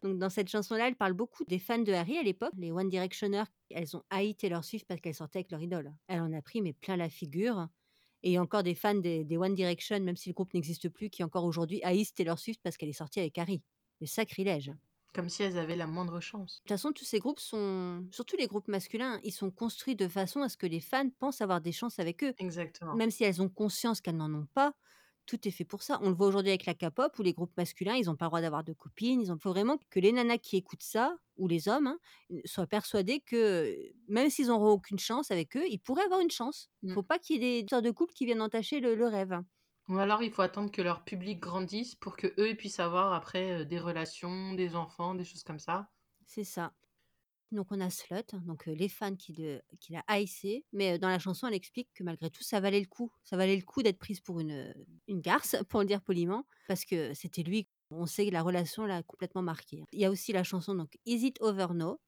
Donc 0.09 0.17
dans 0.17 0.29
cette 0.29 0.49
chanson-là, 0.49 0.87
elle 0.87 0.95
parle 0.95 1.13
beaucoup 1.13 1.43
des 1.45 1.59
fans 1.59 1.77
de 1.77 1.93
Harry 1.93 2.17
à 2.17 2.23
l'époque. 2.23 2.53
Les 2.57 2.71
One 2.71 2.89
Directioners, 2.89 3.43
elles 3.69 3.95
ont 3.95 4.03
haï 4.09 4.33
Taylor 4.35 4.63
Swift 4.63 4.87
parce 4.87 4.99
qu'elle 4.99 5.13
sortait 5.13 5.39
avec 5.39 5.51
leur 5.51 5.61
idole. 5.61 5.93
Elle 6.07 6.21
en 6.21 6.33
a 6.33 6.41
pris 6.41 6.61
mais 6.61 6.73
plein 6.73 6.97
la 6.97 7.09
figure. 7.09 7.67
Et 8.23 8.31
il 8.31 8.33
y 8.33 8.37
a 8.37 8.41
encore 8.41 8.63
des 8.63 8.75
fans 8.75 8.95
des, 8.95 9.23
des 9.23 9.37
One 9.37 9.53
Direction, 9.53 9.99
même 9.99 10.17
si 10.17 10.29
le 10.29 10.33
groupe 10.33 10.53
n'existe 10.53 10.89
plus, 10.89 11.09
qui 11.09 11.23
encore 11.23 11.45
aujourd'hui 11.45 11.81
haïssent 11.83 12.13
Taylor 12.13 12.39
Swift 12.39 12.59
parce 12.63 12.75
qu'elle 12.75 12.89
est 12.89 12.93
sortie 12.93 13.19
avec 13.19 13.37
Harry. 13.37 13.61
Le 14.01 14.07
sacrilège. 14.07 14.67
De 14.67 14.73
Comme 15.13 15.29
si 15.29 15.43
elles 15.43 15.57
avaient 15.57 15.75
la 15.75 15.87
moindre 15.87 16.19
chance. 16.19 16.63
toute 16.65 16.69
façon, 16.69 16.91
tous 16.91 17.05
ces 17.05 17.19
groupes 17.19 17.39
sont, 17.39 18.07
surtout 18.11 18.35
les 18.37 18.47
groupes 18.47 18.67
masculins, 18.67 19.19
ils 19.23 19.31
sont 19.31 19.51
construits 19.51 19.95
de 19.95 20.07
façon 20.07 20.41
à 20.41 20.49
ce 20.49 20.57
que 20.57 20.67
les 20.67 20.79
fans 20.79 21.09
pensent 21.19 21.41
avoir 21.41 21.61
des 21.61 21.71
chances 21.71 21.99
avec 21.99 22.23
eux. 22.23 22.33
Exactement. 22.37 22.95
Même 22.95 23.11
si 23.11 23.23
elles 23.23 23.41
ont 23.41 23.49
conscience 23.49 24.01
qu'elles 24.01 24.17
n'en 24.17 24.33
ont 24.33 24.47
pas, 24.53 24.73
tout 25.29 25.47
est 25.47 25.51
fait 25.51 25.65
pour 25.65 25.83
ça. 25.83 25.99
On 26.01 26.09
le 26.09 26.15
voit 26.15 26.27
aujourd'hui 26.27 26.49
avec 26.51 26.65
la 26.65 26.73
K-pop 26.73 27.17
où 27.19 27.21
les 27.23 27.33
groupes 27.33 27.55
masculins, 27.57 27.95
ils 27.95 28.05
n'ont 28.07 28.15
pas 28.15 28.25
le 28.25 28.29
droit 28.29 28.41
d'avoir 28.41 28.63
de 28.63 28.73
copines. 28.73 29.21
Il 29.21 29.27
faut 29.41 29.49
vraiment 29.51 29.77
que 29.89 29.99
les 29.99 30.11
nanas 30.11 30.37
qui 30.39 30.57
écoutent 30.57 30.83
ça, 30.83 31.17
ou 31.37 31.47
les 31.47 31.67
hommes, 31.69 31.87
hein, 31.87 31.99
soient 32.45 32.67
persuadés 32.67 33.21
que 33.21 33.75
même 34.07 34.29
s'ils 34.29 34.47
n'auront 34.47 34.71
aucune 34.71 34.99
chance 34.99 35.31
avec 35.31 35.55
eux, 35.57 35.65
ils 35.69 35.79
pourraient 35.79 36.03
avoir 36.03 36.19
une 36.21 36.31
chance. 36.31 36.69
Il 36.81 36.87
ne 36.87 36.91
Mm. 36.91 36.93
faut 36.93 37.03
pas 37.03 37.19
qu'il 37.19 37.35
y 37.35 37.45
ait 37.45 37.51
des 37.59 37.59
histoires 37.63 37.81
de 37.81 37.91
couples 37.91 38.13
qui 38.13 38.25
viennent 38.25 38.41
entacher 38.41 38.79
le, 38.79 38.95
le 38.95 39.07
rêve. 39.07 39.39
Ou 39.89 39.97
alors 39.97 40.23
il 40.23 40.31
faut 40.31 40.41
attendre 40.41 40.71
que 40.71 40.81
leur 40.81 41.03
public 41.03 41.41
grandisse 41.41 41.93
pour 41.93 42.15
que 42.15 42.27
eux 42.39 42.55
puissent 42.55 42.79
avoir 42.79 43.11
après 43.11 43.63
euh, 43.63 43.65
des 43.65 43.77
relations, 43.77 44.53
des 44.53 44.77
enfants, 44.77 45.15
des 45.15 45.25
choses 45.25 45.43
comme 45.43 45.59
ça. 45.59 45.91
C'est 46.25 46.45
ça. 46.45 46.73
Donc 47.51 47.67
on 47.71 47.79
a 47.81 47.89
Slut, 47.89 48.35
donc 48.45 48.67
les 48.67 48.89
fans 48.89 49.15
qui, 49.15 49.33
qui 49.79 49.93
l'a 49.93 50.03
haïssé, 50.07 50.65
mais 50.71 50.99
dans 50.99 51.09
la 51.09 51.17
chanson 51.17 51.47
elle 51.47 51.55
explique 51.55 51.89
que 51.95 52.03
malgré 52.03 52.29
tout 52.29 52.43
ça 52.43 52.59
valait 52.59 52.79
le 52.79 52.85
coup, 52.85 53.11
ça 53.23 53.37
valait 53.37 53.55
le 53.55 53.63
coup 53.63 53.81
d'être 53.81 53.97
prise 53.97 54.19
pour 54.19 54.39
une, 54.39 54.73
une 55.07 55.19
garce, 55.19 55.55
pour 55.69 55.79
le 55.79 55.87
dire 55.87 56.01
poliment, 56.01 56.45
parce 56.67 56.85
que 56.85 57.13
c'était 57.15 57.41
lui, 57.41 57.67
on 57.89 58.05
sait 58.05 58.27
que 58.27 58.31
la 58.31 58.43
relation 58.43 58.85
l'a 58.85 59.01
complètement 59.01 59.41
marqué. 59.41 59.83
Il 59.93 59.99
y 59.99 60.05
a 60.05 60.11
aussi 60.11 60.31
la 60.31 60.43
chanson 60.43 60.75
donc 60.75 60.95
Is 61.07 61.25
It 61.25 61.41
Over 61.41 61.67
Now, 61.73 61.99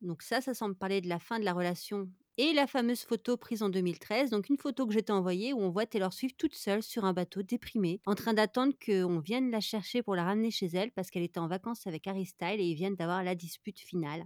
donc 0.00 0.22
ça, 0.22 0.40
ça 0.40 0.54
semble 0.54 0.74
parler 0.74 1.00
de 1.00 1.08
la 1.08 1.18
fin 1.18 1.38
de 1.38 1.44
la 1.44 1.52
relation 1.52 2.10
et 2.38 2.52
la 2.52 2.66
fameuse 2.66 3.02
photo 3.02 3.36
prise 3.36 3.62
en 3.62 3.68
2013, 3.68 4.30
donc 4.30 4.48
une 4.48 4.56
photo 4.56 4.86
que 4.86 4.94
je 4.94 5.00
t'ai 5.00 5.12
envoyée 5.12 5.52
où 5.52 5.60
on 5.60 5.70
voit 5.70 5.86
Taylor 5.86 6.12
Swift 6.12 6.36
toute 6.38 6.54
seule 6.54 6.82
sur 6.82 7.04
un 7.04 7.12
bateau 7.12 7.42
déprimée, 7.42 8.00
en 8.06 8.14
train 8.14 8.32
d'attendre 8.32 8.72
qu'on 8.84 9.18
vienne 9.18 9.50
la 9.50 9.60
chercher 9.60 10.02
pour 10.02 10.14
la 10.14 10.24
ramener 10.24 10.50
chez 10.50 10.66
elle 10.66 10.92
parce 10.92 11.10
qu'elle 11.10 11.22
était 11.22 11.40
en 11.40 11.48
vacances 11.48 11.86
avec 11.86 12.06
Harry 12.06 12.24
Styles 12.24 12.60
et 12.60 12.64
ils 12.64 12.74
viennent 12.74 12.96
d'avoir 12.96 13.22
la 13.22 13.34
dispute 13.34 13.78
finale. 13.78 14.24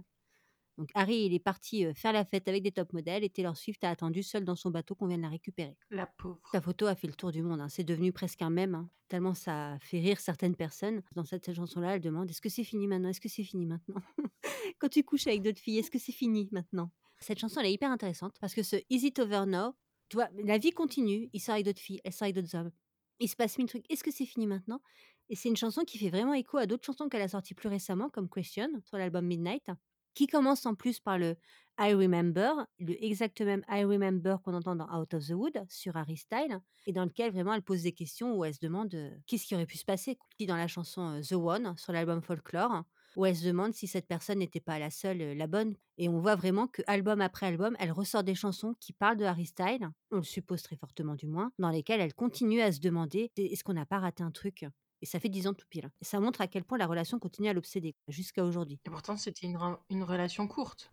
Donc 0.77 0.89
Harry, 0.93 1.25
il 1.25 1.33
est 1.33 1.39
parti 1.39 1.85
euh, 1.85 1.93
faire 1.95 2.13
la 2.13 2.23
fête 2.23 2.47
avec 2.47 2.61
des 2.61 2.71
top 2.71 2.93
modèles 2.93 3.23
et 3.23 3.29
Taylor 3.29 3.57
Swift 3.57 3.83
a 3.83 3.89
attendu 3.89 4.21
seule 4.21 4.45
dans 4.45 4.55
son 4.55 4.69
bateau 4.69 4.93
qu'on 4.93 5.07
vienne 5.07 5.21
la 5.21 5.29
récupérer. 5.29 5.75
La 5.89 6.05
pauvre. 6.05 6.39
La 6.53 6.61
photo 6.61 6.85
a 6.85 6.95
fait 6.95 7.07
le 7.07 7.13
tour 7.13 7.31
du 7.31 7.41
monde, 7.41 7.61
hein. 7.61 7.69
c'est 7.69 7.83
devenu 7.83 8.11
presque 8.13 8.43
un 8.43 8.51
mème, 8.51 8.75
hein, 8.75 8.89
tellement 9.07 9.33
ça 9.33 9.77
fait 9.81 9.99
rire 9.99 10.19
certaines 10.19 10.55
personnes. 10.55 11.01
Dans 11.15 11.25
cette 11.25 11.51
chanson-là, 11.51 11.95
elle 11.95 12.01
demande 12.01 12.29
Est-ce 12.29 12.41
que 12.41 12.49
c'est 12.49 12.63
fini 12.63 12.87
maintenant? 12.87 13.09
Est-ce 13.09 13.21
que 13.21 13.29
c'est 13.29 13.43
fini 13.43 13.65
maintenant? 13.65 14.01
Quand 14.79 14.89
tu 14.89 15.03
couches 15.03 15.25
avec 15.25 15.41
d'autres 15.41 15.59
filles, 15.59 15.79
est-ce 15.79 15.91
que 15.91 15.99
c'est 15.99 16.11
fini 16.11 16.47
maintenant? 16.51 16.91
Cette 17.19 17.39
chanson, 17.39 17.59
elle 17.59 17.67
est 17.67 17.73
hyper 17.73 17.91
intéressante 17.91 18.35
parce 18.39 18.53
que 18.53 18.63
ce 18.63 18.75
Is 18.89 19.05
It 19.07 19.19
Over 19.19 19.45
Now, 19.47 19.75
tu 20.09 20.17
vois, 20.17 20.29
la 20.43 20.57
vie 20.57 20.71
continue, 20.71 21.29
il 21.33 21.39
sort 21.39 21.53
avec 21.53 21.65
d'autres 21.65 21.81
filles, 21.81 22.01
elle 22.03 22.13
sort 22.13 22.25
avec 22.25 22.35
d'autres 22.35 22.55
hommes. 22.55 22.71
Il 23.19 23.27
se 23.27 23.35
passe 23.35 23.57
mille 23.57 23.67
trucs, 23.67 23.89
est-ce 23.91 24.03
que 24.03 24.11
c'est 24.11 24.25
fini 24.25 24.45
maintenant? 24.45 24.81
Et 25.29 25.35
c'est 25.35 25.49
une 25.49 25.57
chanson 25.57 25.83
qui 25.83 25.97
fait 25.97 26.09
vraiment 26.09 26.33
écho 26.33 26.57
à 26.57 26.65
d'autres 26.65 26.85
chansons 26.85 27.09
qu'elle 27.09 27.21
a 27.21 27.27
sorties 27.27 27.53
plus 27.53 27.67
récemment, 27.67 28.09
comme 28.09 28.29
Question, 28.29 28.69
sur 28.85 28.97
l'album 28.97 29.25
Midnight, 29.25 29.69
qui 30.13 30.27
commence 30.27 30.65
en 30.65 30.73
plus 30.73 30.99
par 30.99 31.17
le 31.17 31.35
I 31.79 31.93
Remember, 31.93 32.65
le 32.79 33.03
exact 33.03 33.41
même 33.41 33.63
I 33.69 33.83
Remember 33.83 34.41
qu'on 34.41 34.53
entend 34.53 34.75
dans 34.75 34.87
Out 34.87 35.13
of 35.13 35.27
the 35.27 35.31
Wood 35.31 35.65
sur 35.69 35.95
Harry 35.95 36.17
Style, 36.17 36.59
et 36.85 36.93
dans 36.93 37.03
lequel 37.03 37.31
vraiment 37.31 37.53
elle 37.53 37.61
pose 37.61 37.83
des 37.83 37.91
questions 37.91 38.35
où 38.35 38.45
elle 38.45 38.53
se 38.53 38.59
demande 38.59 38.93
euh, 38.95 39.11
qu'est-ce 39.27 39.45
qui 39.45 39.53
aurait 39.53 39.65
pu 39.65 39.77
se 39.77 39.85
passer. 39.85 40.17
Puis 40.37 40.47
dans 40.47 40.55
la 40.55 40.67
chanson 40.67 41.17
euh, 41.17 41.21
The 41.21 41.33
One 41.33 41.75
sur 41.77 41.91
l'album 41.93 42.21
Folklore, 42.21 42.83
où 43.17 43.25
elle 43.25 43.35
se 43.35 43.45
demande 43.45 43.73
si 43.73 43.87
cette 43.87 44.07
personne 44.07 44.39
n'était 44.39 44.61
pas 44.61 44.79
la 44.79 44.91
seule, 44.91 45.17
la 45.17 45.47
bonne. 45.47 45.75
Et 45.97 46.07
on 46.07 46.19
voit 46.19 46.35
vraiment 46.35 46.67
que 46.67 46.83
album 46.87 47.19
après 47.19 47.47
album, 47.47 47.75
elle 47.79 47.91
ressort 47.91 48.23
des 48.23 48.35
chansons 48.35 48.75
qui 48.79 48.93
parlent 48.93 49.17
de 49.17 49.25
Harry 49.25 49.47
Style, 49.47 49.89
on 50.11 50.17
le 50.17 50.23
suppose 50.23 50.61
très 50.61 50.77
fortement 50.77 51.15
du 51.15 51.25
moins, 51.27 51.51
dans 51.57 51.69
lesquelles 51.69 51.99
elle 51.99 52.13
continue 52.13 52.61
à 52.61 52.71
se 52.71 52.79
demander 52.79 53.31
est-ce 53.35 53.63
qu'on 53.63 53.73
n'a 53.73 53.85
pas 53.85 53.99
raté 53.99 54.23
un 54.23 54.31
truc? 54.31 54.65
et 55.01 55.05
ça 55.05 55.19
fait 55.19 55.29
dix 55.29 55.45
ans 55.45 55.53
tout 55.53 55.67
pile. 55.69 55.91
Et 56.01 56.05
ça 56.05 56.19
montre 56.19 56.41
à 56.41 56.47
quel 56.47 56.63
point 56.63 56.77
la 56.77 56.87
relation 56.87 57.19
continue 57.19 57.49
à 57.49 57.53
l'obséder 57.53 57.95
jusqu'à 58.07 58.43
aujourd'hui. 58.43 58.79
Et 58.85 58.89
pourtant, 58.89 59.15
c'était 59.15 59.45
une, 59.45 59.59
une 59.91 60.03
relation 60.03 60.47
courte. 60.47 60.91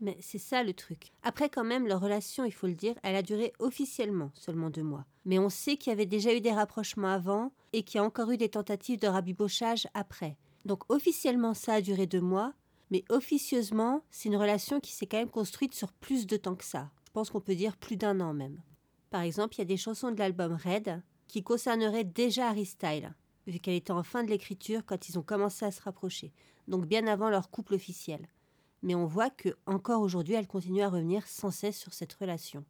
Mais 0.00 0.16
c'est 0.20 0.38
ça 0.38 0.62
le 0.62 0.72
truc. 0.72 1.12
Après, 1.22 1.48
quand 1.48 1.64
même, 1.64 1.86
leur 1.86 2.00
relation, 2.00 2.44
il 2.44 2.52
faut 2.52 2.66
le 2.66 2.74
dire, 2.74 2.94
elle 3.02 3.16
a 3.16 3.22
duré 3.22 3.52
officiellement 3.58 4.30
seulement 4.34 4.70
deux 4.70 4.82
mois. 4.82 5.04
Mais 5.24 5.38
on 5.38 5.50
sait 5.50 5.76
qu'il 5.76 5.90
y 5.90 5.92
avait 5.92 6.06
déjà 6.06 6.34
eu 6.34 6.40
des 6.40 6.52
rapprochements 6.52 7.08
avant 7.08 7.52
et 7.72 7.82
qu'il 7.82 7.96
y 7.96 8.00
a 8.00 8.04
encore 8.04 8.30
eu 8.30 8.36
des 8.36 8.48
tentatives 8.48 9.00
de 9.00 9.06
rabibochage 9.06 9.86
après. 9.92 10.36
Donc 10.64 10.90
officiellement, 10.90 11.54
ça 11.54 11.74
a 11.74 11.80
duré 11.80 12.06
deux 12.06 12.20
mois, 12.20 12.54
mais 12.90 13.04
officieusement, 13.08 14.02
c'est 14.10 14.28
une 14.28 14.36
relation 14.36 14.80
qui 14.80 14.92
s'est 14.92 15.06
quand 15.06 15.18
même 15.18 15.30
construite 15.30 15.74
sur 15.74 15.92
plus 15.92 16.26
de 16.26 16.36
temps 16.36 16.56
que 16.56 16.64
ça. 16.64 16.90
Je 17.06 17.10
pense 17.12 17.30
qu'on 17.30 17.40
peut 17.40 17.54
dire 17.54 17.76
plus 17.76 17.96
d'un 17.96 18.20
an 18.20 18.34
même. 18.34 18.60
Par 19.10 19.22
exemple, 19.22 19.54
il 19.56 19.58
y 19.58 19.62
a 19.62 19.66
des 19.66 19.76
chansons 19.76 20.10
de 20.12 20.18
l'album 20.18 20.56
Red 20.64 21.02
qui 21.28 21.42
concerneraient 21.42 22.04
déjà 22.04 22.48
Harry 22.48 22.66
Style, 22.66 23.14
vu 23.46 23.58
qu'elle 23.58 23.74
était 23.74 23.92
en 23.92 24.02
fin 24.02 24.22
de 24.22 24.30
l'écriture 24.30 24.82
quand 24.84 25.08
ils 25.08 25.18
ont 25.18 25.22
commencé 25.22 25.64
à 25.64 25.70
se 25.70 25.82
rapprocher, 25.82 26.32
donc 26.68 26.86
bien 26.86 27.06
avant 27.06 27.30
leur 27.30 27.50
couple 27.50 27.74
officiel 27.74 28.28
mais 28.82 28.94
on 28.94 29.06
voit 29.06 29.30
que 29.30 29.50
encore 29.66 30.02
aujourd'hui, 30.02 30.34
elle 30.34 30.46
continue 30.46 30.82
à 30.82 30.88
revenir 30.88 31.26
sans 31.26 31.50
cesse 31.50 31.78
sur 31.78 31.92
cette 31.92 32.12
relation. 32.14 32.64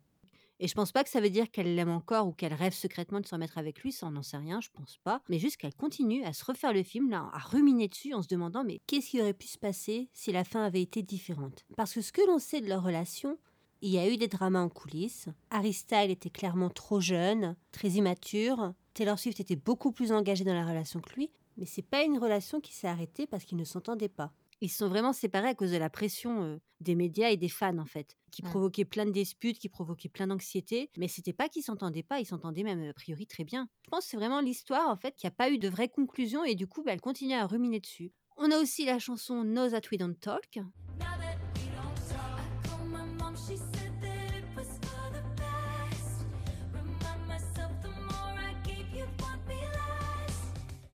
Et 0.62 0.68
je 0.68 0.74
pense 0.74 0.92
pas 0.92 1.02
que 1.02 1.08
ça 1.08 1.22
veut 1.22 1.30
dire 1.30 1.50
qu'elle 1.50 1.74
l'aime 1.74 1.90
encore 1.90 2.28
ou 2.28 2.32
qu'elle 2.32 2.52
rêve 2.52 2.74
secrètement 2.74 3.20
de 3.20 3.26
se 3.26 3.34
remettre 3.34 3.56
avec 3.56 3.80
lui, 3.80 3.92
ça 3.92 4.06
on 4.06 4.10
n'en 4.10 4.22
sait 4.22 4.36
rien, 4.36 4.60
je 4.60 4.68
pense 4.68 4.98
pas. 5.02 5.22
Mais 5.30 5.38
juste 5.38 5.56
qu'elle 5.56 5.74
continue 5.74 6.22
à 6.24 6.34
se 6.34 6.44
refaire 6.44 6.74
le 6.74 6.82
film, 6.82 7.08
là, 7.08 7.30
à 7.32 7.38
ruminer 7.38 7.88
dessus 7.88 8.12
en 8.12 8.20
se 8.20 8.28
demandant 8.28 8.62
mais 8.62 8.82
qu'est-ce 8.86 9.08
qui 9.08 9.22
aurait 9.22 9.32
pu 9.32 9.46
se 9.46 9.56
passer 9.56 10.10
si 10.12 10.32
la 10.32 10.44
fin 10.44 10.62
avait 10.62 10.82
été 10.82 11.02
différente? 11.02 11.64
Parce 11.78 11.94
que 11.94 12.02
ce 12.02 12.12
que 12.12 12.26
l'on 12.26 12.38
sait 12.38 12.60
de 12.60 12.68
leur 12.68 12.82
relation, 12.82 13.38
il 13.80 13.90
y 13.90 13.98
a 13.98 14.06
eu 14.06 14.18
des 14.18 14.28
dramas 14.28 14.60
en 14.60 14.68
coulisses. 14.68 15.28
Harry 15.48 15.72
Styles 15.72 16.10
était 16.10 16.28
clairement 16.28 16.68
trop 16.68 17.00
jeune, 17.00 17.56
très 17.72 17.88
immature. 17.88 18.74
Taylor 18.92 19.18
Swift 19.18 19.40
était 19.40 19.56
beaucoup 19.56 19.92
plus 19.92 20.12
engagée 20.12 20.44
dans 20.44 20.52
la 20.52 20.66
relation 20.66 21.00
que 21.00 21.14
lui. 21.14 21.30
Mais 21.56 21.64
c'est 21.64 21.82
pas 21.82 22.02
une 22.02 22.18
relation 22.18 22.60
qui 22.60 22.74
s'est 22.74 22.86
arrêtée 22.86 23.26
parce 23.26 23.44
qu'ils 23.44 23.58
ne 23.58 23.64
s'entendaient 23.64 24.08
pas. 24.08 24.32
Ils 24.62 24.68
se 24.68 24.78
sont 24.78 24.88
vraiment 24.88 25.12
séparés 25.12 25.48
à 25.48 25.54
cause 25.54 25.70
de 25.72 25.76
la 25.78 25.88
pression 25.90 26.42
euh, 26.42 26.58
des 26.80 26.94
médias 26.94 27.30
et 27.30 27.36
des 27.36 27.48
fans, 27.48 27.78
en 27.78 27.86
fait, 27.86 28.16
qui 28.30 28.42
Ouais. 28.42 28.50
provoquaient 28.50 28.84
plein 28.84 29.06
de 29.06 29.10
disputes, 29.10 29.58
qui 29.58 29.68
provoquaient 29.68 30.08
plein 30.10 30.26
d'anxiété. 30.26 30.90
Mais 30.98 31.08
c'était 31.08 31.32
pas 31.32 31.48
qu'ils 31.48 31.62
s'entendaient 31.62 32.02
pas, 32.02 32.20
ils 32.20 32.26
s'entendaient 32.26 32.62
même 32.62 32.82
a 32.88 32.92
priori 32.92 33.26
très 33.26 33.44
bien. 33.44 33.68
Je 33.84 33.90
pense 33.90 34.04
que 34.04 34.10
c'est 34.10 34.16
vraiment 34.16 34.40
l'histoire, 34.40 34.88
en 34.90 34.96
fait, 34.96 35.14
qu'il 35.16 35.26
n'y 35.28 35.32
a 35.32 35.36
pas 35.36 35.50
eu 35.50 35.58
de 35.58 35.68
vraie 35.68 35.88
conclusion 35.88 36.44
et 36.44 36.54
du 36.54 36.66
coup, 36.66 36.82
bah, 36.82 36.92
elle 36.92 37.00
continue 37.00 37.34
à 37.34 37.46
ruminer 37.46 37.80
dessus. 37.80 38.12
On 38.36 38.50
a 38.50 38.58
aussi 38.58 38.84
la 38.84 38.98
chanson 38.98 39.42
Know 39.42 39.70
That 39.70 39.82
We 39.90 39.98
Don't 39.98 40.14
Talk, 40.20 40.58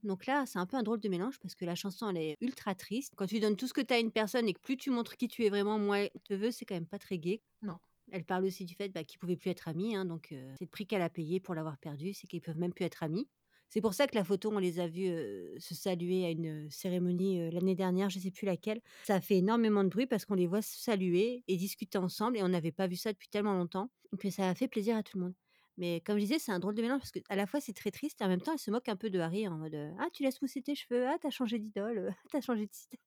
Donc 0.07 0.27
là, 0.27 0.45
c'est 0.47 0.59
un 0.59 0.67
peu 0.67 0.77
un 0.77 0.83
drôle 0.83 1.01
de 1.01 1.09
mélange 1.09 1.39
parce 1.41 1.55
que 1.55 1.65
la 1.65 1.75
chanson, 1.75 2.09
elle 2.11 2.17
est 2.17 2.37
ultra 2.41 2.75
triste. 2.75 3.15
Quand 3.17 3.27
tu 3.27 3.41
donnes 3.41 3.57
tout 3.57 3.67
ce 3.67 3.75
que 3.75 3.81
tu 3.81 3.93
as 3.93 3.97
à 3.97 4.01
une 4.01 4.13
personne 4.13 4.49
et 4.49 4.55
que 4.55 4.61
plus 4.61 4.77
tu 4.77 4.91
montres 4.91 5.17
qui 5.17 5.29
tu 5.29 5.45
es 5.45 5.51
vraiment, 5.51 5.79
moins 5.79 5.99
elle 5.99 6.11
te 6.25 6.35
veut, 6.35 6.51
c'est 6.51 6.65
quand 6.65 6.75
même 6.75 6.87
pas 6.87 6.99
très 6.99 7.19
gai. 7.19 7.43
Non. 7.63 7.77
Elle 8.13 8.25
parle 8.25 8.45
aussi 8.45 8.65
du 8.65 8.75
fait 8.75 8.89
bah, 8.89 9.05
qu'ils 9.05 9.19
pouvaient 9.19 9.37
plus 9.37 9.51
être 9.51 9.69
amis, 9.69 9.97
hein, 9.97 10.05
donc 10.05 10.31
euh, 10.31 10.55
c'est 10.59 10.65
le 10.65 10.71
prix 10.71 10.87
qu'elle 10.87 11.03
a 11.03 11.11
payé 11.11 11.41
pour 11.41 11.57
l'avoir 11.57 11.77
perdu, 11.77 12.15
c'est 12.15 12.29
qu'ils 12.29 12.41
peuvent 12.41 12.59
même 12.59 12.73
plus 12.73 12.85
être 12.85 13.03
amis. 13.03 13.29
C'est 13.69 13.81
pour 13.81 13.95
ça 13.95 14.07
que 14.07 14.15
la 14.15 14.23
photo, 14.23 14.51
on 14.53 14.59
les 14.59 14.79
a 14.79 14.87
vus 14.87 15.09
euh, 15.09 15.55
se 15.59 15.75
saluer 15.75 16.25
à 16.25 16.31
une 16.31 16.71
cérémonie 16.71 17.41
euh, 17.41 17.51
l'année 17.51 17.75
dernière, 17.75 18.09
je 18.11 18.21
sais 18.21 18.31
plus 18.31 18.47
laquelle. 18.47 18.81
Ça 19.03 19.17
a 19.17 19.21
fait 19.21 19.39
énormément 19.39 19.83
de 19.83 19.89
bruit 19.89 20.07
parce 20.07 20.25
qu'on 20.25 20.35
les 20.35 20.47
voit 20.47 20.63
se 20.63 20.79
saluer 20.79 21.43
et 21.49 21.57
discuter 21.57 21.99
ensemble 21.99 22.37
et 22.37 22.45
on 22.45 22.49
n'avait 22.49 22.71
pas 22.71 22.87
vu 22.87 22.95
ça 22.95 23.13
depuis 23.13 23.29
tellement 23.29 23.55
longtemps. 23.55 23.91
Donc 24.13 24.33
ça 24.33 24.49
a 24.49 24.55
fait 24.55 24.69
plaisir 24.69 24.97
à 24.97 25.03
tout 25.03 25.19
le 25.19 25.25
monde. 25.25 25.35
Mais 25.79 26.01
comme 26.01 26.17
je 26.17 26.23
disais, 26.23 26.39
c'est 26.39 26.53
un 26.53 26.59
drôle 26.59 26.75
de 26.75 26.83
mélange 26.83 27.01
parce 27.01 27.11
qu'à 27.11 27.37
la 27.37 27.47
fois 27.47 27.61
c'est 27.61 27.75
très 27.75 27.91
triste 27.91 28.21
et 28.21 28.25
en 28.25 28.29
même 28.29 28.41
temps 28.41 28.53
elle 28.53 28.59
se 28.59 28.71
moque 28.71 28.89
un 28.89 28.97
peu 28.97 29.11
de 29.11 29.19
Harry 29.19 29.47
en 29.47 29.59
mode 29.59 29.77
Ah, 29.99 30.09
tu 30.13 30.23
laisses 30.23 30.39
pousser 30.39 30.63
tes 30.63 30.75
cheveux, 30.75 31.07
ah, 31.07 31.17
t'as 31.21 31.31
changé 31.31 31.59
d'idole, 31.59 32.09
ah, 32.19 32.29
t'as 32.31 32.41
changé 32.41 32.67
de 32.67 32.73
site. 32.73 32.99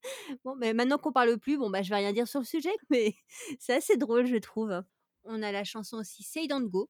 Bon, 0.44 0.56
mais 0.56 0.74
maintenant 0.74 0.98
qu'on 0.98 1.12
parle 1.12 1.38
plus, 1.40 1.58
bon, 1.58 1.70
bah 1.70 1.82
je 1.82 1.90
vais 1.90 1.96
rien 1.96 2.14
dire 2.14 2.28
sur 2.28 2.40
le 2.40 2.46
sujet, 2.46 2.74
mais 2.90 3.16
c'est 3.60 3.74
assez 3.74 3.98
drôle, 3.98 4.26
je 4.26 4.38
trouve. 4.38 4.84
On 5.26 5.42
a 5.44 5.52
la 5.52 5.64
chanson 5.64 5.98
aussi 5.98 6.24
Say 6.24 6.48
Don't 6.48 6.70
Go, 6.70 6.90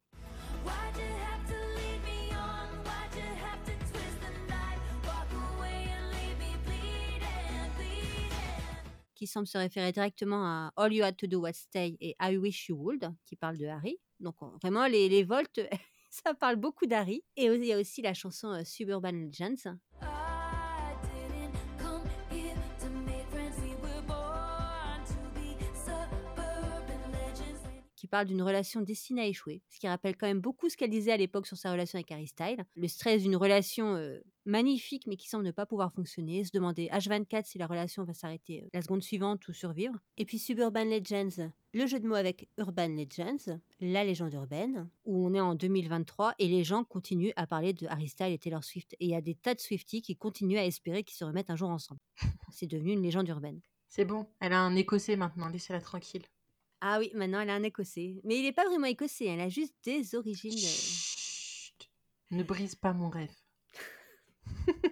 qui 9.19 9.27
semble 9.27 9.47
se 9.47 9.57
référer 9.57 9.91
directement 9.91 10.45
à 10.45 10.71
All 10.77 10.93
You 10.93 11.03
Had 11.03 11.17
to 11.17 11.27
Do 11.27 11.41
Was 11.41 11.51
Stay 11.53 11.97
et 11.99 12.15
I 12.21 12.37
Wish 12.37 12.69
You 12.69 12.77
Would, 12.77 13.13
qui 13.25 13.35
parle 13.35 13.57
de 13.57 13.65
Harry. 13.65 13.97
Donc 14.21 14.41
on- 14.41 14.55
vraiment, 14.61 14.87
les, 14.87 15.09
les 15.09 15.25
volts, 15.25 15.59
ça 16.09 16.33
parle 16.33 16.55
beaucoup 16.55 16.85
d'Harry. 16.85 17.21
Et 17.35 17.47
il 17.47 17.65
y 17.65 17.73
a 17.73 17.77
aussi 17.77 18.01
la 18.01 18.13
chanson 18.13 18.47
euh, 18.47 18.63
Suburban 18.63 19.11
Legends, 19.11 19.73
I 20.01 20.38
parle 28.09 28.27
d'une 28.27 28.41
relation 28.41 28.81
destinée 28.81 29.21
à 29.21 29.27
échouer, 29.27 29.61
ce 29.69 29.79
qui 29.79 29.87
rappelle 29.87 30.17
quand 30.17 30.27
même 30.27 30.41
beaucoup 30.41 30.69
ce 30.69 30.75
qu'elle 30.75 30.89
disait 30.89 31.11
à 31.11 31.17
l'époque 31.17 31.47
sur 31.47 31.57
sa 31.57 31.71
relation 31.71 31.97
avec 31.97 32.11
Harry 32.11 32.27
Styles. 32.27 32.65
Le 32.75 32.87
stress 32.87 33.23
d'une 33.23 33.35
relation 33.35 33.95
euh, 33.95 34.19
magnifique 34.45 35.07
mais 35.07 35.15
qui 35.15 35.29
semble 35.29 35.45
ne 35.45 35.51
pas 35.51 35.65
pouvoir 35.65 35.93
fonctionner, 35.93 36.43
se 36.43 36.51
demander 36.51 36.89
H24 36.91 37.45
si 37.45 37.57
la 37.57 37.67
relation 37.67 38.03
va 38.03 38.13
s'arrêter 38.13 38.63
euh, 38.63 38.67
la 38.73 38.81
seconde 38.81 39.03
suivante 39.03 39.47
ou 39.47 39.53
survivre. 39.53 39.95
Et 40.17 40.25
puis 40.25 40.39
Suburban 40.39 40.85
Legends, 40.85 41.51
le 41.73 41.85
jeu 41.85 41.99
de 41.99 42.07
mots 42.07 42.15
avec 42.15 42.49
Urban 42.57 42.89
Legends, 42.89 43.59
la 43.79 44.03
légende 44.03 44.33
urbaine, 44.33 44.89
où 45.05 45.25
on 45.25 45.33
est 45.33 45.39
en 45.39 45.55
2023 45.55 46.35
et 46.39 46.47
les 46.47 46.63
gens 46.63 46.83
continuent 46.83 47.33
à 47.35 47.47
parler 47.47 47.73
de 47.73 47.87
Harry 47.87 48.07
Styles 48.07 48.33
et 48.33 48.39
Taylor 48.39 48.63
Swift. 48.63 48.93
Et 48.99 49.05
il 49.05 49.11
y 49.11 49.15
a 49.15 49.21
des 49.21 49.35
tas 49.35 49.53
de 49.53 49.59
Swifties 49.59 50.01
qui 50.01 50.15
continuent 50.15 50.57
à 50.57 50.65
espérer 50.65 51.03
qu'ils 51.03 51.17
se 51.17 51.25
remettent 51.25 51.51
un 51.51 51.55
jour 51.55 51.69
ensemble. 51.69 52.01
C'est 52.51 52.67
devenu 52.67 52.93
une 52.93 53.03
légende 53.03 53.27
urbaine. 53.27 53.61
C'est 53.87 54.05
bon, 54.05 54.27
elle 54.39 54.53
a 54.53 54.61
un 54.61 54.75
écossais 54.75 55.15
maintenant, 55.15 55.47
laissez-la 55.47 55.81
tranquille. 55.81 56.23
Ah 56.81 56.99
oui, 56.99 57.11
maintenant 57.13 57.41
elle 57.41 57.49
a 57.49 57.55
un 57.55 57.63
écossais. 57.63 58.21
Mais 58.23 58.37
il 58.37 58.43
n'est 58.43 58.53
pas 58.53 58.65
vraiment 58.65 58.87
écossais, 58.87 59.25
elle 59.25 59.41
a 59.41 59.49
juste 59.49 59.75
des 59.83 60.15
origines. 60.15 60.57
Chut, 60.57 61.89
ne 62.31 62.43
brise 62.43 62.75
pas 62.75 62.93
mon 62.93 63.09
rêve. 63.09 63.35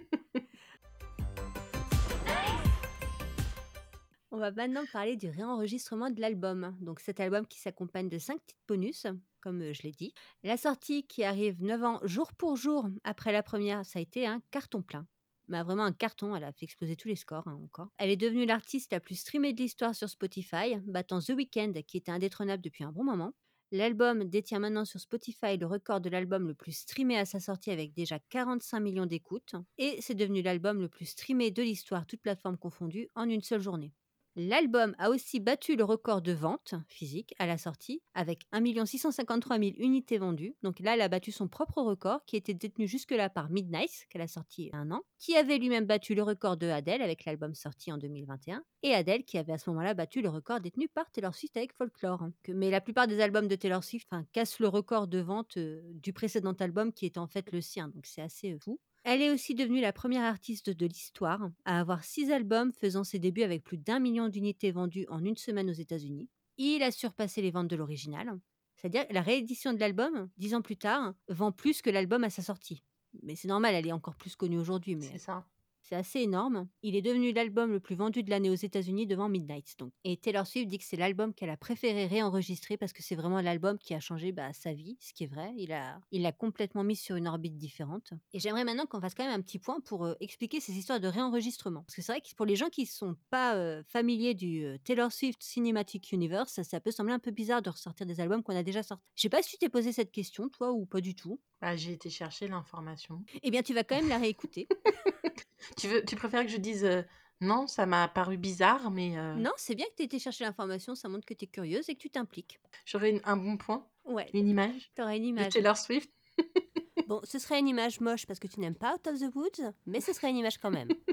On 4.30 4.36
va 4.36 4.50
maintenant 4.52 4.84
parler 4.92 5.16
du 5.16 5.30
réenregistrement 5.30 6.10
de 6.10 6.20
l'album. 6.20 6.76
Donc 6.80 7.00
cet 7.00 7.18
album 7.20 7.46
qui 7.46 7.58
s'accompagne 7.58 8.10
de 8.10 8.18
cinq 8.18 8.44
titres 8.46 8.60
bonus, 8.68 9.06
comme 9.40 9.62
euh, 9.62 9.72
je 9.72 9.82
l'ai 9.82 9.92
dit. 9.92 10.12
La 10.44 10.56
sortie 10.56 11.06
qui 11.06 11.24
arrive 11.24 11.62
9 11.62 11.84
ans 11.84 12.00
jour 12.04 12.32
pour 12.34 12.56
jour 12.56 12.86
après 13.02 13.32
la 13.32 13.42
première, 13.42 13.86
ça 13.86 13.98
a 13.98 14.02
été 14.02 14.26
un 14.26 14.40
carton 14.50 14.82
plein. 14.82 15.06
Bah, 15.48 15.62
vraiment 15.62 15.84
un 15.84 15.92
carton, 15.92 16.36
elle 16.36 16.44
a 16.44 16.52
fait 16.52 16.64
exploser 16.64 16.94
tous 16.96 17.08
les 17.08 17.16
scores 17.16 17.48
hein, 17.48 17.58
encore. 17.64 17.88
Elle 17.96 18.10
est 18.10 18.16
devenue 18.16 18.44
l'artiste 18.44 18.92
la 18.92 19.00
plus 19.00 19.14
streamée 19.14 19.52
de 19.54 19.60
l'histoire 19.62 19.94
sur 19.94 20.08
Spotify, 20.08 20.76
battant 20.86 21.20
The 21.20 21.30
Weeknd 21.30 21.72
qui 21.86 21.96
était 21.96 22.10
indétrônable 22.12 22.62
depuis 22.62 22.84
un 22.84 22.92
bon 22.92 23.04
moment. 23.04 23.32
L'album 23.70 24.24
détient 24.24 24.58
maintenant 24.58 24.84
sur 24.84 25.00
Spotify 25.00 25.56
le 25.58 25.66
record 25.66 26.00
de 26.00 26.10
l'album 26.10 26.48
le 26.48 26.54
plus 26.54 26.72
streamé 26.72 27.18
à 27.18 27.24
sa 27.24 27.40
sortie 27.40 27.70
avec 27.70 27.94
déjà 27.94 28.18
45 28.18 28.80
millions 28.80 29.06
d'écoutes. 29.06 29.54
Et 29.78 30.00
c'est 30.00 30.14
devenu 30.14 30.42
l'album 30.42 30.80
le 30.80 30.88
plus 30.88 31.06
streamé 31.06 31.50
de 31.50 31.62
l'histoire, 31.62 32.06
toutes 32.06 32.22
plateformes 32.22 32.58
confondues, 32.58 33.08
en 33.14 33.28
une 33.28 33.42
seule 33.42 33.60
journée. 33.60 33.92
L'album 34.40 34.94
a 34.98 35.10
aussi 35.10 35.40
battu 35.40 35.74
le 35.74 35.82
record 35.82 36.22
de 36.22 36.30
vente 36.30 36.74
physique 36.86 37.34
à 37.40 37.46
la 37.48 37.58
sortie 37.58 38.02
avec 38.14 38.46
1 38.52 38.86
653 38.86 39.58
000 39.58 39.72
unités 39.78 40.16
vendues. 40.16 40.54
Donc 40.62 40.78
là, 40.78 40.94
elle 40.94 41.00
a 41.00 41.08
battu 41.08 41.32
son 41.32 41.48
propre 41.48 41.82
record 41.82 42.24
qui 42.24 42.36
était 42.36 42.54
détenu 42.54 42.86
jusque-là 42.86 43.30
par 43.30 43.50
Midnight, 43.50 44.06
qu'elle 44.08 44.22
a 44.22 44.28
sorti 44.28 44.62
il 44.62 44.68
y 44.68 44.70
a 44.70 44.76
un 44.76 44.92
an, 44.92 45.02
qui 45.18 45.34
avait 45.34 45.58
lui-même 45.58 45.86
battu 45.86 46.14
le 46.14 46.22
record 46.22 46.56
de 46.56 46.68
Adele 46.68 47.02
avec 47.02 47.24
l'album 47.24 47.52
sorti 47.56 47.90
en 47.90 47.98
2021, 47.98 48.62
et 48.84 48.94
Adele 48.94 49.24
qui 49.24 49.38
avait 49.38 49.54
à 49.54 49.58
ce 49.58 49.68
moment-là 49.70 49.94
battu 49.94 50.22
le 50.22 50.28
record 50.28 50.60
détenu 50.60 50.86
par 50.86 51.10
Taylor 51.10 51.34
Swift 51.34 51.56
avec 51.56 51.72
Folklore. 51.72 52.28
Mais 52.46 52.70
la 52.70 52.80
plupart 52.80 53.08
des 53.08 53.20
albums 53.20 53.48
de 53.48 53.56
Taylor 53.56 53.82
Swift 53.82 54.08
cassent 54.32 54.60
le 54.60 54.68
record 54.68 55.08
de 55.08 55.18
vente 55.18 55.56
euh, 55.56 55.82
du 55.94 56.12
précédent 56.12 56.54
album 56.60 56.92
qui 56.92 57.06
est 57.06 57.18
en 57.18 57.26
fait 57.26 57.50
le 57.50 57.60
sien. 57.60 57.88
Donc 57.88 58.06
c'est 58.06 58.22
assez 58.22 58.56
fou. 58.60 58.78
Elle 59.04 59.22
est 59.22 59.30
aussi 59.30 59.54
devenue 59.54 59.80
la 59.80 59.92
première 59.92 60.24
artiste 60.24 60.70
de 60.70 60.86
l'histoire 60.86 61.50
à 61.64 61.80
avoir 61.80 62.04
six 62.04 62.30
albums 62.30 62.72
faisant 62.72 63.04
ses 63.04 63.18
débuts 63.18 63.42
avec 63.42 63.64
plus 63.64 63.78
d'un 63.78 64.00
million 64.00 64.28
d'unités 64.28 64.70
vendues 64.70 65.06
en 65.08 65.24
une 65.24 65.36
semaine 65.36 65.70
aux 65.70 65.74
États-Unis. 65.74 66.28
Il 66.58 66.82
a 66.82 66.90
surpassé 66.90 67.40
les 67.40 67.50
ventes 67.50 67.68
de 67.68 67.76
l'original. 67.76 68.38
C'est-à-dire 68.76 69.06
la 69.10 69.22
réédition 69.22 69.72
de 69.72 69.80
l'album, 69.80 70.28
dix 70.36 70.54
ans 70.54 70.62
plus 70.62 70.76
tard, 70.76 71.14
vend 71.28 71.52
plus 71.52 71.82
que 71.82 71.90
l'album 71.90 72.22
à 72.22 72.30
sa 72.30 72.42
sortie. 72.42 72.84
Mais 73.22 73.34
c'est 73.34 73.48
normal, 73.48 73.74
elle 73.74 73.86
est 73.86 73.92
encore 73.92 74.16
plus 74.16 74.36
connue 74.36 74.58
aujourd'hui, 74.58 74.94
mais 74.94 75.10
C'est 75.12 75.18
ça. 75.18 75.44
C'est 75.88 75.96
assez 75.96 76.20
énorme. 76.20 76.68
Il 76.82 76.96
est 76.96 77.02
devenu 77.02 77.32
l'album 77.32 77.72
le 77.72 77.80
plus 77.80 77.94
vendu 77.94 78.22
de 78.22 78.28
l'année 78.28 78.50
aux 78.50 78.54
États-Unis 78.54 79.06
devant 79.06 79.28
Midnight. 79.28 79.74
Donc. 79.78 79.92
Et 80.04 80.16
Taylor 80.18 80.46
Swift 80.46 80.68
dit 80.68 80.78
que 80.78 80.84
c'est 80.84 80.96
l'album 80.96 81.32
qu'elle 81.32 81.48
a 81.48 81.56
préféré 81.56 82.06
réenregistrer 82.06 82.76
parce 82.76 82.92
que 82.92 83.02
c'est 83.02 83.14
vraiment 83.14 83.40
l'album 83.40 83.78
qui 83.78 83.94
a 83.94 84.00
changé 84.00 84.32
bah, 84.32 84.52
sa 84.52 84.74
vie, 84.74 84.98
ce 85.00 85.14
qui 85.14 85.24
est 85.24 85.28
vrai. 85.28 85.52
Il 85.56 85.70
l'a 85.70 85.98
il 86.10 86.22
l'a 86.22 86.32
complètement 86.32 86.84
mis 86.84 86.96
sur 86.96 87.16
une 87.16 87.26
orbite 87.26 87.56
différente. 87.56 88.12
Et 88.34 88.38
j'aimerais 88.38 88.64
maintenant 88.64 88.86
qu'on 88.86 89.00
fasse 89.00 89.14
quand 89.14 89.24
même 89.24 89.38
un 89.38 89.42
petit 89.42 89.58
point 89.58 89.80
pour 89.80 90.04
euh, 90.04 90.14
expliquer 90.20 90.60
ces 90.60 90.72
histoires 90.72 91.00
de 91.00 91.08
réenregistrement. 91.08 91.82
Parce 91.84 91.96
que 91.96 92.02
c'est 92.02 92.12
vrai 92.12 92.20
que 92.20 92.34
pour 92.36 92.46
les 92.46 92.56
gens 92.56 92.68
qui 92.68 92.82
ne 92.82 92.86
sont 92.86 93.16
pas 93.30 93.56
euh, 93.56 93.82
familiers 93.88 94.34
du 94.34 94.64
euh, 94.64 94.76
Taylor 94.84 95.10
Swift 95.10 95.42
Cinematic 95.42 96.12
Universe, 96.12 96.52
ça, 96.52 96.64
ça 96.64 96.80
peut 96.80 96.90
sembler 96.90 97.14
un 97.14 97.18
peu 97.18 97.30
bizarre 97.30 97.62
de 97.62 97.70
ressortir 97.70 98.06
des 98.06 98.20
albums 98.20 98.42
qu'on 98.42 98.56
a 98.56 98.62
déjà 98.62 98.82
sortis. 98.82 99.04
Je 99.16 99.22
sais 99.22 99.28
pas 99.28 99.42
si 99.42 99.52
tu 99.52 99.58
t'es 99.58 99.68
posé 99.70 99.92
cette 99.92 100.12
question, 100.12 100.50
toi, 100.50 100.72
ou 100.72 100.84
pas 100.84 101.00
du 101.00 101.14
tout. 101.14 101.40
Bah, 101.60 101.76
j'ai 101.76 101.92
été 101.92 102.10
chercher 102.10 102.46
l'information. 102.46 103.24
Eh 103.42 103.50
bien, 103.50 103.62
tu 103.62 103.74
vas 103.74 103.84
quand 103.84 103.96
même 103.96 104.08
la 104.08 104.18
réécouter. 104.18 104.68
Tu, 105.78 105.88
veux, 105.88 106.04
tu 106.04 106.16
préfères 106.16 106.42
que 106.44 106.50
je 106.50 106.56
dise 106.56 106.84
euh, 106.84 107.02
non, 107.40 107.66
ça 107.66 107.86
m'a 107.86 108.08
paru 108.08 108.36
bizarre, 108.36 108.90
mais 108.90 109.16
euh, 109.16 109.34
Non, 109.34 109.52
c'est 109.56 109.74
bien 109.74 109.86
que 109.86 109.94
tu 109.96 110.02
aies 110.02 110.06
été 110.06 110.18
chercher 110.18 110.44
l'information, 110.44 110.94
ça 110.94 111.08
montre 111.08 111.24
que 111.24 111.34
tu 111.34 111.44
es 111.44 111.48
curieuse 111.48 111.88
et 111.88 111.94
que 111.94 112.00
tu 112.00 112.10
t'impliques. 112.10 112.58
j'aurais 112.84 113.10
une- 113.10 113.20
un 113.24 113.36
bon 113.36 113.56
point, 113.56 113.86
Ouais, 114.04 114.28
une 114.34 114.48
image 114.48 114.90
t'aurais 114.94 115.16
une 115.18 115.22
de 115.24 115.28
image. 115.28 115.52
Taylor 115.52 115.76
Swift. 115.76 116.10
Bon, 117.06 117.20
ce 117.24 117.38
serait 117.38 117.58
une 117.60 117.68
image 117.68 118.00
moche 118.00 118.26
parce 118.26 118.38
que 118.38 118.48
tu 118.48 118.60
n'aimes 118.60 118.74
pas 118.74 118.94
Out 118.96 119.06
of 119.06 119.18
the 119.18 119.34
Woods, 119.34 119.72
mais 119.86 120.00
ce 120.02 120.12
serait 120.12 120.28
une 120.28 120.36
image 120.36 120.58
quand 120.58 120.70
même. 120.70 120.88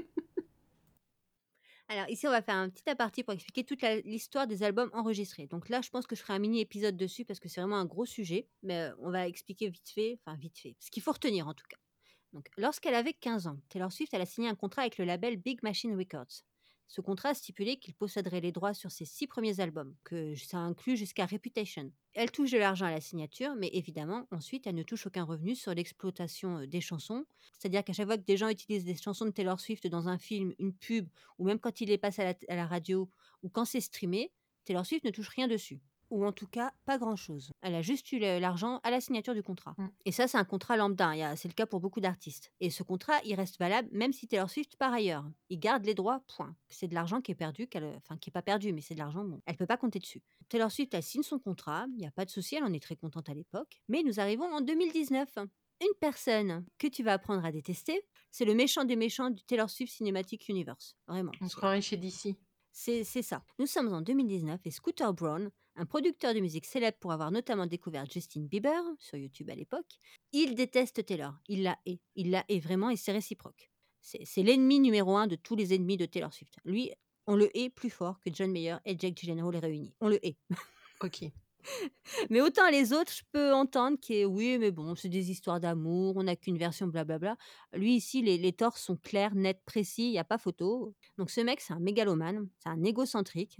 Alors 1.88 2.08
ici, 2.10 2.26
on 2.26 2.30
va 2.30 2.42
faire 2.42 2.56
un 2.56 2.68
petit 2.68 2.88
aparté 2.90 3.22
pour 3.22 3.32
expliquer 3.32 3.62
toute 3.64 3.80
la- 3.80 4.00
l'histoire 4.00 4.46
des 4.48 4.62
albums 4.64 4.90
enregistrés. 4.92 5.46
Donc 5.46 5.68
là, 5.68 5.80
je 5.82 5.88
pense 5.88 6.06
que 6.06 6.16
je 6.16 6.20
ferai 6.20 6.32
un 6.34 6.38
mini 6.40 6.60
épisode 6.60 6.96
dessus 6.96 7.24
parce 7.24 7.38
que 7.38 7.48
c'est 7.48 7.60
vraiment 7.60 7.76
un 7.78 7.84
gros 7.86 8.04
sujet, 8.04 8.48
mais 8.62 8.90
euh, 8.90 8.94
on 8.98 9.10
va 9.10 9.28
expliquer 9.28 9.68
vite 9.70 9.88
fait, 9.88 10.18
enfin 10.20 10.36
vite 10.36 10.58
fait, 10.58 10.74
ce 10.80 10.90
qu'il 10.90 11.02
faut 11.02 11.12
retenir 11.12 11.46
en 11.46 11.54
tout 11.54 11.64
cas. 11.68 11.76
Lorsqu'elle 12.56 12.94
avait 12.94 13.12
15 13.12 13.46
ans, 13.46 13.58
Taylor 13.68 13.92
Swift 13.92 14.14
a 14.14 14.26
signé 14.26 14.48
un 14.48 14.54
contrat 14.54 14.82
avec 14.82 14.98
le 14.98 15.04
label 15.04 15.36
Big 15.36 15.62
Machine 15.62 15.96
Records. 15.96 16.42
Ce 16.88 17.00
contrat 17.00 17.34
stipulait 17.34 17.78
qu'il 17.78 17.94
posséderait 17.94 18.40
les 18.40 18.52
droits 18.52 18.74
sur 18.74 18.92
ses 18.92 19.04
six 19.04 19.26
premiers 19.26 19.58
albums, 19.58 19.96
que 20.04 20.36
ça 20.36 20.58
inclut 20.58 20.96
jusqu'à 20.96 21.26
Reputation. 21.26 21.90
Elle 22.14 22.30
touche 22.30 22.52
de 22.52 22.58
l'argent 22.58 22.86
à 22.86 22.92
la 22.92 23.00
signature, 23.00 23.56
mais 23.56 23.68
évidemment, 23.72 24.28
ensuite, 24.30 24.66
elle 24.66 24.76
ne 24.76 24.84
touche 24.84 25.06
aucun 25.06 25.24
revenu 25.24 25.56
sur 25.56 25.74
l'exploitation 25.74 26.58
euh, 26.58 26.66
des 26.66 26.80
chansons. 26.80 27.24
C'est-à-dire 27.58 27.82
qu'à 27.82 27.92
chaque 27.92 28.06
fois 28.06 28.16
que 28.16 28.24
des 28.24 28.36
gens 28.36 28.48
utilisent 28.48 28.84
des 28.84 28.96
chansons 28.96 29.24
de 29.24 29.30
Taylor 29.30 29.58
Swift 29.58 29.86
dans 29.88 30.08
un 30.08 30.18
film, 30.18 30.54
une 30.58 30.72
pub, 30.72 31.08
ou 31.38 31.44
même 31.44 31.58
quand 31.58 31.80
il 31.80 31.88
les 31.88 31.98
passe 31.98 32.20
à 32.20 32.34
la 32.48 32.66
radio, 32.66 33.10
ou 33.42 33.48
quand 33.48 33.64
c'est 33.64 33.80
streamé, 33.80 34.32
Taylor 34.64 34.86
Swift 34.86 35.04
ne 35.04 35.10
touche 35.10 35.28
rien 35.28 35.48
dessus. 35.48 35.80
Ou 36.10 36.24
en 36.24 36.32
tout 36.32 36.46
cas, 36.46 36.72
pas 36.84 36.98
grand-chose. 36.98 37.50
Elle 37.62 37.74
a 37.74 37.82
juste 37.82 38.10
eu 38.12 38.18
l'argent 38.18 38.80
à 38.84 38.90
la 38.90 39.00
signature 39.00 39.34
du 39.34 39.42
contrat. 39.42 39.74
Mm. 39.76 39.86
Et 40.04 40.12
ça, 40.12 40.28
c'est 40.28 40.38
un 40.38 40.44
contrat 40.44 40.76
lambda. 40.76 41.14
il 41.14 41.18
y 41.18 41.22
a- 41.22 41.34
C'est 41.36 41.48
le 41.48 41.54
cas 41.54 41.66
pour 41.66 41.80
beaucoup 41.80 42.00
d'artistes. 42.00 42.52
Et 42.60 42.70
ce 42.70 42.82
contrat, 42.82 43.20
il 43.24 43.34
reste 43.34 43.58
valable 43.58 43.88
même 43.92 44.12
si 44.12 44.28
Taylor 44.28 44.48
Swift 44.48 44.76
part 44.76 44.92
ailleurs. 44.92 45.24
Il 45.50 45.58
garde 45.58 45.84
les 45.84 45.94
droits, 45.94 46.20
point. 46.36 46.54
C'est 46.68 46.86
de 46.88 46.94
l'argent 46.94 47.20
qui 47.20 47.32
est 47.32 47.36
perdu, 47.36 47.68
enfin 47.96 48.16
qui 48.18 48.30
est 48.30 48.32
pas 48.32 48.42
perdu, 48.42 48.72
mais 48.72 48.80
c'est 48.80 48.94
de 48.94 49.00
l'argent, 49.00 49.24
bon, 49.24 49.40
elle 49.46 49.56
peut 49.56 49.66
pas 49.66 49.76
compter 49.76 49.98
dessus. 49.98 50.22
Taylor 50.48 50.70
Swift, 50.70 50.94
elle 50.94 51.02
signe 51.02 51.22
son 51.24 51.38
contrat, 51.40 51.86
il 51.92 51.98
n'y 51.98 52.06
a 52.06 52.10
pas 52.12 52.24
de 52.24 52.30
souci, 52.30 52.54
elle 52.56 52.64
en 52.64 52.72
est 52.72 52.82
très 52.82 52.94
contente 52.96 53.28
à 53.28 53.34
l'époque. 53.34 53.80
Mais 53.88 54.02
nous 54.04 54.20
arrivons 54.20 54.46
en 54.52 54.60
2019. 54.60 55.38
Une 55.82 55.94
personne 56.00 56.64
que 56.78 56.86
tu 56.86 57.02
vas 57.02 57.12
apprendre 57.14 57.44
à 57.44 57.52
détester, 57.52 58.00
c'est 58.30 58.46
le 58.46 58.54
méchant 58.54 58.84
des 58.84 58.96
méchants 58.96 59.28
du 59.30 59.42
Taylor 59.44 59.68
Swift 59.68 59.92
Cinematic 59.92 60.48
Universe. 60.48 60.96
Vraiment. 61.06 61.32
On 61.42 61.48
se 61.48 61.56
croirait 61.56 61.82
chez 61.82 61.96
DC. 61.98 62.34
C'est 62.72 63.04
c'est 63.04 63.22
ça. 63.22 63.42
Nous 63.58 63.66
sommes 63.66 63.92
en 63.92 64.00
2019 64.00 64.60
et 64.64 64.70
Scooter 64.70 65.12
Braun, 65.12 65.50
un 65.76 65.86
producteur 65.86 66.34
de 66.34 66.40
musique 66.40 66.64
célèbre 66.64 66.96
pour 66.98 67.12
avoir 67.12 67.30
notamment 67.30 67.66
découvert 67.66 68.06
Justin 68.06 68.42
Bieber 68.42 68.82
sur 68.98 69.16
YouTube 69.18 69.50
à 69.50 69.54
l'époque, 69.54 70.00
il 70.32 70.54
déteste 70.54 71.04
Taylor. 71.04 71.34
Il 71.48 71.62
la 71.62 71.78
hait. 71.86 72.00
Il 72.14 72.30
la 72.30 72.44
hait 72.48 72.60
vraiment 72.60 72.90
et 72.90 72.96
c'est 72.96 73.12
réciproque. 73.12 73.70
C'est 74.00 74.42
l'ennemi 74.42 74.78
numéro 74.78 75.16
un 75.16 75.26
de 75.26 75.34
tous 75.34 75.56
les 75.56 75.74
ennemis 75.74 75.96
de 75.96 76.06
Taylor 76.06 76.32
Swift. 76.32 76.54
Lui, 76.64 76.92
on 77.26 77.34
le 77.34 77.54
hait 77.56 77.70
plus 77.70 77.90
fort 77.90 78.20
que 78.20 78.30
John 78.32 78.52
Mayer 78.52 78.76
et 78.84 78.96
Jake 78.96 79.16
Gyllenhaal 79.16 79.56
réunis. 79.56 79.94
On 80.00 80.08
le 80.08 80.24
hait. 80.24 80.36
Ok. 81.02 81.24
Mais 82.30 82.40
autant 82.40 82.70
les 82.70 82.92
autres, 82.92 83.12
je 83.12 83.22
peux 83.32 83.52
entendre 83.52 83.98
qui 84.00 84.14
est 84.14 84.24
oui, 84.24 84.56
mais 84.56 84.70
bon, 84.70 84.94
c'est 84.94 85.08
des 85.08 85.30
histoires 85.32 85.58
d'amour, 85.58 86.16
on 86.16 86.22
n'a 86.22 86.36
qu'une 86.36 86.56
version 86.56 86.86
blablabla. 86.86 87.36
Lui 87.72 87.96
ici, 87.96 88.22
les, 88.22 88.38
les 88.38 88.52
torts 88.52 88.78
sont 88.78 88.96
clairs, 88.96 89.34
nets, 89.34 89.60
précis, 89.66 90.06
il 90.06 90.12
n'y 90.12 90.18
a 90.18 90.24
pas 90.24 90.38
photo. 90.38 90.94
Donc 91.18 91.30
ce 91.30 91.40
mec, 91.40 91.60
c'est 91.60 91.72
un 91.72 91.80
mégalomane, 91.80 92.48
c'est 92.60 92.68
un 92.68 92.84
égocentrique. 92.84 93.58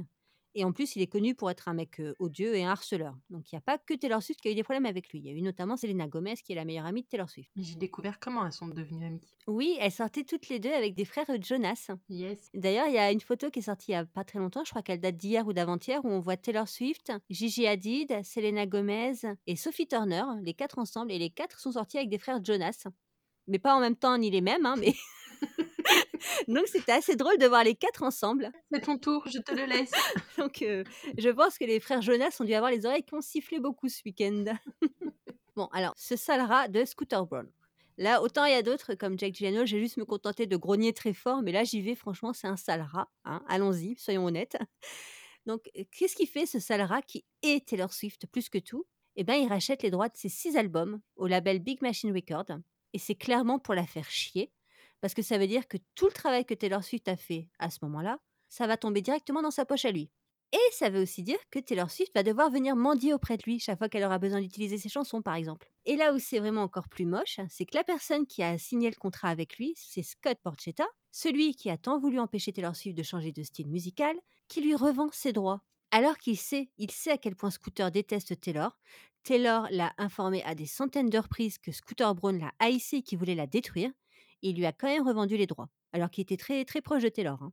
Et 0.59 0.64
en 0.64 0.72
plus, 0.72 0.96
il 0.96 1.02
est 1.02 1.07
connu 1.07 1.34
pour 1.34 1.50
être 1.50 1.68
un 1.68 1.74
mec 1.74 2.00
odieux 2.18 2.57
et 2.57 2.64
un 2.64 2.70
harceleur. 2.70 3.14
Donc 3.28 3.52
il 3.52 3.54
n'y 3.54 3.59
a 3.59 3.61
pas 3.61 3.76
que 3.76 3.92
Taylor 3.92 4.22
Swift 4.22 4.40
qui 4.40 4.48
a 4.48 4.50
eu 4.50 4.54
des 4.54 4.62
problèmes 4.62 4.86
avec 4.86 5.11
lui. 5.11 5.18
Il 5.18 5.26
y 5.26 5.28
a 5.28 5.32
eu 5.32 5.42
notamment 5.42 5.76
Selena 5.76 6.09
Gomez, 6.09 6.36
qui 6.36 6.52
est 6.52 6.54
la 6.54 6.64
meilleure 6.64 6.86
amie 6.86 7.02
de 7.02 7.09
Taylor 7.09 7.28
Swift. 7.28 7.50
J'ai 7.57 7.74
découvert 7.74 8.18
comment 8.18 8.44
elles 8.46 8.52
sont 8.52 8.66
devenues 8.66 9.04
amies. 9.04 9.20
Oui, 9.46 9.76
elles 9.80 9.92
sortaient 9.92 10.24
toutes 10.24 10.48
les 10.48 10.59
deux 10.59 10.72
avec 10.72 10.94
des 10.94 11.04
frères 11.04 11.26
Jonas. 11.42 11.90
Yes. 12.09 12.48
D'ailleurs, 12.54 12.86
il 12.88 12.94
y 12.94 12.98
a 12.98 13.12
une 13.12 13.20
photo 13.20 13.50
qui 13.50 13.59
est 13.59 13.62
sortie 13.62 13.90
il 13.90 13.94
y 13.94 13.96
a 13.96 14.07
pas 14.07 14.24
très 14.24 14.38
longtemps, 14.38 14.64
je 14.64 14.70
crois 14.70 14.80
qu'elle 14.80 15.00
date 15.00 15.18
d'hier 15.18 15.46
ou 15.46 15.52
d'avant-hier, 15.52 16.02
où 16.04 16.09
on 16.09 16.20
voit 16.20 16.38
Taylor 16.38 16.66
Swift, 16.66 17.12
Gigi 17.28 17.66
Hadid, 17.66 18.24
Selena 18.24 18.64
Gomez 18.64 19.12
et 19.46 19.57
Sophie 19.57 19.86
Turner, 19.86 20.24
les 20.42 20.54
quatre 20.54 20.78
ensemble, 20.78 21.12
et 21.12 21.18
les 21.18 21.30
quatre 21.30 21.61
sont 21.61 21.72
sortis 21.72 21.98
avec 21.98 22.09
des 22.09 22.18
frères 22.18 22.42
Jonas. 22.42 22.86
Mais 23.46 23.59
pas 23.59 23.76
en 23.76 23.80
même 23.80 23.96
temps 23.96 24.16
ni 24.16 24.30
les 24.30 24.40
mêmes, 24.40 24.64
hein, 24.64 24.76
mais. 24.78 24.94
Donc 26.49 26.66
c'était 26.66 26.93
assez 26.93 27.16
drôle 27.16 27.39
de 27.39 27.47
voir 27.47 27.64
les 27.64 27.74
quatre 27.74 28.03
ensemble. 28.03 28.51
C'est 28.72 28.82
ton 28.82 28.99
tour, 28.99 29.24
je 29.26 29.39
te 29.39 29.55
le 29.55 29.64
laisse. 29.66 29.93
Donc 30.39 30.62
euh, 30.62 30.84
je 31.18 31.28
pense 31.30 31.59
que 31.59 31.64
les 31.64 31.80
frères 31.80 32.03
Jonas 32.03 32.37
ont 32.41 32.45
dû 32.45 32.55
avoir 32.55 32.70
les 32.70 32.87
oreilles 32.87 33.05
qui 33.05 33.14
ont 33.14 33.20
sifflé 33.20 33.61
beaucoup 33.61 33.89
ce 33.89 34.03
week-end. 34.05 34.45
bon, 35.57 35.66
alors, 35.72 35.95
ce 35.97 36.16
sale 36.16 36.41
rat 36.43 36.68
de 36.68 36.84
Scooter 36.84 37.24
Braun. 37.26 37.47
Là, 37.99 38.20
autant 38.22 38.45
il 38.45 38.53
y 38.53 38.55
a 38.55 38.62
d'autres 38.62 38.95
comme 38.95 39.18
Jack 39.18 39.34
Gyllenhaal, 39.34 39.66
j'ai 39.66 39.80
juste 39.80 39.97
me 39.97 40.05
contenter 40.05 40.47
de 40.47 40.57
grogner 40.57 40.93
très 40.93 41.14
fort, 41.14 41.41
mais 41.43 41.53
là 41.53 41.64
j'y 41.64 41.80
vais, 41.80 41.95
franchement, 41.95 42.34
c'est 42.34 42.47
un 42.47 42.57
sale 42.57 42.82
rat. 42.82 43.09
hein. 43.24 43.43
Allons-y, 43.49 43.97
soyons 43.97 44.26
honnêtes. 44.26 44.59
Donc, 45.47 45.70
euh, 45.78 45.84
qu'est-ce 45.93 46.14
qu'il 46.14 46.28
fait 46.28 46.45
ce 46.45 46.59
sale 46.59 46.82
rat 46.82 47.01
qui 47.03 47.24
est 47.43 47.66
Taylor 47.66 47.93
Swift 47.93 48.26
plus 48.26 48.49
que 48.51 48.59
tout? 48.59 48.84
Eh 49.16 49.24
bien, 49.24 49.37
il 49.37 49.49
rachète 49.49 49.82
les 49.82 49.91
droits 49.91 50.09
de 50.11 50.16
ses 50.16 50.28
six 50.28 50.57
albums 50.59 51.01
au 51.16 51.26
label 51.26 51.59
Big 51.61 51.80
Machine 51.80 52.12
Records, 52.12 52.59
et 52.93 52.99
c'est 52.99 53.14
clairement 53.14 53.59
pour 53.59 53.72
la 53.74 53.87
faire 53.87 54.11
chier, 54.11 54.53
parce 55.01 55.14
que 55.14 55.22
ça 55.22 55.38
veut 55.38 55.47
dire 55.47 55.68
que 55.68 55.76
tout 55.94 56.07
le 56.07 56.12
travail 56.12 56.44
que 56.44 56.55
Taylor 56.55 56.82
Swift 56.82 57.09
a 57.09 57.16
fait 57.16 57.49
à 57.59 57.70
ce 57.70 57.78
moment-là, 57.82 58.18
ça 58.49 58.66
va 58.66 58.76
tomber 58.76 59.03
directement 59.03 59.42
dans 59.42 59.51
sa 59.51 59.64
poche 59.64 59.84
à 59.84 59.90
lui. 59.90 60.11
Et 60.53 60.72
ça 60.72 60.90
veut 60.90 61.03
aussi 61.03 61.22
dire 61.22 61.38
que 61.51 61.59
Taylor 61.59 61.90
Swift 61.90 62.12
va 62.14 62.22
devoir 62.22 62.51
venir 62.51 62.76
mendier 62.76 63.12
auprès 63.12 63.36
de 63.36 63.42
lui 63.42 63.59
chaque 63.59 63.78
fois 63.78 63.88
qu'elle 63.88 64.05
aura 64.05 64.18
besoin 64.18 64.40
d'utiliser 64.40 64.78
ses 64.78 64.88
chansons, 64.88 65.20
par 65.20 65.34
exemple. 65.34 65.68
Et 65.84 65.97
là 65.97 66.14
où 66.14 66.18
c'est 66.18 66.38
vraiment 66.38 66.62
encore 66.62 66.88
plus 66.88 67.05
moche, 67.05 67.40
c'est 67.51 67.66
que 67.66 67.76
la 67.76 67.82
personne 67.82 68.26
qui 68.26 68.42
a 68.42 68.57
signé 68.57 68.88
le 68.88 68.97
contrat 68.97 69.28
avec 69.28 69.59
lui, 69.59 69.74
c'est 69.76 70.03
Scott 70.03 70.38
Porchetta, 70.42 70.86
celui 71.11 71.55
qui 71.55 71.68
a 71.68 71.76
tant 71.76 71.99
voulu 71.99 72.20
empêcher 72.20 72.53
Taylor 72.53 72.76
Swift 72.76 72.97
de 72.97 73.03
changer 73.03 73.32
de 73.32 73.42
style 73.42 73.68
musical, 73.68 74.16
qui 74.47 74.61
lui 74.61 74.76
revend 74.76 75.11
ses 75.12 75.32
droits. 75.32 75.62
Alors 75.90 76.16
qu'il 76.18 76.38
sait, 76.38 76.70
il 76.78 76.90
sait 76.90 77.11
à 77.11 77.18
quel 77.18 77.34
point 77.34 77.51
Scooter 77.51 77.90
déteste 77.90 78.40
Taylor. 78.40 78.78
Taylor 79.24 79.66
l'a 79.70 79.92
informé 79.99 80.42
à 80.44 80.55
des 80.55 80.66
centaines 80.66 81.11
de 81.11 81.18
reprises 81.18 81.59
que 81.59 81.72
Scooter 81.72 82.14
Braun 82.14 82.38
l'a 82.38 82.53
haïssé 82.61 82.99
et 82.99 83.03
qu'il 83.03 83.18
voulait 83.18 83.34
la 83.34 83.47
détruire. 83.49 83.90
Il 84.43 84.57
lui 84.57 84.66
a 84.66 84.72
quand 84.72 84.89
même 84.89 85.07
revendu 85.07 85.37
les 85.37 85.47
droits, 85.47 85.68
alors 85.93 86.11
qu'il 86.11 86.22
était 86.22 86.37
très 86.37 86.64
très 86.64 86.80
proche 86.80 87.03
de 87.03 87.09
Taylor. 87.09 87.43
hein. 87.43 87.53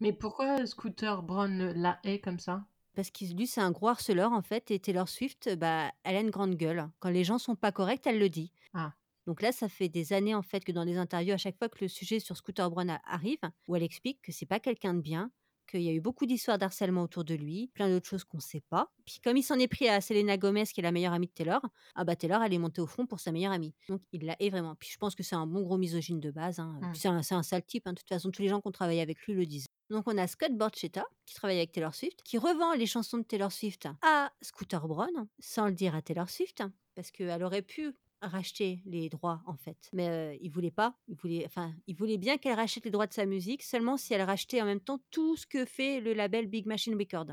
Mais 0.00 0.12
pourquoi 0.12 0.66
Scooter 0.66 1.22
Braun 1.22 1.72
la 1.74 1.98
hait 2.04 2.20
comme 2.20 2.38
ça? 2.38 2.66
Parce 2.94 3.10
que 3.10 3.24
lui, 3.34 3.46
c'est 3.46 3.60
un 3.60 3.70
gros 3.70 3.88
harceleur, 3.88 4.32
en 4.32 4.42
fait, 4.42 4.70
et 4.70 4.78
Taylor 4.78 5.08
Swift, 5.08 5.54
bah, 5.56 5.92
elle 6.02 6.16
a 6.16 6.20
une 6.20 6.30
grande 6.30 6.54
gueule. 6.54 6.88
Quand 6.98 7.10
les 7.10 7.24
gens 7.24 7.38
sont 7.38 7.54
pas 7.54 7.72
corrects, 7.72 8.06
elle 8.06 8.18
le 8.18 8.30
dit. 8.30 8.52
Ah. 8.72 8.94
Donc 9.26 9.42
là, 9.42 9.52
ça 9.52 9.68
fait 9.68 9.88
des 9.88 10.12
années, 10.12 10.34
en 10.34 10.42
fait, 10.42 10.64
que 10.64 10.72
dans 10.72 10.84
des 10.84 10.96
interviews, 10.96 11.34
à 11.34 11.36
chaque 11.36 11.58
fois 11.58 11.68
que 11.68 11.78
le 11.82 11.88
sujet 11.88 12.20
sur 12.20 12.36
Scooter 12.36 12.70
Braun 12.70 12.98
arrive, 13.04 13.40
où 13.68 13.76
elle 13.76 13.82
explique 13.82 14.22
que 14.22 14.32
c'est 14.32 14.46
pas 14.46 14.60
quelqu'un 14.60 14.94
de 14.94 15.00
bien, 15.00 15.30
qu'il 15.66 15.82
y 15.82 15.88
a 15.88 15.92
eu 15.92 16.00
beaucoup 16.00 16.26
d'histoires 16.26 16.58
d'harcèlement 16.58 17.02
autour 17.02 17.24
de 17.24 17.34
lui, 17.34 17.68
plein 17.74 17.88
d'autres 17.88 18.08
choses 18.08 18.24
qu'on 18.24 18.40
sait 18.40 18.62
pas. 18.68 18.90
Puis 19.04 19.20
comme 19.22 19.36
il 19.36 19.42
s'en 19.42 19.58
est 19.58 19.68
pris 19.68 19.88
à 19.88 20.00
Selena 20.00 20.36
Gomez, 20.36 20.64
qui 20.64 20.80
est 20.80 20.82
la 20.82 20.92
meilleure 20.92 21.12
amie 21.12 21.26
de 21.26 21.32
Taylor, 21.32 21.60
ah 21.94 22.04
bah 22.04 22.16
Taylor, 22.16 22.42
elle 22.42 22.54
est 22.54 22.58
montée 22.58 22.80
au 22.80 22.86
front 22.86 23.06
pour 23.06 23.20
sa 23.20 23.32
meilleure 23.32 23.52
amie. 23.52 23.74
Donc 23.88 24.00
il 24.12 24.24
la 24.24 24.36
hait 24.40 24.50
vraiment. 24.50 24.74
Puis 24.76 24.90
je 24.92 24.98
pense 24.98 25.14
que 25.14 25.22
c'est 25.22 25.36
un 25.36 25.46
bon 25.46 25.62
gros 25.62 25.76
misogyne 25.78 26.20
de 26.20 26.30
base. 26.30 26.58
hein. 26.58 26.78
Mm. 26.82 26.94
C'est 26.94 27.08
un, 27.08 27.22
c'est 27.22 27.34
un 27.34 27.42
sale 27.42 27.64
type. 27.64 27.86
hein. 27.86 27.92
De 27.92 27.98
toute 27.98 28.08
façon, 28.08 28.30
tous 28.30 28.42
les 28.42 28.48
gens 28.48 28.60
qui 28.60 28.68
ont 28.68 28.72
travaillé 28.72 29.00
avec 29.00 29.18
lui 29.26 29.34
le 29.34 29.46
disent. 29.46 29.66
Donc 29.90 30.04
on 30.06 30.16
a 30.18 30.26
Scott 30.26 30.52
Borchetta, 30.52 31.04
qui 31.26 31.34
travaille 31.34 31.58
avec 31.58 31.72
Taylor 31.72 31.94
Swift, 31.94 32.22
qui 32.24 32.38
revend 32.38 32.74
les 32.74 32.86
chansons 32.86 33.18
de 33.18 33.22
Taylor 33.22 33.52
Swift 33.52 33.86
à 34.02 34.32
Scooter 34.42 34.86
Braun, 34.88 35.28
sans 35.38 35.66
le 35.66 35.72
dire 35.74 35.94
à 35.94 36.02
Taylor 36.02 36.28
Swift, 36.28 36.62
parce 36.96 37.10
qu'elle 37.12 37.42
aurait 37.44 37.62
pu 37.62 37.92
racheter 38.22 38.80
les 38.86 39.08
droits 39.08 39.42
en 39.46 39.56
fait. 39.56 39.76
Mais 39.92 40.08
euh, 40.08 40.36
il 40.40 40.50
voulait 40.50 40.70
pas, 40.70 40.94
il 41.08 41.16
voulait, 41.16 41.44
enfin, 41.46 41.72
il 41.86 41.94
voulait 41.96 42.18
bien 42.18 42.38
qu'elle 42.38 42.56
rachète 42.56 42.84
les 42.84 42.90
droits 42.90 43.06
de 43.06 43.12
sa 43.12 43.26
musique, 43.26 43.62
seulement 43.62 43.96
si 43.96 44.14
elle 44.14 44.22
rachetait 44.22 44.62
en 44.62 44.66
même 44.66 44.80
temps 44.80 45.00
tout 45.10 45.36
ce 45.36 45.46
que 45.46 45.64
fait 45.64 46.00
le 46.00 46.12
label 46.14 46.46
Big 46.46 46.66
Machine 46.66 46.94
Record. 46.96 47.26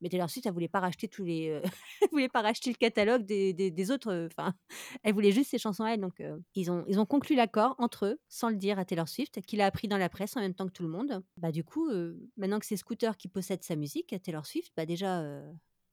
Mais 0.00 0.08
Taylor 0.10 0.28
Swift, 0.28 0.44
elle 0.46 0.52
voulait 0.52 0.68
pas 0.68 0.80
racheter 0.80 1.08
tous 1.08 1.24
les, 1.24 1.48
euh, 1.48 1.62
voulait 2.12 2.28
pas 2.28 2.42
racheter 2.42 2.68
le 2.70 2.76
catalogue 2.76 3.24
des, 3.24 3.54
des- 3.54 3.70
des 3.70 3.90
autres. 3.90 4.10
euh, 4.12 4.26
Enfin, 4.26 4.54
elle 5.02 5.14
voulait 5.14 5.32
juste 5.32 5.50
ses 5.50 5.58
chansons 5.58 5.84
à 5.84 5.90
elle. 5.92 6.00
Donc, 6.00 6.22
ils 6.54 6.70
ont, 6.70 6.84
ils 6.88 6.98
ont 7.00 7.06
conclu 7.06 7.36
l'accord 7.36 7.74
entre 7.78 8.06
eux, 8.06 8.20
sans 8.28 8.50
le 8.50 8.56
dire 8.56 8.78
à 8.78 8.84
Taylor 8.84 9.08
Swift, 9.08 9.40
qu'il 9.42 9.60
a 9.62 9.66
appris 9.66 9.88
dans 9.88 9.96
la 9.96 10.08
presse 10.10 10.36
en 10.36 10.40
même 10.40 10.54
temps 10.54 10.66
que 10.66 10.72
tout 10.72 10.82
le 10.82 10.90
monde. 10.90 11.22
Bah 11.38 11.52
du 11.52 11.64
coup, 11.64 11.88
maintenant 12.36 12.58
que 12.58 12.66
c'est 12.66 12.76
Scooter 12.76 13.16
qui 13.16 13.28
possède 13.28 13.62
sa 13.62 13.76
musique, 13.76 14.14
Taylor 14.22 14.44
Swift, 14.44 14.72
bah 14.76 14.84
déjà, 14.84 15.22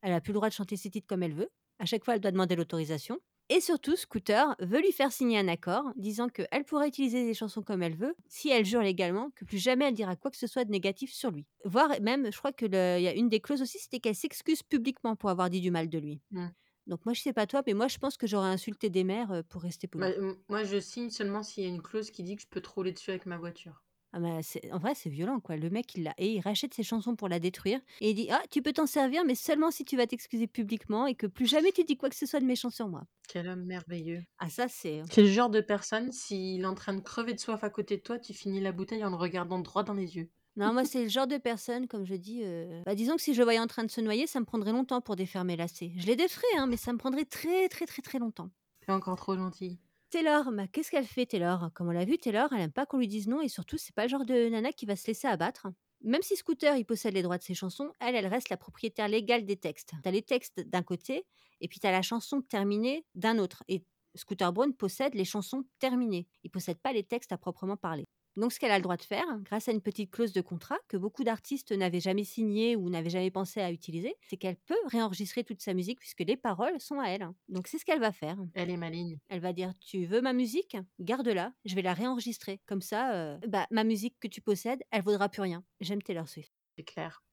elle 0.01 0.13
a 0.13 0.19
plus 0.19 0.32
le 0.32 0.36
droit 0.39 0.49
de 0.49 0.53
chanter 0.53 0.76
ses 0.76 0.89
titres 0.89 1.07
comme 1.07 1.24
elle 1.24 1.34
veut. 1.36 1.49
À 1.80 1.86
chaque 1.86 2.03
fois, 2.03 2.15
elle 2.15 2.22
doit 2.22 2.32
demander 2.32 2.55
l'autorisation. 2.55 3.17
Et 3.54 3.60
surtout, 3.60 3.97
Scooter 3.97 4.56
veut 4.60 4.80
lui 4.80 4.93
faire 4.93 5.12
signer 5.12 5.38
un 5.38 5.49
accord 5.49 5.91
disant 5.97 6.30
qu'elle 6.30 6.64
pourra 6.64 6.88
utiliser 6.88 7.26
les 7.26 7.34
chansons 7.34 7.62
comme 7.62 7.84
elle 7.84 7.95
veut 7.95 8.16
si 8.30 8.49
elle 8.49 8.64
jure 8.64 8.82
légalement 8.82 9.30
que 9.36 9.43
plus 9.43 9.58
jamais 9.58 9.86
elle 9.89 9.93
dira 9.93 10.16
quoi 10.16 10.32
que 10.32 10.38
ce 10.38 10.47
soit 10.47 10.64
de 10.64 10.72
négatif 10.72 11.12
sur 11.12 11.32
lui. 11.32 11.45
Voire 11.66 11.99
même, 12.02 12.32
je 12.32 12.38
crois 12.38 12.54
qu'il 12.54 12.72
y 12.74 12.78
a 12.78 13.14
une 13.14 13.28
des 13.28 13.41
clauses 13.41 13.62
aussi, 13.62 13.78
c'était 13.78 13.99
qu'elle 13.99 14.16
s'excuse 14.16 14.64
publiquement 14.64 15.18
pour 15.18 15.30
avoir 15.30 15.49
dit 15.49 15.60
du 15.60 15.70
mal 15.70 15.89
de 15.89 15.97
lui. 15.99 16.22
Mm. 16.32 16.47
Donc 16.88 17.06
moi, 17.06 17.14
je 17.14 17.22
sais 17.22 17.34
pas 17.34 17.45
toi, 17.45 17.62
mais 17.68 17.74
moi, 17.74 17.89
je 17.89 17.97
pense 17.97 18.16
que 18.16 18.26
j'aurais 18.26 18.49
insulté 18.49 18.89
des 18.89 19.04
mères 19.04 19.32
euh, 19.32 19.41
pour 19.43 19.62
rester 19.64 19.88
poli. 19.88 20.06
Bah, 20.06 20.16
m- 20.16 20.36
Moi, 20.47 20.64
je 20.64 20.80
signe 20.80 21.10
seulement 21.10 21.43
s'il 21.43 21.64
y 21.64 21.68
a 21.68 21.70
une 21.70 21.82
clause 21.82 22.10
qui 22.10 22.24
dit 22.24 22.38
que 22.38 22.41
je 22.41 22.47
peux 22.47 22.62
te 22.62 22.70
rouler 22.70 22.93
dessus 22.93 23.12
avec 23.12 23.26
ma 23.26 23.38
voiture. 23.38 23.84
Ah 24.14 24.20
bah, 24.20 24.43
c'est- 24.43 24.72
en 24.74 24.78
vrai, 24.78 24.93
c'est 24.93 25.09
violent, 25.09 25.39
quoi. 25.39 25.55
Le 25.55 25.70
mec, 25.70 25.95
il, 25.95 26.03
l'a- 26.03 26.14
et 26.18 26.34
il 26.34 26.41
rachète 26.41 26.74
ses 26.74 26.84
chansons 26.84 27.16
pour 27.16 27.30
la 27.30 27.39
détruire. 27.39 27.80
Et 28.01 28.09
il 28.12 28.14
dit 28.16 28.28
Ah, 28.30 28.41
tu 28.51 28.62
peux 28.62 28.74
t'en 28.74 28.86
servir, 28.86 29.24
mais 29.26 29.36
seulement 29.36 29.72
si 29.72 29.86
tu 29.86 29.95
vas 29.95 30.05
t'excuser 30.05 30.47
publiquement 30.47 31.07
et 31.07 31.16
que 31.16 31.28
plus 31.28 31.45
jamais 31.47 31.72
tu 31.72 31.84
dis 31.86 31.95
quoi 31.97 32.09
que 32.09 32.16
ce 32.16 32.26
soit 32.26 32.41
de 32.41 32.45
méchant 32.45 32.70
sur 32.70 32.89
moi. 32.89 33.03
Quel 33.30 33.47
homme 33.47 33.64
merveilleux. 33.64 34.22
Ah, 34.38 34.49
ça, 34.49 34.68
c'est. 34.68 35.01
C'est 35.09 35.22
le 35.22 35.30
genre 35.30 35.49
de 35.49 35.62
personne, 35.62 36.12
s'il 36.12 36.62
est 36.62 36.66
en 36.66 36.76
train 36.76 36.93
de 36.93 36.99
crever 36.99 37.34
de 37.34 37.39
soif 37.39 37.64
à 37.64 37.70
côté 37.70 37.95
de 37.97 38.01
toi, 38.01 38.20
tu 38.20 38.34
finis 38.34 38.59
la 38.59 38.74
bouteille 38.74 39.05
en 39.05 39.09
le 39.09 39.16
regardant 39.16 39.59
droit 39.59 39.84
dans 39.84 39.93
les 39.93 40.18
yeux. 40.18 40.30
Non, 40.57 40.74
moi, 40.74 40.84
c'est 40.86 41.03
le 41.03 41.09
genre 41.09 41.28
de 41.28 41.38
personne, 41.38 41.88
comme 41.88 42.05
je 42.05 42.16
dis. 42.16 42.41
euh, 42.43 42.82
Bah, 42.86 42.95
disons 42.95 43.16
que 43.16 43.22
si 43.22 43.34
je 43.34 43.39
le 43.39 43.45
voyais 43.45 43.59
en 43.59 43.68
train 43.68 43.86
de 43.86 43.91
se 43.91 44.01
noyer, 44.01 44.28
ça 44.28 44.41
me 44.41 44.45
prendrait 44.45 44.74
longtemps 44.74 44.99
pour 44.99 45.16
défaire 45.16 45.45
mes 45.45 45.55
lacets. 45.55 45.93
Je 45.97 46.05
les 46.05 46.18
déferais, 46.18 46.45
hein, 46.57 46.68
mais 46.68 46.76
ça 46.78 46.91
me 46.91 46.97
prendrait 46.97 47.24
très, 47.26 47.70
très, 47.70 47.86
très, 47.86 48.01
très 48.01 48.20
longtemps. 48.20 48.49
T'es 48.82 48.91
encore 48.91 49.16
trop 49.16 49.36
gentil. 49.36 49.80
Taylor, 50.12 50.51
bah, 50.51 50.68
qu'est-ce 50.68 50.91
qu'elle 50.91 51.05
fait, 51.05 51.26
Taylor? 51.26 51.72
Comme 51.74 51.88
on 51.88 51.91
l'a 51.91 52.03
vu, 52.03 52.18
Taylor, 52.18 52.51
elle 52.51 52.59
aime 52.59 52.72
pas 52.74 52.86
qu'on 52.86 52.97
lui 52.97 53.07
dise 53.07 53.28
non 53.28 53.41
et 53.41 53.47
surtout, 53.47 53.78
c'est 53.78 53.95
pas 53.95 54.03
le 54.03 54.09
genre 54.09 54.26
de 54.26 54.49
nana 54.49 54.74
qui 54.74 54.86
va 54.86 54.97
se 54.97 55.07
laisser 55.07 55.28
abattre. 55.28 55.68
Même 56.03 56.22
si 56.22 56.36
Scooter, 56.36 56.76
il 56.76 56.84
possède 56.86 57.14
les 57.14 57.22
droits 57.22 57.38
de 57.38 57.43
ses 57.43 57.53
chansons, 57.53 57.89
elle, 58.01 58.16
elle 58.16 58.28
reste 58.28 58.49
la 58.49 58.57
propriétaire 58.57 59.07
légale 59.07 59.45
des 59.45 59.55
textes. 59.55 59.93
T'as 60.03 60.12
les 60.12 60.22
textes 60.22 60.59
d'un 60.68 60.84
côté 60.84 61.26
et 61.62 61.68
puis 61.70 61.80
t'as 61.80 61.91
la 61.91 62.01
chanson 62.01 62.41
terminée 62.41 63.05
d'un 63.16 63.39
autre. 63.39 63.64
Et 63.70 63.86
Scooter 64.16 64.51
Braun 64.51 64.74
possède 64.74 65.16
les 65.16 65.24
chansons 65.24 65.64
terminées. 65.80 66.28
Il 66.43 66.51
possède 66.51 66.80
pas 66.80 66.91
les 66.91 67.03
textes 67.03 67.32
à 67.32 67.38
proprement 67.38 67.78
parler. 67.78 68.05
Donc, 68.38 68.54
ce 68.54 68.60
qu'elle 68.60 68.72
a 68.72 68.78
le 68.78 68.84
droit 68.84 68.98
de 68.98 69.02
faire, 69.04 69.26
grâce 69.44 69.68
à 69.68 69.72
une 69.72 69.82
petite 69.82 70.12
clause 70.12 70.34
de 70.34 70.42
contrat 70.42 70.78
que 70.88 70.98
beaucoup 70.98 71.24
d'artistes 71.24 71.72
n'avaient 71.72 72.00
jamais 72.00 72.24
signée 72.24 72.76
ou 72.76 72.90
n'avaient 72.90 73.10
jamais 73.10 73.32
pensé 73.32 73.60
à 73.62 73.72
utiliser, 73.72 74.16
c'est 74.22 74.38
qu'elle 74.38 74.56
peut 74.56 74.78
réenregistrer 74.86 75.44
toute 75.44 75.62
sa 75.62 75.74
musique 75.74 76.00
puisque 76.00 76.22
les 76.22 76.38
paroles 76.38 76.80
sont 76.80 77.00
à 77.00 77.08
elle. 77.08 77.30
Donc, 77.50 77.68
c'est 77.68 77.78
ce 77.78 77.86
qu'elle 77.86 78.00
va 78.00 78.12
faire. 78.12 78.38
Elle 78.54 78.70
est 78.70 78.78
maligne. 78.78 79.18
Elle 79.30 79.42
va 79.42 79.54
dire 79.54 79.74
Tu 79.80 80.06
veux 80.06 80.22
ma 80.22 80.34
musique? 80.34 80.78
Garde-la, 81.00 81.54
je 81.66 81.76
vais 81.76 81.82
la 81.82 81.94
réenregistrer. 81.94 82.62
Comme 82.66 82.82
ça, 82.82 83.14
euh, 83.14 83.38
bah, 83.48 83.68
ma 83.72 83.84
musique 83.84 84.16
que 84.20 84.28
tu 84.28 84.42
possèdes, 84.42 84.82
elle 84.92 85.04
vaudra 85.04 85.30
plus 85.30 85.42
rien. 85.42 85.64
J'aime 85.80 86.02
Taylor 86.02 86.28
Swift. 86.28 86.54
C'est 86.78 86.84
clair. 86.84 87.24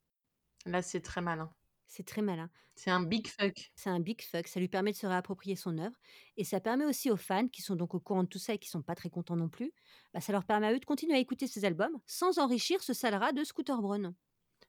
Là, 0.66 0.82
c'est 0.82 1.00
très 1.00 1.20
malin. 1.20 1.52
C'est 1.88 2.06
très 2.06 2.22
malin. 2.22 2.50
C'est 2.76 2.90
un 2.90 3.02
big 3.02 3.26
fuck. 3.26 3.72
C'est 3.74 3.90
un 3.90 3.98
big 3.98 4.22
fuck. 4.22 4.46
Ça 4.46 4.60
lui 4.60 4.68
permet 4.68 4.92
de 4.92 4.96
se 4.96 5.06
réapproprier 5.06 5.56
son 5.56 5.78
œuvre. 5.78 5.96
Et 6.36 6.44
ça 6.44 6.60
permet 6.60 6.84
aussi 6.84 7.10
aux 7.10 7.16
fans, 7.16 7.48
qui 7.48 7.62
sont 7.62 7.74
donc 7.76 7.94
au 7.94 7.98
courant 7.98 8.22
de 8.22 8.28
tout 8.28 8.38
ça 8.38 8.54
et 8.54 8.58
qui 8.58 8.68
sont 8.68 8.82
pas 8.82 8.94
très 8.94 9.08
contents 9.08 9.36
non 9.36 9.48
plus, 9.48 9.72
bah, 10.14 10.20
ça 10.20 10.32
leur 10.32 10.44
permet 10.44 10.68
à 10.68 10.74
eux 10.74 10.78
de 10.78 10.84
continuer 10.84 11.14
à 11.14 11.18
écouter 11.18 11.46
ses 11.46 11.64
albums 11.64 11.98
sans 12.06 12.38
enrichir 12.38 12.82
ce 12.82 12.92
salera 12.92 13.32
de 13.32 13.42
Scooter 13.42 13.80
Braun. 13.80 14.14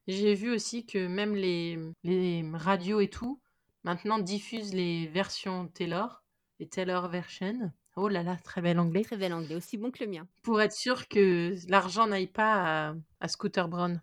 J'ai 0.08 0.34
vu 0.34 0.50
aussi 0.50 0.86
que 0.86 1.08
même 1.08 1.36
les, 1.36 1.78
les 2.04 2.44
radios 2.54 3.02
et 3.02 3.10
tout, 3.10 3.40
maintenant 3.84 4.18
diffusent 4.18 4.74
les 4.74 5.08
versions 5.08 5.68
Taylor, 5.68 6.24
les 6.60 6.68
Taylor 6.68 7.10
version. 7.10 7.72
Oh 7.96 8.08
là 8.08 8.24
là, 8.24 8.38
très 8.44 8.62
bel 8.62 8.80
anglais. 8.80 9.04
Très 9.04 9.18
bel 9.18 9.34
anglais, 9.34 9.56
aussi 9.56 9.78
bon 9.78 9.92
que 9.92 10.04
le 10.04 10.10
mien. 10.10 10.28
Pour 10.42 10.62
être 10.62 10.74
sûr 10.74 11.10
que 11.10 11.54
l'argent 11.68 12.08
n'aille 12.08 12.28
pas 12.28 12.90
à, 12.90 12.96
à 13.20 13.28
Scooter 13.28 13.68
Brown. 13.68 14.02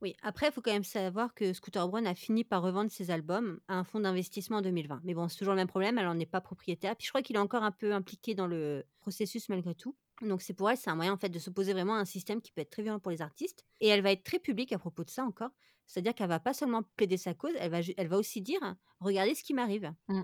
Oui, 0.00 0.14
après, 0.22 0.46
il 0.48 0.52
faut 0.52 0.60
quand 0.60 0.72
même 0.72 0.84
savoir 0.84 1.34
que 1.34 1.52
Scooter 1.52 1.88
Braun 1.88 2.06
a 2.06 2.14
fini 2.14 2.44
par 2.44 2.62
revendre 2.62 2.90
ses 2.90 3.10
albums 3.10 3.58
à 3.66 3.74
un 3.74 3.84
fonds 3.84 4.00
d'investissement 4.00 4.58
en 4.58 4.62
2020. 4.62 5.00
Mais 5.02 5.14
bon, 5.14 5.28
c'est 5.28 5.38
toujours 5.38 5.54
le 5.54 5.58
même 5.58 5.68
problème, 5.68 5.98
elle 5.98 6.04
n'en 6.04 6.18
est 6.18 6.26
pas 6.26 6.40
propriétaire. 6.40 6.94
Puis 6.96 7.06
je 7.06 7.10
crois 7.10 7.22
qu'il 7.22 7.34
est 7.34 7.40
encore 7.40 7.64
un 7.64 7.72
peu 7.72 7.92
impliqué 7.92 8.34
dans 8.34 8.46
le 8.46 8.84
processus 9.00 9.48
malgré 9.48 9.74
tout. 9.74 9.96
Donc 10.22 10.42
c'est 10.42 10.54
pour 10.54 10.70
elle, 10.70 10.76
c'est 10.76 10.90
un 10.90 10.94
moyen 10.94 11.12
en 11.12 11.16
fait 11.16 11.28
de 11.28 11.38
s'opposer 11.38 11.72
vraiment 11.72 11.94
à 11.94 11.98
un 11.98 12.04
système 12.04 12.40
qui 12.40 12.52
peut 12.52 12.60
être 12.60 12.70
très 12.70 12.82
violent 12.82 13.00
pour 13.00 13.10
les 13.10 13.22
artistes. 13.22 13.64
Et 13.80 13.88
elle 13.88 14.02
va 14.02 14.12
être 14.12 14.24
très 14.24 14.38
publique 14.38 14.72
à 14.72 14.78
propos 14.78 15.04
de 15.04 15.10
ça 15.10 15.24
encore. 15.24 15.50
C'est-à-dire 15.86 16.14
qu'elle 16.14 16.28
va 16.28 16.40
pas 16.40 16.52
seulement 16.52 16.82
plaider 16.96 17.16
sa 17.16 17.34
cause, 17.34 17.52
elle 17.58 17.70
va, 17.70 17.80
elle 17.96 18.08
va 18.08 18.18
aussi 18.18 18.40
dire 18.40 18.60
Regardez 19.00 19.34
ce 19.34 19.42
qui 19.42 19.54
m'arrive. 19.54 19.92
Mm. 20.08 20.22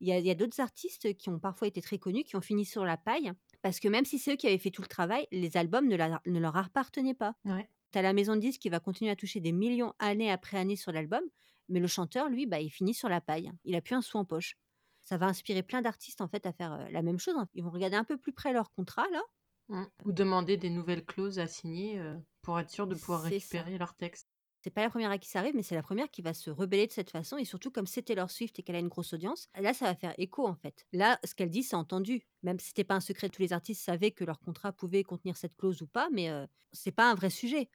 Il 0.00 0.08
y 0.08 0.30
a, 0.30 0.34
d'autres 0.34 0.60
artistes 0.60 1.16
qui 1.16 1.28
ont 1.28 1.38
parfois 1.38 1.68
été 1.68 1.80
très 1.80 1.98
connus, 1.98 2.24
qui 2.24 2.36
ont 2.36 2.40
fini 2.40 2.64
sur 2.64 2.84
la 2.84 2.96
paille, 2.96 3.32
parce 3.62 3.78
que 3.80 3.88
même 3.88 4.04
si 4.04 4.18
c'est 4.18 4.32
eux 4.32 4.36
qui 4.36 4.46
avaient 4.46 4.58
fait 4.58 4.70
tout 4.70 4.82
le 4.82 4.88
travail, 4.88 5.26
les 5.30 5.56
albums 5.56 5.86
ne, 5.86 5.96
la- 5.96 6.20
ne 6.26 6.40
leur 6.40 6.56
appartenaient 6.56 7.14
pas. 7.14 7.34
Ouais. 7.44 7.68
Tu 7.92 7.98
as 7.98 8.02
la 8.02 8.12
maison 8.12 8.36
de 8.36 8.40
disques 8.40 8.60
qui 8.60 8.68
va 8.68 8.80
continuer 8.80 9.10
à 9.10 9.16
toucher 9.16 9.40
des 9.40 9.52
millions 9.52 9.94
année 9.98 10.30
après 10.30 10.58
année 10.58 10.76
sur 10.76 10.92
l'album, 10.92 11.22
mais 11.68 11.80
le 11.80 11.86
chanteur, 11.86 12.28
lui, 12.28 12.46
bah, 12.46 12.60
il 12.60 12.70
finit 12.70 12.94
sur 12.94 13.08
la 13.08 13.20
paille. 13.20 13.50
Il 13.64 13.74
a 13.76 13.80
plus 13.80 13.94
un 13.94 14.02
sou 14.02 14.18
en 14.18 14.24
poche. 14.24 14.56
Ça 15.04 15.16
va 15.16 15.26
inspirer 15.26 15.62
plein 15.62 15.82
d'artistes 15.82 16.20
en 16.20 16.28
fait 16.28 16.46
à 16.46 16.52
faire 16.52 16.72
euh, 16.72 16.88
la 16.90 17.02
même 17.02 17.18
chose. 17.18 17.34
Ils 17.54 17.64
vont 17.64 17.70
regarder 17.70 17.96
un 17.96 18.04
peu 18.04 18.16
plus 18.16 18.32
près 18.32 18.52
leur 18.52 18.70
contrat 18.72 19.08
là. 19.10 19.22
Mm. 19.68 19.84
Ou 20.04 20.12
demander 20.12 20.56
des 20.56 20.70
nouvelles 20.70 21.04
clauses 21.04 21.38
à 21.38 21.46
signer 21.46 21.98
euh, 21.98 22.16
pour 22.42 22.58
être 22.60 22.70
sûr 22.70 22.86
de 22.86 22.94
pouvoir 22.94 23.22
C'est 23.22 23.40
ça. 23.40 23.62
récupérer 23.62 23.78
leur 23.78 23.94
texte. 23.94 24.28
C'est 24.62 24.70
pas 24.70 24.82
la 24.82 24.90
première 24.90 25.10
à 25.10 25.16
qui 25.16 25.28
ça 25.28 25.38
arrive, 25.38 25.54
mais 25.56 25.62
c'est 25.62 25.74
la 25.74 25.82
première 25.82 26.10
qui 26.10 26.20
va 26.20 26.34
se 26.34 26.50
rebeller 26.50 26.86
de 26.86 26.92
cette 26.92 27.10
façon. 27.10 27.38
Et 27.38 27.46
surtout, 27.46 27.70
comme 27.70 27.86
c'était 27.86 28.14
leur 28.14 28.30
Swift 28.30 28.58
et 28.58 28.62
qu'elle 28.62 28.76
a 28.76 28.80
une 28.80 28.88
grosse 28.88 29.14
audience, 29.14 29.48
là, 29.58 29.72
ça 29.72 29.86
va 29.86 29.94
faire 29.94 30.12
écho 30.18 30.46
en 30.46 30.54
fait. 30.54 30.84
Là, 30.92 31.18
ce 31.24 31.34
qu'elle 31.34 31.48
dit, 31.48 31.62
c'est 31.62 31.76
entendu. 31.76 32.26
Même 32.42 32.58
si 32.60 32.68
c'était 32.68 32.84
pas 32.84 32.94
un 32.96 33.00
secret, 33.00 33.30
tous 33.30 33.40
les 33.40 33.54
artistes 33.54 33.82
savaient 33.82 34.10
que 34.10 34.22
leur 34.24 34.38
contrat 34.38 34.72
pouvait 34.72 35.02
contenir 35.02 35.38
cette 35.38 35.56
clause 35.56 35.80
ou 35.80 35.86
pas, 35.86 36.10
mais 36.12 36.28
euh, 36.28 36.46
c'est 36.72 36.92
pas 36.92 37.10
un 37.10 37.14
vrai 37.14 37.30
sujet. 37.30 37.70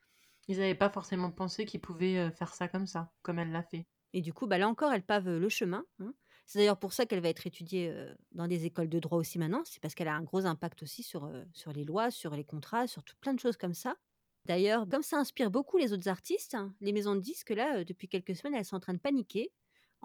Ils 0.47 0.57
n'avaient 0.57 0.75
pas 0.75 0.89
forcément 0.89 1.31
pensé 1.31 1.65
qu'ils 1.65 1.81
pouvaient 1.81 2.17
euh, 2.17 2.31
faire 2.31 2.53
ça 2.53 2.67
comme 2.67 2.87
ça, 2.87 3.11
comme 3.21 3.39
elle 3.39 3.51
l'a 3.51 3.63
fait. 3.63 3.87
Et 4.13 4.21
du 4.21 4.33
coup, 4.33 4.47
bah, 4.47 4.57
là 4.57 4.67
encore, 4.67 4.91
elle 4.93 5.03
pave 5.05 5.27
euh, 5.27 5.39
le 5.39 5.49
chemin. 5.49 5.85
hein. 5.99 6.13
C'est 6.45 6.59
d'ailleurs 6.59 6.79
pour 6.79 6.93
ça 6.93 7.05
qu'elle 7.05 7.21
va 7.21 7.29
être 7.29 7.47
étudiée 7.47 7.89
euh, 7.89 8.13
dans 8.31 8.47
des 8.47 8.65
écoles 8.65 8.89
de 8.89 8.99
droit 8.99 9.17
aussi 9.17 9.39
maintenant. 9.39 9.63
C'est 9.65 9.81
parce 9.81 9.95
qu'elle 9.95 10.07
a 10.07 10.15
un 10.15 10.23
gros 10.23 10.45
impact 10.45 10.83
aussi 10.83 11.03
sur, 11.03 11.31
sur 11.53 11.73
les 11.73 11.83
lois, 11.83 12.11
sur 12.11 12.35
les 12.35 12.43
contrats, 12.45 12.87
sur 12.87 13.03
tout 13.03 13.15
plein 13.19 13.33
de 13.33 13.39
choses 13.39 13.57
comme 13.57 13.73
ça. 13.73 13.95
D'ailleurs, 14.45 14.87
comme 14.87 15.01
ça 15.01 15.17
inspire 15.17 15.49
beaucoup 15.49 15.77
les 15.77 15.91
autres 15.91 16.07
artistes, 16.07 16.53
hein, 16.53 16.75
les 16.79 16.93
maisons 16.93 17.15
de 17.15 17.19
disques, 17.21 17.49
là, 17.49 17.83
depuis 17.83 18.07
quelques 18.07 18.35
semaines, 18.35 18.53
elles 18.53 18.65
sont 18.65 18.75
en 18.75 18.79
train 18.79 18.93
de 18.93 18.99
paniquer 18.99 19.51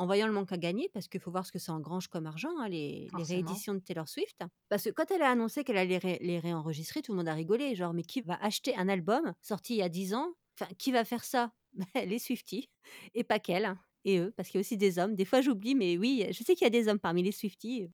en 0.00 0.06
voyant 0.06 0.26
le 0.26 0.32
manque 0.32 0.50
à 0.52 0.56
gagner, 0.56 0.88
parce 0.94 1.08
qu'il 1.08 1.20
faut 1.20 1.30
voir 1.30 1.44
ce 1.44 1.52
que 1.52 1.58
ça 1.58 1.72
engrange 1.74 2.08
comme 2.08 2.26
argent, 2.26 2.56
hein, 2.58 2.68
les, 2.68 3.08
rééditions 3.12 3.74
de 3.74 3.80
Taylor 3.80 4.08
Swift. 4.08 4.42
Parce 4.68 4.84
que 4.84 4.90
quand 4.90 5.10
elle 5.10 5.22
a 5.22 5.30
annoncé 5.30 5.62
qu'elle 5.62 5.76
allait 5.76 5.98
ré- 5.98 6.18
les 6.22 6.38
réenregistrer, 6.38 7.02
tout 7.02 7.12
le 7.12 7.18
monde 7.18 7.28
a 7.28 7.34
rigolé. 7.34 7.74
Genre, 7.74 7.92
mais 7.92 8.02
qui 8.02 8.22
va 8.22 8.34
acheter 8.42 8.74
un 8.76 8.88
album 8.88 9.34
sorti 9.42 9.74
il 9.74 9.78
y 9.78 9.82
a 9.82 9.88
10 9.90 10.14
ans? 10.14 10.32
Enfin, 10.58 10.72
qui 10.78 10.90
va 10.92 11.04
faire 11.04 11.22
ça? 11.24 11.52
Les 11.94 12.18
Swifties, 12.18 12.68
et 13.14 13.22
pas 13.24 13.38
qu'elle, 13.38 13.76
et 14.04 14.18
eux, 14.18 14.32
parce 14.36 14.48
qu'il 14.48 14.58
y 14.58 14.60
a 14.60 14.62
aussi 14.62 14.76
des 14.76 14.98
hommes. 14.98 15.14
Des 15.14 15.24
fois, 15.24 15.40
j'oublie, 15.40 15.74
mais 15.74 15.96
oui, 15.98 16.26
je 16.30 16.42
sais 16.42 16.54
qu'il 16.54 16.64
y 16.64 16.66
a 16.66 16.70
des 16.70 16.88
hommes 16.88 16.98
parmi 16.98 17.22
les 17.22 17.30
Swifties. 17.32 17.88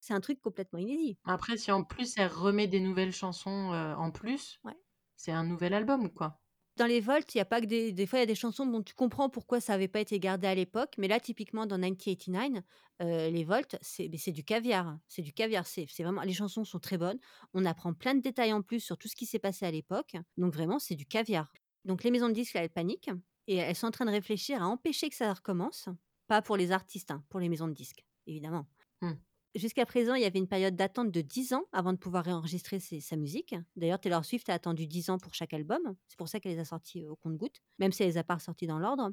C'est 0.00 0.14
un 0.14 0.20
truc 0.20 0.40
complètement 0.40 0.78
inédit. 0.78 1.18
Après, 1.24 1.56
si 1.56 1.72
en 1.72 1.82
plus 1.82 2.14
elle 2.16 2.28
remet 2.28 2.68
des 2.68 2.80
nouvelles 2.80 3.12
chansons 3.12 3.72
euh, 3.72 3.94
en 3.96 4.10
plus, 4.12 4.58
Ouais. 4.64 4.76
c'est 5.16 5.32
un 5.32 5.44
nouvel 5.44 5.74
album, 5.74 6.10
quoi. 6.12 6.40
Dans 6.76 6.86
les 6.86 7.00
Volts, 7.00 7.34
il 7.34 7.38
y 7.38 7.40
a 7.40 7.46
pas 7.46 7.60
que 7.62 7.66
des. 7.66 7.92
Des 7.92 8.06
fois, 8.06 8.18
il 8.18 8.22
y 8.22 8.24
a 8.24 8.26
des 8.26 8.34
chansons 8.34 8.66
dont 8.66 8.82
tu 8.82 8.94
comprends 8.94 9.30
pourquoi 9.30 9.60
ça 9.60 9.72
n'avait 9.72 9.88
pas 9.88 10.00
été 10.00 10.20
gardé 10.20 10.46
à 10.46 10.54
l'époque. 10.54 10.94
Mais 10.98 11.08
là, 11.08 11.18
typiquement, 11.20 11.64
dans 11.64 11.78
1989, 11.78 12.62
euh, 13.02 13.30
les 13.30 13.44
Volts, 13.44 13.76
c'est 13.80 14.08
mais 14.08 14.18
c'est 14.18 14.32
du 14.32 14.44
caviar. 14.44 14.98
C'est 15.08 15.22
du 15.22 15.32
caviar. 15.32 15.66
C'est 15.66 15.86
vraiment. 15.98 16.20
Les 16.22 16.34
chansons 16.34 16.64
sont 16.64 16.78
très 16.78 16.98
bonnes. 16.98 17.18
On 17.54 17.64
apprend 17.64 17.94
plein 17.94 18.14
de 18.14 18.20
détails 18.20 18.52
en 18.52 18.60
plus 18.60 18.80
sur 18.80 18.98
tout 18.98 19.08
ce 19.08 19.16
qui 19.16 19.24
s'est 19.24 19.38
passé 19.38 19.64
à 19.64 19.70
l'époque. 19.70 20.16
Donc, 20.36 20.52
vraiment, 20.52 20.78
c'est 20.78 20.96
du 20.96 21.06
caviar. 21.06 21.50
Donc, 21.86 22.04
les 22.04 22.10
maisons 22.10 22.28
de 22.28 22.34
disques, 22.34 22.54
là, 22.54 22.62
elles 22.62 22.70
paniquent. 22.70 23.10
Et 23.46 23.56
elles 23.56 23.76
sont 23.76 23.86
en 23.86 23.92
train 23.92 24.04
de 24.04 24.10
réfléchir 24.10 24.62
à 24.62 24.66
empêcher 24.66 25.08
que 25.08 25.16
ça 25.16 25.32
recommence. 25.32 25.88
Pas 26.26 26.42
pour 26.42 26.56
les 26.56 26.72
artistes, 26.72 27.10
hein, 27.10 27.24
pour 27.30 27.40
les 27.40 27.48
maisons 27.48 27.68
de 27.68 27.74
disques, 27.74 28.04
évidemment. 28.26 28.66
Hmm. 29.00 29.12
Jusqu'à 29.56 29.86
présent, 29.86 30.14
il 30.14 30.20
y 30.20 30.26
avait 30.26 30.38
une 30.38 30.46
période 30.46 30.76
d'attente 30.76 31.10
de 31.10 31.22
10 31.22 31.54
ans 31.54 31.64
avant 31.72 31.94
de 31.94 31.96
pouvoir 31.96 32.26
réenregistrer 32.26 32.78
sa 32.78 33.16
musique. 33.16 33.54
D'ailleurs, 33.74 33.98
Taylor 33.98 34.22
Swift 34.22 34.50
a 34.50 34.52
attendu 34.52 34.86
10 34.86 35.08
ans 35.08 35.18
pour 35.18 35.32
chaque 35.32 35.54
album. 35.54 35.80
C'est 36.08 36.18
pour 36.18 36.28
ça 36.28 36.40
qu'elle 36.40 36.52
les 36.52 36.58
a 36.58 36.66
sortis 36.66 37.02
euh, 37.02 37.12
au 37.12 37.16
compte-gouttes, 37.16 37.62
même 37.78 37.90
si 37.90 38.02
elle 38.02 38.10
les 38.10 38.18
a 38.18 38.22
pas 38.22 38.38
sortis 38.38 38.66
dans 38.66 38.78
l'ordre. 38.78 39.12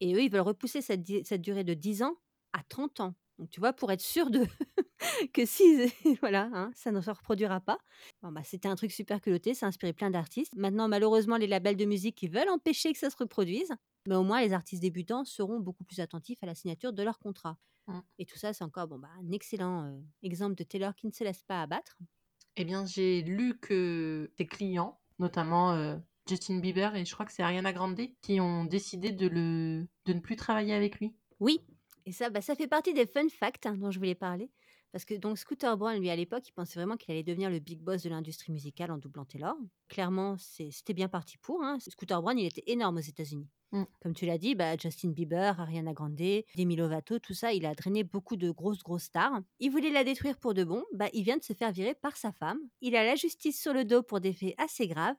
Et 0.00 0.12
eux, 0.16 0.20
ils 0.20 0.32
veulent 0.32 0.40
repousser 0.40 0.82
cette, 0.82 1.02
durée 1.40 1.62
de 1.62 1.74
10 1.74 2.02
ans 2.02 2.16
à 2.52 2.64
30 2.68 3.00
ans. 3.00 3.14
Donc, 3.38 3.50
tu 3.50 3.60
vois, 3.60 3.72
pour 3.72 3.92
être 3.92 4.00
sûr 4.00 4.26
que 5.32 5.46
si 5.46 5.86
voilà, 6.20 6.50
hein, 6.52 6.72
ça 6.74 6.90
ne 6.90 7.00
se 7.00 7.10
reproduira 7.10 7.60
pas. 7.60 7.78
Bon, 8.20 8.32
bah, 8.32 8.42
C'était 8.42 8.68
un 8.68 8.74
truc 8.74 8.90
super 8.90 9.20
culotté, 9.20 9.54
ça 9.54 9.66
a 9.66 9.68
inspiré 9.68 9.92
plein 9.92 10.10
d'artistes. 10.10 10.56
Maintenant, 10.56 10.88
malheureusement, 10.88 11.36
les 11.36 11.46
labels 11.46 11.76
de 11.76 11.84
musique 11.84 12.16
qui 12.16 12.26
veulent 12.26 12.48
empêcher 12.48 12.92
que 12.92 12.98
ça 12.98 13.10
se 13.10 13.16
reproduise. 13.16 13.70
Mais 14.08 14.16
au 14.16 14.24
moins, 14.24 14.40
les 14.40 14.54
artistes 14.54 14.82
débutants 14.82 15.24
seront 15.24 15.60
beaucoup 15.60 15.84
plus 15.84 16.00
attentifs 16.00 16.42
à 16.42 16.46
la 16.46 16.56
signature 16.56 16.92
de 16.92 17.02
leur 17.04 17.20
contrat. 17.20 17.56
Mm. 17.86 18.00
Et 18.18 18.26
tout 18.26 18.38
ça, 18.38 18.52
c'est 18.52 18.64
encore 18.64 18.88
bon, 18.88 18.98
bah, 18.98 19.10
un 19.20 19.32
excellent 19.32 19.84
euh, 19.84 20.00
exemple 20.22 20.54
de 20.54 20.64
Taylor 20.64 20.94
qui 20.94 21.06
ne 21.06 21.12
se 21.12 21.24
laisse 21.24 21.42
pas 21.42 21.62
abattre. 21.62 21.98
Eh 22.56 22.64
bien, 22.64 22.84
j'ai 22.86 23.22
lu 23.22 23.58
que 23.58 24.32
tes 24.36 24.46
clients, 24.46 25.00
notamment 25.18 25.72
euh, 25.72 25.96
Justin 26.28 26.60
Bieber 26.60 26.94
et 26.94 27.04
je 27.04 27.12
crois 27.12 27.26
que 27.26 27.32
c'est 27.32 27.42
Ariana 27.42 27.72
Grande, 27.72 28.00
qui 28.22 28.40
ont 28.40 28.64
décidé 28.64 29.12
de, 29.12 29.26
le... 29.26 29.86
de 30.06 30.12
ne 30.12 30.20
plus 30.20 30.36
travailler 30.36 30.74
avec 30.74 31.00
lui. 31.00 31.14
Oui, 31.40 31.60
et 32.06 32.12
ça, 32.12 32.30
bah, 32.30 32.40
ça 32.40 32.54
fait 32.54 32.68
partie 32.68 32.94
des 32.94 33.06
fun 33.06 33.28
facts 33.28 33.66
hein, 33.66 33.76
dont 33.76 33.90
je 33.90 33.98
voulais 33.98 34.14
parler. 34.14 34.50
Parce 34.94 35.04
que 35.04 35.14
donc 35.14 35.38
Scooter 35.38 35.76
Braun, 35.76 35.98
lui, 35.98 36.08
à 36.08 36.14
l'époque, 36.14 36.46
il 36.46 36.52
pensait 36.52 36.78
vraiment 36.78 36.96
qu'il 36.96 37.10
allait 37.10 37.24
devenir 37.24 37.50
le 37.50 37.58
big 37.58 37.80
boss 37.80 38.04
de 38.04 38.10
l'industrie 38.10 38.52
musicale 38.52 38.92
en 38.92 38.98
doublant 38.98 39.24
Taylor. 39.24 39.56
Clairement, 39.88 40.36
c'était 40.38 40.94
bien 40.94 41.08
parti 41.08 41.36
pour. 41.36 41.64
hein. 41.64 41.78
Scooter 41.80 42.22
Braun, 42.22 42.38
il 42.38 42.46
était 42.46 42.62
énorme 42.68 42.98
aux 42.98 43.00
États-Unis. 43.00 43.48
Mm. 43.72 43.82
Comme 44.00 44.14
tu 44.14 44.24
l'as 44.24 44.38
dit, 44.38 44.54
bah, 44.54 44.76
Justin 44.76 45.08
Bieber, 45.08 45.58
Ariana 45.58 45.94
Grande, 45.94 46.14
Demi 46.56 46.76
Lovato, 46.76 47.18
tout 47.18 47.34
ça, 47.34 47.52
il 47.52 47.66
a 47.66 47.74
drainé 47.74 48.04
beaucoup 48.04 48.36
de 48.36 48.52
grosses, 48.52 48.84
grosses 48.84 49.02
stars. 49.02 49.40
Il 49.58 49.72
voulait 49.72 49.90
la 49.90 50.04
détruire 50.04 50.38
pour 50.38 50.54
de 50.54 50.62
bon. 50.62 50.84
Bah, 50.92 51.08
il 51.12 51.24
vient 51.24 51.38
de 51.38 51.42
se 51.42 51.54
faire 51.54 51.72
virer 51.72 51.96
par 51.96 52.16
sa 52.16 52.30
femme. 52.30 52.60
Il 52.80 52.94
a 52.94 53.04
la 53.04 53.16
justice 53.16 53.60
sur 53.60 53.72
le 53.72 53.84
dos 53.84 54.04
pour 54.04 54.20
des 54.20 54.32
faits 54.32 54.54
assez 54.58 54.86
graves. 54.86 55.16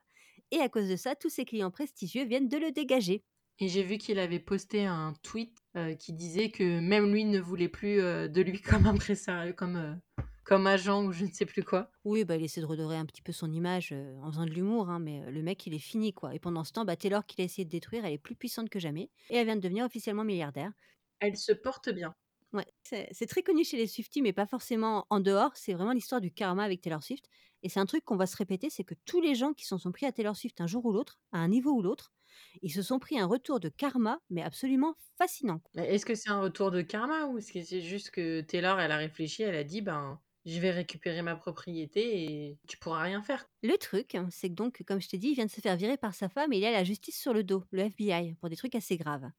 Et 0.52 0.60
à 0.60 0.70
cause 0.70 0.88
de 0.88 0.96
ça, 0.96 1.16
tous 1.16 1.30
ses 1.30 1.44
clients 1.44 1.70
prestigieux 1.70 2.24
viennent 2.24 2.48
de 2.48 2.58
le 2.58 2.72
dégager. 2.72 3.26
Et 3.60 3.70
j'ai 3.70 3.84
vu 3.84 3.98
qu'il 3.98 4.20
avait 4.20 4.40
posté 4.40 4.86
un 4.86 5.14
tweet 5.24 5.58
euh, 5.78 5.96
qui 5.96 6.14
disait 6.14 6.50
que 6.50 6.80
même 6.80 7.12
lui 7.12 7.24
ne 7.24 7.40
voulait 7.40 7.70
plus 7.70 8.02
euh, 8.02 8.28
de 8.28 8.42
lui 8.42 8.62
comme 8.62 8.86
impresario, 8.86 9.54
comme, 9.54 9.78
euh, 9.78 10.24
comme 10.44 10.68
agent 10.68 11.06
ou 11.06 11.12
je 11.14 11.26
ne 11.26 11.32
sais 11.32 11.46
plus 11.46 11.64
quoi. 11.64 11.90
Oui, 12.04 12.26
bah, 12.26 12.36
il 12.36 12.44
essaie 12.44 12.62
de 12.62 12.66
redorer 12.66 12.98
un 12.98 13.06
petit 13.06 13.22
peu 13.22 13.32
son 13.32 13.52
image 13.52 13.94
en 14.22 14.32
faisant 14.32 14.46
de 14.46 14.52
l'humour, 14.52 14.90
hein, 14.90 15.00
mais 15.00 15.32
le 15.32 15.42
mec, 15.42 15.66
il 15.68 15.74
est 15.74 15.80
fini, 15.80 16.14
quoi. 16.14 16.36
Et 16.36 16.40
pendant 16.40 16.64
ce 16.64 16.74
temps, 16.74 16.86
bah, 16.86 16.98
Taylor, 16.98 17.26
qu'il 17.26 17.42
a 17.42 17.46
essayé 17.46 17.64
de 17.64 17.70
détruire, 17.70 18.06
elle 18.06 18.14
est 18.14 18.18
plus 18.18 18.36
puissante 18.36 18.70
que 18.70 18.80
jamais. 18.80 19.10
Et 19.30 19.38
elle 19.38 19.46
vient 19.46 19.56
de 19.56 19.62
devenir 19.62 19.86
officiellement 19.86 20.26
milliardaire. 20.26 20.72
Elle 21.20 21.38
se 21.38 21.54
porte 21.54 21.90
bien. 21.90 22.14
Ouais, 22.54 22.68
c'est 22.84 23.10
c'est 23.12 23.26
très 23.26 23.44
connu 23.44 23.66
chez 23.66 23.76
les 23.76 23.88
Swifties, 23.88 24.22
mais 24.22 24.32
pas 24.32 24.46
forcément 24.46 25.08
en 25.10 25.20
dehors. 25.20 25.52
C'est 25.56 25.74
vraiment 25.74 25.92
l'histoire 25.92 26.22
du 26.22 26.32
karma 26.32 26.64
avec 26.64 26.82
Taylor 26.82 27.04
Swift. 27.04 27.28
Et 27.64 27.70
c'est 27.70 27.80
un 27.80 27.86
truc 27.86 28.06
qu'on 28.06 28.16
va 28.16 28.28
se 28.28 28.38
répéter, 28.38 28.70
c'est 28.70 28.84
que 28.84 28.94
tous 29.06 29.20
les 29.20 29.36
gens 29.36 29.54
qui 29.54 29.66
s'en 29.66 29.78
sont 29.78 29.92
pris 29.92 30.06
à 30.06 30.12
Taylor 30.12 30.36
Swift 30.36 30.62
un 30.62 30.68
jour 30.68 30.86
ou 30.86 30.94
l'autre, 30.94 31.20
à 31.32 31.40
un 31.40 31.48
niveau 31.48 31.72
ou 31.72 31.82
l'autre, 31.82 32.14
ils 32.62 32.72
se 32.72 32.82
sont 32.82 33.00
pris 33.00 33.20
un 33.20 33.26
retour 33.26 33.60
de 33.60 33.70
karma, 33.70 34.20
mais 34.30 34.42
absolument 34.42 34.96
fascinant. 35.18 35.62
Est-ce 35.76 36.06
que 36.06 36.16
c'est 36.16 36.30
un 36.30 36.40
retour 36.42 36.72
de 36.72 36.82
karma 36.82 37.26
ou 37.28 37.38
est-ce 37.38 37.52
que 37.54 37.62
c'est 37.64 37.82
juste 37.82 38.12
que 38.12 38.42
Taylor, 38.42 38.80
elle 38.80 38.92
a 38.92 38.98
réfléchi, 38.98 39.44
elle 39.44 39.56
a 39.56 39.64
dit, 39.64 39.82
ben, 39.82 40.22
je 40.46 40.60
vais 40.60 40.72
récupérer 40.72 41.22
ma 41.22 41.36
propriété 41.36 42.24
et 42.50 42.60
tu 42.68 42.78
pourras 42.78 43.04
rien 43.04 43.22
faire? 43.22 43.46
Le 43.64 43.78
truc, 43.78 44.16
hein, 44.16 44.28
c'est 44.32 44.50
que 44.50 44.54
donc, 44.54 44.84
comme 44.86 45.02
je 45.02 45.10
t'ai 45.10 45.18
dit, 45.18 45.30
il 45.30 45.36
vient 45.36 45.46
de 45.46 45.52
se 45.52 45.62
faire 45.62 45.76
virer 45.76 45.98
par 45.98 46.14
sa 46.14 46.30
femme 46.30 46.54
et 46.54 46.58
il 46.58 46.66
a 46.66 46.72
la 46.72 46.84
justice 46.84 47.20
sur 47.20 47.34
le 47.34 47.44
dos, 47.44 47.64
le 47.72 47.90
FBI, 47.90 48.36
pour 48.36 48.50
des 48.50 48.56
trucs 48.56 48.76
assez 48.76 48.98
graves. 48.98 49.30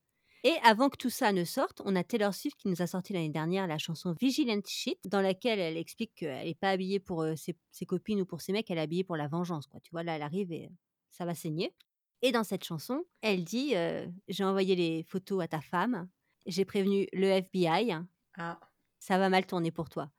Et 0.45 0.55
avant 0.63 0.91
que 0.91 0.97
tout 0.97 1.11
ça 1.11 1.33
ne 1.33 1.45
sorte, 1.45 1.81
on 1.85 1.97
a 1.97 2.05
Taylor 2.05 2.35
Swift 2.35 2.57
qui 2.57 2.69
nous 2.69 2.83
a 2.83 2.87
sorti 2.87 3.13
l'année 3.13 3.31
dernière 3.31 3.67
la 3.67 3.79
chanson 3.79 4.15
Vigilant 4.21 4.61
Shit, 4.67 4.99
dans 5.09 5.21
laquelle 5.21 5.59
elle 5.59 5.77
explique 5.77 6.15
qu'elle 6.15 6.47
n'est 6.47 6.55
pas 6.55 6.71
habillée 6.71 7.01
pour 7.01 7.23
euh, 7.23 7.37
ses, 7.37 7.57
ses 7.71 7.87
copines 7.87 8.21
ou 8.21 8.27
pour 8.27 8.41
ses 8.41 8.53
mecs, 8.53 8.71
elle 8.71 8.79
est 8.79 8.83
habillée 8.83 9.05
pour 9.05 9.17
la 9.17 9.29
vengeance. 9.29 9.67
Quoi. 9.67 9.81
Tu 9.81 9.91
vois, 9.93 10.03
là, 10.03 10.17
elle 10.17 10.23
arrive 10.23 10.53
et 10.53 10.71
ça 11.11 11.25
va 11.25 11.35
saigner. 11.35 11.75
Et 12.23 12.33
dans 12.33 12.45
cette 12.45 12.65
chanson, 12.65 13.05
elle 13.21 13.45
dit 13.45 13.77
euh, 13.77 14.07
J'ai 14.29 14.45
envoyé 14.45 14.75
les 14.75 15.03
photos 15.03 15.43
à 15.43 15.49
ta 15.49 15.61
femme, 15.61 16.09
j'ai 16.47 16.65
prévenu 16.65 17.07
le 17.13 17.27
FBI, 17.27 17.95
Ah, 18.39 18.59
ça 18.99 19.19
va 19.19 19.29
mal 19.29 19.47
tourner 19.47 19.71
pour 19.71 19.89
toi. 19.89 20.11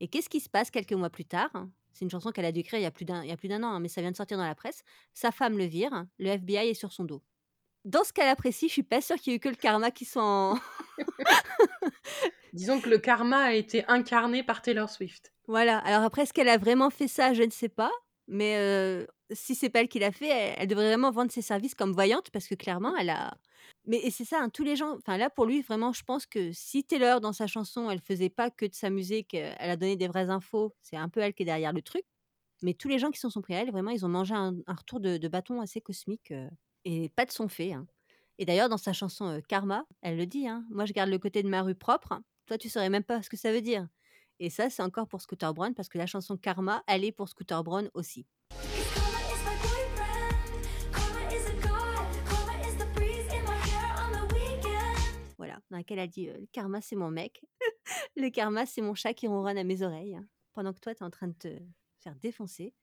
Et 0.00 0.08
qu'est-ce 0.08 0.28
qui 0.28 0.40
se 0.40 0.48
passe 0.48 0.70
quelques 0.70 0.92
mois 0.92 1.10
plus 1.10 1.24
tard? 1.24 1.50
C'est 1.92 2.04
une 2.04 2.10
chanson 2.10 2.30
qu'elle 2.30 2.44
a 2.44 2.52
dû 2.52 2.60
écrire 2.60 2.78
il 2.78 2.82
y 2.82 2.86
a 2.86 2.90
plus 2.90 3.04
d'un 3.04 3.22
il 3.22 3.28
y 3.28 3.32
a 3.32 3.36
plus 3.36 3.48
d'un 3.48 3.62
an, 3.64 3.68
hein, 3.68 3.80
mais 3.80 3.88
ça 3.88 4.00
vient 4.00 4.10
de 4.10 4.16
sortir 4.16 4.36
dans 4.38 4.44
la 4.44 4.54
presse. 4.54 4.82
Sa 5.14 5.32
femme 5.32 5.58
le 5.58 5.64
vire, 5.64 6.06
le 6.18 6.28
FBI 6.28 6.68
est 6.68 6.74
sur 6.74 6.92
son 6.92 7.04
dos. 7.04 7.22
Dans 7.84 8.04
ce 8.04 8.12
cas-là 8.12 8.36
précis, 8.36 8.68
je 8.68 8.72
suis 8.72 8.82
pas 8.82 9.00
sûre 9.00 9.16
qu'il 9.16 9.32
y 9.32 9.34
ait 9.34 9.36
eu 9.38 9.40
que 9.40 9.48
le 9.48 9.54
karma 9.54 9.90
qui 9.90 10.04
soit 10.04 10.22
en... 10.24 10.58
disons 12.52 12.80
que 12.80 12.88
le 12.88 12.98
karma 12.98 13.38
a 13.44 13.52
été 13.54 13.84
incarné 13.88 14.42
par 14.42 14.62
Taylor 14.62 14.88
Swift. 14.90 15.32
voilà. 15.46 15.78
Alors 15.78 16.02
après, 16.02 16.22
est-ce 16.22 16.32
qu'elle 16.32 16.48
a 16.48 16.58
vraiment 16.58 16.90
fait 16.90 17.08
ça? 17.08 17.32
Je 17.34 17.42
ne 17.42 17.50
sais 17.50 17.68
pas. 17.68 17.90
Mais 18.26 18.56
euh, 18.58 19.06
si 19.30 19.54
c'est 19.54 19.70
pas 19.70 19.80
elle 19.80 19.88
qui 19.88 19.98
l'a 19.98 20.12
fait, 20.12 20.28
elle, 20.28 20.54
elle 20.58 20.66
devrait 20.68 20.88
vraiment 20.88 21.10
vendre 21.10 21.32
ses 21.32 21.40
services 21.42 21.74
comme 21.74 21.92
voyante 21.92 22.30
parce 22.30 22.46
que 22.46 22.54
clairement, 22.54 22.94
elle 22.96 23.10
a. 23.10 23.38
Mais 23.86 23.98
et 23.98 24.10
c'est 24.10 24.24
ça, 24.24 24.40
hein, 24.42 24.50
tous 24.50 24.64
les 24.64 24.76
gens. 24.76 24.96
Enfin 24.98 25.16
là, 25.16 25.30
pour 25.30 25.46
lui, 25.46 25.62
vraiment, 25.62 25.92
je 25.92 26.02
pense 26.02 26.26
que 26.26 26.52
si 26.52 26.84
Taylor 26.84 27.20
dans 27.20 27.32
sa 27.32 27.46
chanson, 27.46 27.90
elle 27.90 28.00
faisait 28.00 28.28
pas 28.28 28.50
que 28.50 28.66
de 28.66 28.74
s'amuser, 28.74 29.24
qu'elle 29.24 29.56
a 29.58 29.76
donné 29.76 29.96
des 29.96 30.08
vraies 30.08 30.28
infos, 30.30 30.74
c'est 30.82 30.96
un 30.96 31.08
peu 31.08 31.20
elle 31.20 31.32
qui 31.34 31.42
est 31.44 31.46
derrière 31.46 31.72
le 31.72 31.80
truc. 31.82 32.04
Mais 32.62 32.74
tous 32.74 32.88
les 32.88 32.98
gens 32.98 33.10
qui 33.10 33.20
s'en 33.20 33.30
sont 33.30 33.40
pris 33.40 33.54
à 33.54 33.60
elle, 33.62 33.70
vraiment, 33.70 33.90
ils 33.92 34.04
ont 34.04 34.08
mangé 34.08 34.34
un, 34.34 34.54
un 34.66 34.74
retour 34.74 35.00
de, 35.00 35.16
de 35.16 35.28
bâton 35.28 35.60
assez 35.60 35.80
cosmique 35.80 36.32
euh, 36.32 36.48
et 36.84 37.08
pas 37.10 37.24
de 37.26 37.30
son 37.30 37.48
fait. 37.48 37.72
hein. 37.72 37.86
Et 38.38 38.44
d'ailleurs, 38.44 38.68
dans 38.68 38.76
sa 38.78 38.92
chanson 38.92 39.26
euh, 39.26 39.40
Karma, 39.40 39.84
elle 40.00 40.16
le 40.16 40.26
dit 40.26 40.46
hein, 40.46 40.64
Moi, 40.70 40.84
je 40.86 40.92
garde 40.92 41.10
le 41.10 41.18
côté 41.18 41.42
de 41.42 41.48
ma 41.48 41.62
rue 41.62 41.74
propre. 41.74 42.20
Toi, 42.46 42.58
tu 42.58 42.68
saurais 42.68 42.90
même 42.90 43.04
pas 43.04 43.22
ce 43.22 43.28
que 43.30 43.36
ça 43.36 43.52
veut 43.52 43.60
dire. 43.62 43.88
Et 44.40 44.50
ça, 44.50 44.70
c'est 44.70 44.82
encore 44.82 45.08
pour 45.08 45.20
Scooter 45.20 45.52
Braun 45.52 45.72
parce 45.74 45.88
que 45.88 45.98
la 45.98 46.06
chanson 46.06 46.36
Karma, 46.36 46.82
elle 46.86 47.04
est 47.04 47.12
pour 47.12 47.28
Scooter 47.28 47.62
Braun 47.64 47.90
aussi. 47.94 48.26
Voilà, 55.36 55.60
dans 55.70 55.76
laquelle 55.76 55.98
elle 56.00 56.08
dit 56.08 56.28
euh, 56.28 56.36
Le 56.38 56.46
karma, 56.46 56.80
c'est 56.80 56.96
mon 56.96 57.10
mec. 57.10 57.44
le 58.16 58.28
karma, 58.30 58.66
c'est 58.66 58.82
mon 58.82 58.94
chat 58.94 59.14
qui 59.14 59.28
ronronne 59.28 59.58
à 59.58 59.64
mes 59.64 59.82
oreilles. 59.82 60.16
hein, 60.16 60.26
pendant 60.52 60.72
que 60.72 60.80
toi, 60.80 60.94
tu 60.94 61.02
es 61.02 61.06
en 61.06 61.10
train 61.10 61.28
de 61.28 61.34
te 61.34 61.58
faire 61.98 62.14
défoncer. 62.16 62.74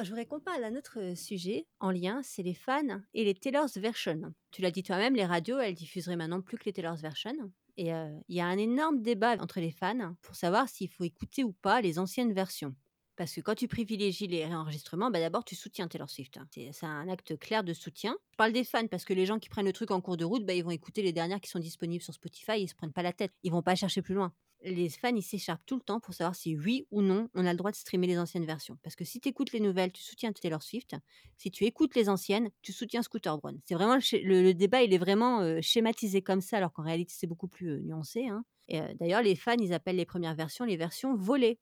Je 0.00 0.08
voudrais 0.08 0.24
qu'on 0.24 0.40
parle 0.40 0.62
d'un 0.62 0.74
autre 0.74 1.14
sujet 1.14 1.66
en 1.78 1.90
lien, 1.90 2.22
c'est 2.22 2.42
les 2.42 2.54
fans 2.54 3.00
et 3.12 3.24
les 3.24 3.34
Taylor's 3.34 3.76
Version. 3.76 4.32
Tu 4.50 4.62
l'as 4.62 4.70
dit 4.70 4.82
toi-même, 4.82 5.14
les 5.14 5.26
radios, 5.26 5.58
elles 5.58 5.74
diffuseraient 5.74 6.16
maintenant 6.16 6.40
plus 6.40 6.56
que 6.56 6.64
les 6.64 6.72
Taylor's 6.72 7.02
Version. 7.02 7.32
Et 7.76 7.92
euh, 7.92 8.10
il 8.28 8.36
y 8.36 8.40
a 8.40 8.46
un 8.46 8.56
énorme 8.58 9.02
débat 9.02 9.36
entre 9.38 9.60
les 9.60 9.70
fans 9.70 10.14
pour 10.22 10.34
savoir 10.34 10.68
s'il 10.68 10.88
faut 10.88 11.04
écouter 11.04 11.44
ou 11.44 11.52
pas 11.52 11.80
les 11.82 11.98
anciennes 11.98 12.32
versions. 12.32 12.74
Parce 13.16 13.34
que 13.34 13.42
quand 13.42 13.54
tu 13.54 13.68
privilégies 13.68 14.26
les 14.26 14.46
réenregistrements, 14.46 15.10
bah 15.10 15.20
d'abord 15.20 15.44
tu 15.44 15.54
soutiens 15.54 15.86
Taylor 15.88 16.08
Swift. 16.08 16.38
hein. 16.38 16.48
C'est 16.50 16.86
un 16.86 17.08
acte 17.08 17.38
clair 17.38 17.62
de 17.62 17.74
soutien. 17.74 18.16
Je 18.30 18.36
parle 18.36 18.52
des 18.52 18.64
fans 18.64 18.86
parce 18.86 19.04
que 19.04 19.12
les 19.12 19.26
gens 19.26 19.38
qui 19.38 19.50
prennent 19.50 19.66
le 19.66 19.72
truc 19.74 19.90
en 19.90 20.00
cours 20.00 20.16
de 20.16 20.24
route, 20.24 20.46
bah, 20.46 20.54
ils 20.54 20.64
vont 20.64 20.70
écouter 20.70 21.02
les 21.02 21.12
dernières 21.12 21.40
qui 21.40 21.50
sont 21.50 21.58
disponibles 21.58 22.02
sur 22.02 22.14
Spotify, 22.14 22.60
ils 22.62 22.68
se 22.68 22.74
prennent 22.74 22.92
pas 22.92 23.02
la 23.02 23.12
tête. 23.12 23.32
Ils 23.42 23.52
vont 23.52 23.62
pas 23.62 23.74
chercher 23.74 24.00
plus 24.00 24.14
loin. 24.14 24.32
Les 24.64 24.88
fans, 24.88 25.14
ils 25.14 25.22
s'écharpent 25.22 25.64
tout 25.66 25.76
le 25.76 25.82
temps 25.82 26.00
pour 26.00 26.14
savoir 26.14 26.34
si 26.34 26.56
oui 26.56 26.86
ou 26.90 27.02
non 27.02 27.28
on 27.34 27.46
a 27.46 27.52
le 27.52 27.56
droit 27.56 27.70
de 27.70 27.76
streamer 27.76 28.06
les 28.06 28.18
anciennes 28.18 28.44
versions. 28.44 28.78
Parce 28.82 28.94
que 28.94 29.04
si 29.04 29.20
tu 29.20 29.28
écoutes 29.28 29.52
les 29.52 29.60
nouvelles, 29.60 29.92
tu 29.92 30.02
soutiens 30.02 30.32
Taylor 30.32 30.62
Swift. 30.62 30.94
Si 31.36 31.50
tu 31.50 31.64
écoutes 31.64 31.94
les 31.96 32.08
anciennes, 32.08 32.50
tu 32.62 32.72
soutiens 32.72 33.02
Scooter 33.02 33.36
Braun. 33.38 33.58
C'est 33.64 33.74
vraiment 33.74 33.96
le, 33.96 34.52
débat, 34.52 34.82
il 34.82 34.94
est 34.94 34.98
vraiment 34.98 35.40
euh, 35.40 35.58
schématisé 35.60 36.22
comme 36.22 36.40
ça, 36.40 36.58
alors 36.58 36.72
qu'en 36.72 36.82
réalité 36.82 37.14
c'est 37.16 37.26
beaucoup 37.26 37.48
plus 37.48 37.70
euh, 37.70 37.80
nuancé. 37.80 38.26
hein. 38.28 38.44
Euh, 38.72 38.94
d'ailleurs, 39.00 39.22
les 39.22 39.34
fans, 39.34 39.56
ils 39.58 39.72
appellent 39.72 39.96
les 39.96 40.06
premières 40.06 40.34
versions 40.34 40.64
les 40.64 40.76
versions 40.76 41.14
volées 41.14 41.58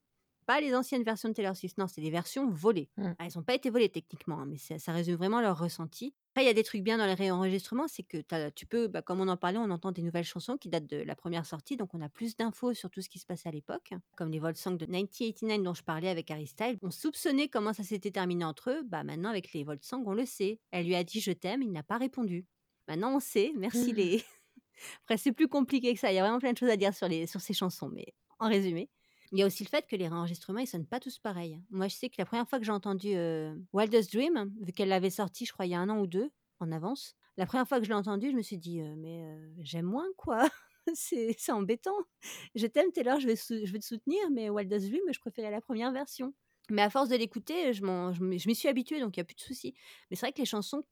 pas 0.50 0.60
les 0.60 0.74
anciennes 0.74 1.04
versions 1.04 1.28
de 1.28 1.34
Taylor 1.34 1.54
Swift, 1.54 1.78
non, 1.78 1.86
c'est 1.86 2.00
les 2.00 2.10
versions 2.10 2.50
volées. 2.50 2.88
Mm. 2.96 3.12
Ah, 3.18 3.24
elles 3.24 3.32
n'ont 3.36 3.44
pas 3.44 3.54
été 3.54 3.70
volées 3.70 3.88
techniquement, 3.88 4.40
hein, 4.40 4.46
mais 4.48 4.56
ça, 4.56 4.80
ça 4.80 4.90
résume 4.90 5.14
vraiment 5.14 5.40
leur 5.40 5.56
ressenti. 5.56 6.12
Après, 6.32 6.42
il 6.42 6.48
y 6.48 6.50
a 6.50 6.54
des 6.54 6.64
trucs 6.64 6.82
bien 6.82 6.98
dans 6.98 7.06
les 7.06 7.14
réenregistrements, 7.14 7.86
c'est 7.86 8.02
que 8.02 8.18
tu 8.50 8.66
peux, 8.66 8.88
bah, 8.88 9.00
comme 9.00 9.20
on 9.20 9.28
en 9.28 9.36
parlait, 9.36 9.58
on 9.58 9.70
entend 9.70 9.92
des 9.92 10.02
nouvelles 10.02 10.24
chansons 10.24 10.56
qui 10.56 10.68
datent 10.68 10.88
de 10.88 10.96
la 10.96 11.14
première 11.14 11.46
sortie, 11.46 11.76
donc 11.76 11.94
on 11.94 12.00
a 12.00 12.08
plus 12.08 12.36
d'infos 12.36 12.74
sur 12.74 12.90
tout 12.90 13.00
ce 13.00 13.08
qui 13.08 13.20
se 13.20 13.26
passait 13.26 13.48
à 13.48 13.52
l'époque, 13.52 13.92
comme 14.16 14.32
les 14.32 14.40
Voltsongs 14.40 14.74
de 14.74 14.86
1989 14.86 15.62
dont 15.62 15.74
je 15.74 15.84
parlais 15.84 16.08
avec 16.08 16.28
Harry 16.32 16.48
Styles. 16.48 16.78
On 16.82 16.90
soupçonnait 16.90 17.46
comment 17.46 17.72
ça 17.72 17.84
s'était 17.84 18.10
terminé 18.10 18.44
entre 18.44 18.70
eux, 18.70 18.82
bah 18.82 19.04
maintenant 19.04 19.30
avec 19.30 19.52
les 19.52 19.62
Voltsongs, 19.62 20.02
on 20.04 20.14
le 20.14 20.26
sait. 20.26 20.58
Elle 20.72 20.86
lui 20.86 20.96
a 20.96 21.04
dit 21.04 21.20
je 21.20 21.30
t'aime, 21.30 21.62
il 21.62 21.70
n'a 21.70 21.84
pas 21.84 21.96
répondu. 21.96 22.44
Maintenant 22.88 23.14
on 23.14 23.20
sait, 23.20 23.52
merci 23.56 23.92
les... 23.92 24.24
Après, 25.04 25.16
c'est 25.16 25.32
plus 25.32 25.46
compliqué 25.46 25.94
que 25.94 26.00
ça, 26.00 26.10
il 26.10 26.16
y 26.16 26.18
a 26.18 26.22
vraiment 26.22 26.40
plein 26.40 26.54
de 26.54 26.58
choses 26.58 26.70
à 26.70 26.76
dire 26.76 26.92
sur, 26.92 27.06
les, 27.06 27.28
sur 27.28 27.40
ces 27.40 27.54
chansons, 27.54 27.88
mais 27.88 28.14
en 28.40 28.48
résumé. 28.48 28.88
Il 29.32 29.38
y 29.38 29.42
a 29.42 29.46
aussi 29.46 29.62
le 29.62 29.68
fait 29.68 29.86
que 29.86 29.94
les 29.94 30.08
réenregistrements, 30.08 30.58
ils 30.58 30.66
sonnent 30.66 30.86
pas 30.86 30.98
tous 30.98 31.18
pareils. 31.18 31.60
Moi, 31.70 31.86
je 31.88 31.94
sais 31.94 32.08
que 32.08 32.16
la 32.18 32.24
première 32.24 32.48
fois 32.48 32.58
que 32.58 32.64
j'ai 32.64 32.72
entendu 32.72 33.14
euh, 33.14 33.54
Wildest 33.72 34.12
Dream, 34.12 34.52
vu 34.60 34.72
qu'elle 34.72 34.88
l'avait 34.88 35.10
sorti, 35.10 35.46
je 35.46 35.52
crois, 35.52 35.66
il 35.66 35.70
y 35.70 35.74
a 35.74 35.80
un 35.80 35.88
an 35.88 36.00
ou 36.00 36.06
deux 36.06 36.30
en 36.58 36.72
avance, 36.72 37.14
la 37.36 37.46
première 37.46 37.66
fois 37.66 37.78
que 37.78 37.84
je 37.84 37.90
l'ai 37.90 37.96
entendu, 37.96 38.30
je 38.30 38.36
me 38.36 38.42
suis 38.42 38.58
dit, 38.58 38.80
euh, 38.80 38.94
mais 38.96 39.22
euh, 39.22 39.48
j'aime 39.60 39.86
moins, 39.86 40.08
quoi. 40.16 40.48
c'est 40.94 41.36
embêtant. 41.50 41.96
Je 42.56 42.66
t'aime, 42.66 42.90
Taylor, 42.90 43.20
je 43.20 43.28
vais, 43.28 43.36
je 43.36 43.76
te 43.76 43.84
soutenir, 43.84 44.20
mais 44.32 44.50
Wildest 44.50 44.88
Dream, 44.88 45.02
je 45.12 45.20
préférais 45.20 45.50
la 45.50 45.60
première 45.60 45.92
version. 45.92 46.34
Mais 46.68 46.82
à 46.82 46.90
force 46.90 47.08
de 47.08 47.16
l'écouter, 47.16 47.72
je 47.72 47.82
m'y 48.22 48.54
suis 48.54 48.68
habituée, 48.68 49.00
donc 49.00 49.16
il 49.16 49.20
n'y 49.20 49.22
a 49.22 49.24
plus 49.24 49.34
de 49.34 49.40
souci. 49.40 49.74
Mais 50.10 50.16
c'est 50.16 50.26
vrai 50.26 50.32
que 50.32 50.38
les 50.38 50.44
chansons, 50.44 50.84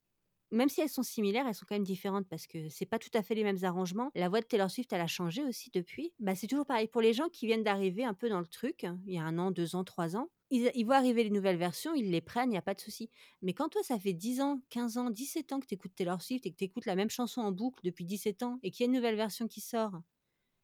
même 0.50 0.68
si 0.68 0.80
elles 0.80 0.88
sont 0.88 1.02
similaires, 1.02 1.46
elles 1.46 1.54
sont 1.54 1.66
quand 1.68 1.74
même 1.74 1.84
différentes 1.84 2.26
parce 2.28 2.46
que 2.46 2.68
c'est 2.68 2.86
pas 2.86 2.98
tout 2.98 3.10
à 3.14 3.22
fait 3.22 3.34
les 3.34 3.44
mêmes 3.44 3.62
arrangements. 3.62 4.10
La 4.14 4.28
voix 4.28 4.40
de 4.40 4.46
Taylor 4.46 4.70
Swift, 4.70 4.92
elle 4.92 5.00
a 5.00 5.06
changé 5.06 5.44
aussi 5.44 5.70
depuis. 5.72 6.12
Bah, 6.18 6.34
c'est 6.34 6.46
toujours 6.46 6.66
pareil 6.66 6.88
pour 6.88 7.00
les 7.00 7.12
gens 7.12 7.28
qui 7.28 7.46
viennent 7.46 7.62
d'arriver 7.62 8.04
un 8.04 8.14
peu 8.14 8.28
dans 8.28 8.40
le 8.40 8.46
truc, 8.46 8.86
il 9.06 9.12
y 9.12 9.18
a 9.18 9.22
un 9.22 9.38
an, 9.38 9.50
deux 9.50 9.76
ans, 9.76 9.84
trois 9.84 10.16
ans. 10.16 10.28
Ils, 10.50 10.70
ils 10.74 10.84
voient 10.84 10.96
arriver 10.96 11.24
les 11.24 11.30
nouvelles 11.30 11.58
versions, 11.58 11.94
ils 11.94 12.10
les 12.10 12.22
prennent, 12.22 12.48
il 12.48 12.52
n'y 12.52 12.58
a 12.58 12.62
pas 12.62 12.74
de 12.74 12.80
souci. 12.80 13.10
Mais 13.42 13.52
quand 13.52 13.68
toi, 13.68 13.82
ça 13.82 13.98
fait 13.98 14.14
10 14.14 14.40
ans, 14.40 14.60
15 14.70 14.96
ans, 14.96 15.10
17 15.10 15.52
ans 15.52 15.60
que 15.60 15.66
tu 15.66 15.74
écoutes 15.74 15.94
Taylor 15.94 16.22
Swift 16.22 16.46
et 16.46 16.50
que 16.50 16.56
tu 16.56 16.64
écoutes 16.64 16.86
la 16.86 16.96
même 16.96 17.10
chanson 17.10 17.42
en 17.42 17.52
boucle 17.52 17.84
depuis 17.84 18.04
17 18.06 18.42
ans 18.42 18.58
et 18.62 18.70
qu'il 18.70 18.84
y 18.84 18.88
a 18.88 18.90
une 18.90 18.96
nouvelle 18.96 19.16
version 19.16 19.46
qui 19.46 19.60
sort 19.60 20.00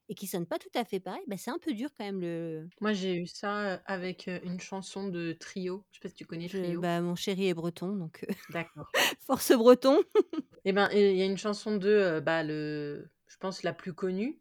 et 0.08 0.14
qui 0.14 0.26
sonne 0.26 0.46
pas 0.46 0.58
tout 0.58 0.68
à 0.74 0.84
fait 0.84 1.00
pareil, 1.00 1.22
bah, 1.26 1.36
c'est 1.36 1.50
un 1.50 1.58
peu 1.58 1.72
dur 1.72 1.90
quand 1.96 2.04
même. 2.04 2.20
Le... 2.20 2.68
Moi, 2.80 2.92
j'ai 2.92 3.16
eu 3.16 3.26
ça 3.26 3.74
avec 3.86 4.28
euh, 4.28 4.38
une 4.44 4.60
chanson 4.60 5.08
de 5.08 5.32
Trio. 5.32 5.84
Je 5.90 5.96
sais 5.98 6.02
pas 6.02 6.08
si 6.08 6.14
tu 6.14 6.26
connais 6.26 6.48
Je- 6.48 6.58
Trio. 6.58 6.80
bah, 6.80 7.00
mon 7.00 7.14
chéri 7.14 7.48
est 7.48 7.54
breton, 7.54 7.96
donc 7.96 8.24
euh, 8.28 8.32
D'accord. 8.50 8.86
force 9.20 9.52
breton. 9.52 9.98
Et 10.64 10.72
ben, 10.72 10.88
il 10.92 11.16
y 11.16 11.22
a 11.22 11.26
une 11.26 11.38
chanson 11.38 11.76
de, 11.76 11.88
euh, 11.88 12.20
bah, 12.20 12.42
le, 12.42 13.10
je 13.28 13.36
pense, 13.38 13.62
la 13.62 13.72
plus 13.72 13.92
connue, 13.92 14.40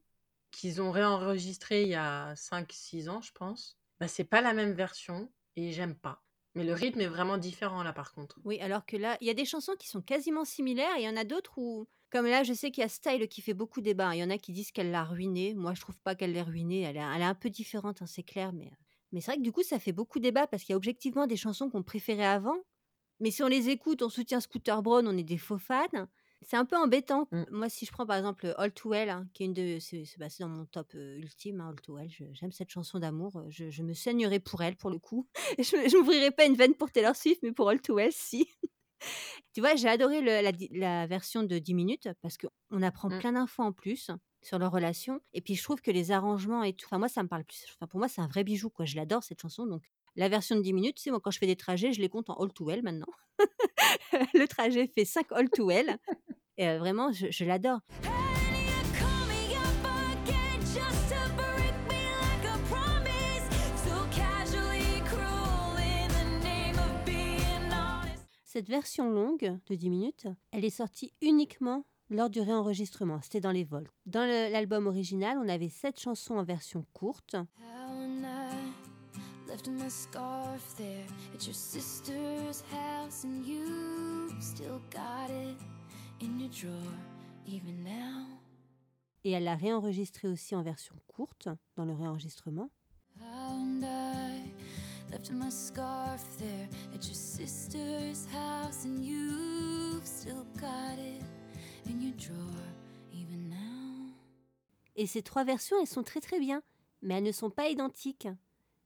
qu'ils 0.52 0.82
ont 0.82 0.92
réenregistrée 0.92 1.84
il 1.84 1.90
y 1.90 1.96
a 1.96 2.34
5-6 2.36 3.10
ans, 3.10 3.22
je 3.22 3.32
pense. 3.32 3.78
Bah, 4.00 4.08
c'est 4.08 4.24
pas 4.24 4.42
la 4.42 4.54
même 4.54 4.74
version 4.74 5.32
et 5.56 5.72
j'aime 5.72 5.96
pas. 5.96 6.24
Mais 6.56 6.64
le 6.64 6.74
rythme 6.74 7.02
est 7.02 7.08
vraiment 7.08 7.38
différent 7.38 7.82
là, 7.84 7.94
par 7.94 8.14
contre. 8.14 8.40
Oui, 8.46 8.60
alors 8.62 8.86
que 8.86 8.96
là, 8.96 9.18
il 9.22 9.28
y 9.28 9.32
a 9.32 9.34
des 9.34 9.46
chansons 9.46 9.74
qui 9.78 9.88
sont 9.88 10.02
quasiment 10.02 10.46
similaires 10.46 10.96
et 10.98 11.02
il 11.02 11.06
y 11.06 11.10
en 11.10 11.18
a 11.18 11.24
d'autres 11.24 11.58
où, 11.58 11.88
comme 12.14 12.28
là, 12.28 12.44
je 12.44 12.54
sais 12.54 12.70
qu'il 12.72 12.84
y 12.84 12.86
a 12.86 12.90
Style 12.90 13.28
qui 13.28 13.42
fait 13.42 13.56
beaucoup 13.56 13.82
débat. 13.82 14.16
Il 14.16 14.20
y 14.20 14.24
en 14.24 14.30
a 14.30 14.38
qui 14.38 14.54
disent 14.54 14.72
qu'elle 14.72 14.92
l'a 14.92 15.04
ruinée. 15.04 15.56
Moi, 15.56 15.74
je 15.74 15.82
trouve 15.82 15.98
pas 16.00 16.14
qu'elle 16.14 16.34
l'ait 16.34 16.44
ruinée. 16.44 16.82
Elle 16.82 16.96
est, 16.96 17.00
elle 17.00 17.22
est 17.22 17.26
un 17.26 17.34
peu 17.34 17.50
différente, 17.50 18.04
hein, 18.04 18.06
c'est 18.06 18.22
clair. 18.22 18.54
Mais, 18.54 18.72
mais 19.12 19.20
c'est 19.20 19.32
vrai 19.32 19.38
que 19.38 19.44
du 19.44 19.52
coup, 19.52 19.64
ça 19.64 19.80
fait 19.80 19.92
beaucoup 19.94 20.20
débat 20.20 20.46
parce 20.46 20.64
qu'il 20.64 20.74
y 20.74 20.76
a 20.76 20.78
objectivement 20.78 21.26
des 21.26 21.38
chansons 21.38 21.72
qu'on 21.72 21.82
préférait 21.82 22.24
avant. 22.24 22.56
Mais 23.20 23.32
si 23.32 23.42
on 23.44 23.48
les 23.48 23.70
écoute, 23.70 24.04
on 24.04 24.10
soutient 24.10 24.40
Scooter 24.42 24.84
Braun, 24.84 25.08
on 25.08 25.18
est 25.18 25.24
des 25.24 25.40
faux 25.40 25.58
fans. 25.58 25.88
C'est 26.44 26.58
un 26.58 26.66
peu 26.66 26.76
embêtant. 26.78 27.28
Mm. 27.32 27.44
Moi, 27.52 27.70
si 27.70 27.86
je 27.88 27.92
prends 27.92 28.06
par 28.06 28.18
exemple 28.18 28.54
All 28.58 28.72
Too 28.74 28.90
Well, 28.90 29.10
hein, 29.10 29.28
qui 29.34 29.44
est 29.44 29.46
une 29.48 29.54
de. 29.54 29.80
C'est 29.80 30.04
bah, 30.20 30.28
dans 30.40 30.50
mon 30.50 30.66
top 30.66 30.92
euh, 30.96 31.18
ultime, 31.18 31.62
hein, 31.62 31.70
All 31.70 31.82
Too 31.82 31.96
Well. 31.96 32.10
J'aime 32.34 32.52
cette 32.52 32.70
chanson 32.70 33.00
d'amour. 33.00 33.38
euh, 33.38 33.46
Je, 33.50 33.72
je 33.72 33.82
me 33.82 33.94
saignerai 33.94 34.40
pour 34.40 34.62
elle, 34.62 34.76
pour 34.76 34.92
le 34.92 35.00
coup. 35.00 35.28
je 35.58 35.98
m'ouvrirai 35.98 36.32
pas 36.32 36.46
une 36.46 36.56
veine 36.56 36.76
pour 36.76 36.92
Taylor 36.92 37.16
Swift, 37.16 37.42
mais 37.44 37.54
pour 37.54 37.70
All 37.70 37.82
Too 37.82 37.96
Well, 37.96 38.12
si. 38.12 38.48
Tu 39.54 39.62
vois, 39.62 39.76
j'ai 39.76 39.88
adoré 39.88 40.22
le- 40.22 40.42
la, 40.80 41.08
version 41.08 41.44
de 41.44 41.60
10 41.60 41.74
minutes 41.74 42.10
parce 42.22 42.38
qu'on 42.38 42.82
apprend 42.82 43.10
Mm. 43.10 43.20
plein 43.20 43.32
d'infos 43.34 43.64
en 43.64 43.72
plus 43.72 44.10
sur 44.42 44.60
leur 44.60 44.72
relation. 44.72 45.20
Et 45.34 45.42
puis, 45.42 45.56
je 45.56 45.64
trouve 45.64 45.82
que 45.82 45.92
les 45.92 46.12
arrangements 46.12 46.64
et 46.64 46.74
tout. 46.74 46.86
Enfin, 46.88 46.98
moi, 46.98 47.08
ça 47.08 47.22
me 47.24 47.28
parle 47.28 47.44
plus. 47.46 47.66
Enfin, 47.76 47.88
pour 47.88 48.00
moi, 48.00 48.08
c'est 48.08 48.22
un 48.22 48.28
vrai 48.28 48.44
bijou, 48.44 48.70
quoi. 48.70 48.86
Je 48.86 48.96
l'adore, 48.96 49.24
cette 49.24 49.42
chanson. 49.42 49.66
Donc, 49.68 49.84
la 50.16 50.28
version 50.30 50.56
de 50.56 50.62
10 50.62 50.74
minutes, 50.74 50.98
tu 50.98 51.04
sais, 51.04 51.10
moi, 51.12 51.20
quand 51.24 51.32
je 51.32 51.38
fais 51.40 51.48
des 51.48 51.56
trajets, 51.56 51.94
je 51.94 52.02
les 52.02 52.10
compte 52.10 52.30
en 52.30 52.36
all 52.36 52.52
too 52.54 52.66
well 52.66 52.82
maintenant. 52.84 53.08
le 54.34 54.46
trajet 54.48 54.88
fait 54.88 55.06
5 55.06 55.32
all 55.32 55.50
too 55.50 55.66
well. 55.68 55.98
Et 56.58 56.68
euh, 56.68 56.78
vraiment, 56.80 57.12
je, 57.12 57.28
je 57.32 57.46
l'adore. 57.46 57.80
Cette 68.54 68.70
version 68.70 69.10
longue 69.10 69.60
de 69.66 69.74
10 69.74 69.90
minutes, 69.90 70.28
elle 70.52 70.64
est 70.64 70.70
sortie 70.70 71.12
uniquement 71.22 71.88
lors 72.12 72.30
du 72.30 72.40
réenregistrement. 72.40 73.20
C'était 73.24 73.40
dans 73.40 73.50
les 73.50 73.64
vols. 73.64 73.90
Dans 74.06 74.28
l'album 74.28 74.86
original, 74.86 75.40
on 75.40 75.50
avait 75.50 75.70
7 75.70 76.00
chansons 76.00 76.36
en 76.36 76.44
version 76.44 76.86
courte. 76.94 77.34
How 77.34 77.96
I 77.96 79.48
left 79.48 79.68
my 79.70 79.90
scarf 79.90 80.76
there 80.78 81.04
at 81.34 81.44
your 81.48 81.56
sister's 81.56 82.64
house, 82.72 83.24
and 83.24 83.44
you 83.44 84.30
still 84.40 84.80
got 84.92 85.32
it 85.32 85.58
in 86.22 86.40
your 86.40 86.52
drawer 86.52 86.94
even 87.48 87.84
now. 87.84 88.28
Et 89.24 89.32
elle 89.32 89.46
l'a 89.46 89.56
réenregistré 89.56 90.28
aussi 90.28 90.56
en 90.56 90.62
version 90.62 90.94
courte 91.08 91.50
dans 91.76 91.86
le 91.86 91.94
réenregistrement. 91.94 92.70
I 93.20 94.23
Et 104.96 105.08
ces 105.08 105.24
trois 105.24 105.44
versions, 105.44 105.78
elles 105.82 105.88
sont 105.88 106.04
très 106.04 106.22
très 106.22 106.40
bien, 106.40 106.62
mais 107.02 107.16
elles 107.16 107.24
ne 107.24 107.32
sont 107.32 107.50
pas 107.50 107.70
identiques. 107.70 108.28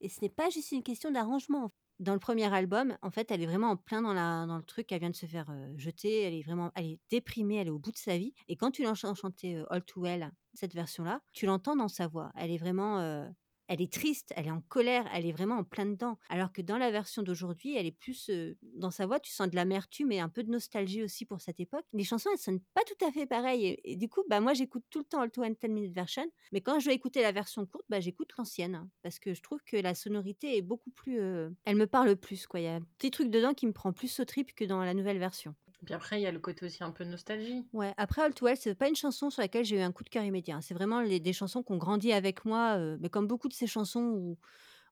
Et 0.02 0.10
ce 0.10 0.22
n'est 0.22 0.30
pas 0.30 0.50
juste 0.50 0.72
une 0.72 0.84
question 0.84 1.12
d'arrangement. 1.12 1.72
Dans 2.00 2.14
le 2.14 2.20
premier 2.20 2.54
album, 2.54 2.96
en 3.02 3.10
fait, 3.10 3.32
elle 3.32 3.42
est 3.42 3.48
vraiment 3.48 3.72
en 3.72 3.76
plein 3.76 4.02
dans 4.02 4.58
le 4.58 4.64
truc. 4.64 4.92
Elle 4.92 5.00
vient 5.00 5.10
de 5.10 5.16
se 5.16 5.26
faire 5.26 5.50
euh, 5.50 5.74
jeter. 5.78 6.22
Elle 6.22 6.36
est 6.36 6.44
vraiment, 6.44 6.72
elle 6.76 6.86
est 6.86 7.00
déprimée. 7.10 7.56
Elle 7.56 7.68
est 7.68 7.72
au 7.72 7.80
bout 7.80 7.92
de 7.92 7.98
sa 7.98 8.18
vie. 8.18 8.34
Et 8.48 8.56
quand 8.56 8.70
tu 8.70 8.84
l'entends 8.84 9.16
chanter 9.16 9.58
euh, 9.58 9.66
All 9.72 9.84
Too 9.84 10.02
Well, 10.02 10.32
cette 10.54 10.76
version-là, 10.76 11.22
tu 11.34 11.48
l'entends 11.48 11.76
dans 11.76 11.88
sa 11.88 12.08
voix. 12.08 12.32
Elle 12.36 12.52
est 12.52 12.58
vraiment, 12.58 13.00
euh, 13.00 13.28
elle 13.68 13.82
est 13.82 13.92
triste, 13.92 14.34
elle 14.36 14.48
est 14.48 14.52
en 14.52 14.62
colère, 14.62 15.08
elle 15.14 15.26
est 15.26 15.32
vraiment 15.32 15.58
en 15.58 15.64
plein 15.64 15.86
dedans. 15.86 16.18
Alors 16.30 16.52
que 16.52 16.62
dans 16.62 16.78
la 16.78 16.92
version 16.92 17.24
d'aujourd'hui, 17.24 17.76
elle 17.76 17.86
est 17.86 17.92
plus 17.92 18.30
dans 18.62 18.92
sa 18.92 19.06
voix, 19.06 19.20
tu 19.20 19.32
sens 19.32 19.50
de 19.50 19.56
l'amertume 19.56 20.12
et 20.12 20.20
un 20.20 20.30
peu 20.30 20.44
de 20.44 20.52
nostalgie 20.52 21.04
aussi 21.04 21.26
pour 21.26 21.42
cette 21.42 21.60
époque. 21.60 21.86
Les 21.94 22.04
chansons, 22.04 22.30
elles 22.32 22.40
sonnent 22.40 22.62
pas 22.74 22.82
tout 22.84 23.06
à 23.06 23.12
fait 23.12 23.26
pareilles. 23.26 23.80
Et, 23.84 23.96
du 23.96 24.10
coup, 24.10 24.24
bah 24.30 24.40
moi, 24.40 24.54
j'écoute 24.54 24.84
tout 24.90 25.00
le 25.00 25.06
temps 25.06 25.28
to 25.30 25.44
10 25.44 25.68
Minute 25.70 25.94
Version. 25.94 26.26
Mais 26.52 26.62
quand 26.62 26.80
je 26.80 26.86
dois 26.86 26.94
écouter 26.94 27.22
la 27.22 27.32
version 27.32 27.66
courte, 27.66 27.86
bah 27.90 28.00
j'écoute 28.00 28.32
l'ancienne 28.38 28.76
hein, 28.76 28.90
parce 29.04 29.20
que 29.20 29.34
je 29.34 29.42
trouve 29.42 29.64
que 29.64 29.78
la 29.78 29.96
sonorité 29.96 30.58
est 30.58 30.62
beaucoup 30.62 30.92
plus, 30.92 31.20
elle 31.66 31.76
me 31.76 31.88
parle 31.88 32.16
plus. 32.16 32.46
Il 32.54 32.62
y 32.62 32.68
a 32.68 32.76
un 32.76 32.82
petit 32.98 33.12
truc 33.12 33.30
dedans 33.30 33.54
qui 33.54 33.68
me 33.68 33.74
prend 33.74 33.94
plus 33.94 34.20
au 34.20 34.26
trip 34.26 34.54
que 34.56 34.66
dans 34.66 34.84
la 34.84 34.94
nouvelle 34.94 35.20
version. 35.20 35.56
Puis 35.86 35.94
après, 35.94 36.20
il 36.20 36.24
y 36.24 36.28
a 36.28 36.32
le 36.32 36.40
côté 36.40 36.66
aussi 36.66 36.84
un 36.84 36.92
peu 36.92 37.04
nostalgie. 37.04 37.68
Ouais, 37.74 37.94
après 37.98 38.22
All 38.24 38.34
Too 38.34 38.46
Well, 38.46 38.58
c'est 38.58 38.76
pas 38.76 38.88
une 38.90 38.96
chanson 38.96 39.30
sur 39.30 39.42
laquelle 39.42 39.64
j'ai 39.66 39.78
eu 39.78 39.82
un 39.82 39.92
coup 39.92 40.04
de 40.04 40.10
cœur 40.10 40.24
immédiat. 40.24 40.56
hein. 40.58 40.62
C'est 40.62 40.74
vraiment 40.74 41.02
les- 41.02 41.20
des 41.20 41.34
chansons 41.34 41.64
qui 41.64 41.72
ont 41.72 41.78
grandi 41.78 42.12
avec 42.14 42.46
moi, 42.46 42.78
euh, 42.78 42.98
mais 43.00 43.10
comme 43.10 43.28
beaucoup 43.28 43.48
de 43.48 43.54
ces 43.54 43.68
chansons 43.68 44.02
où, 44.02 44.38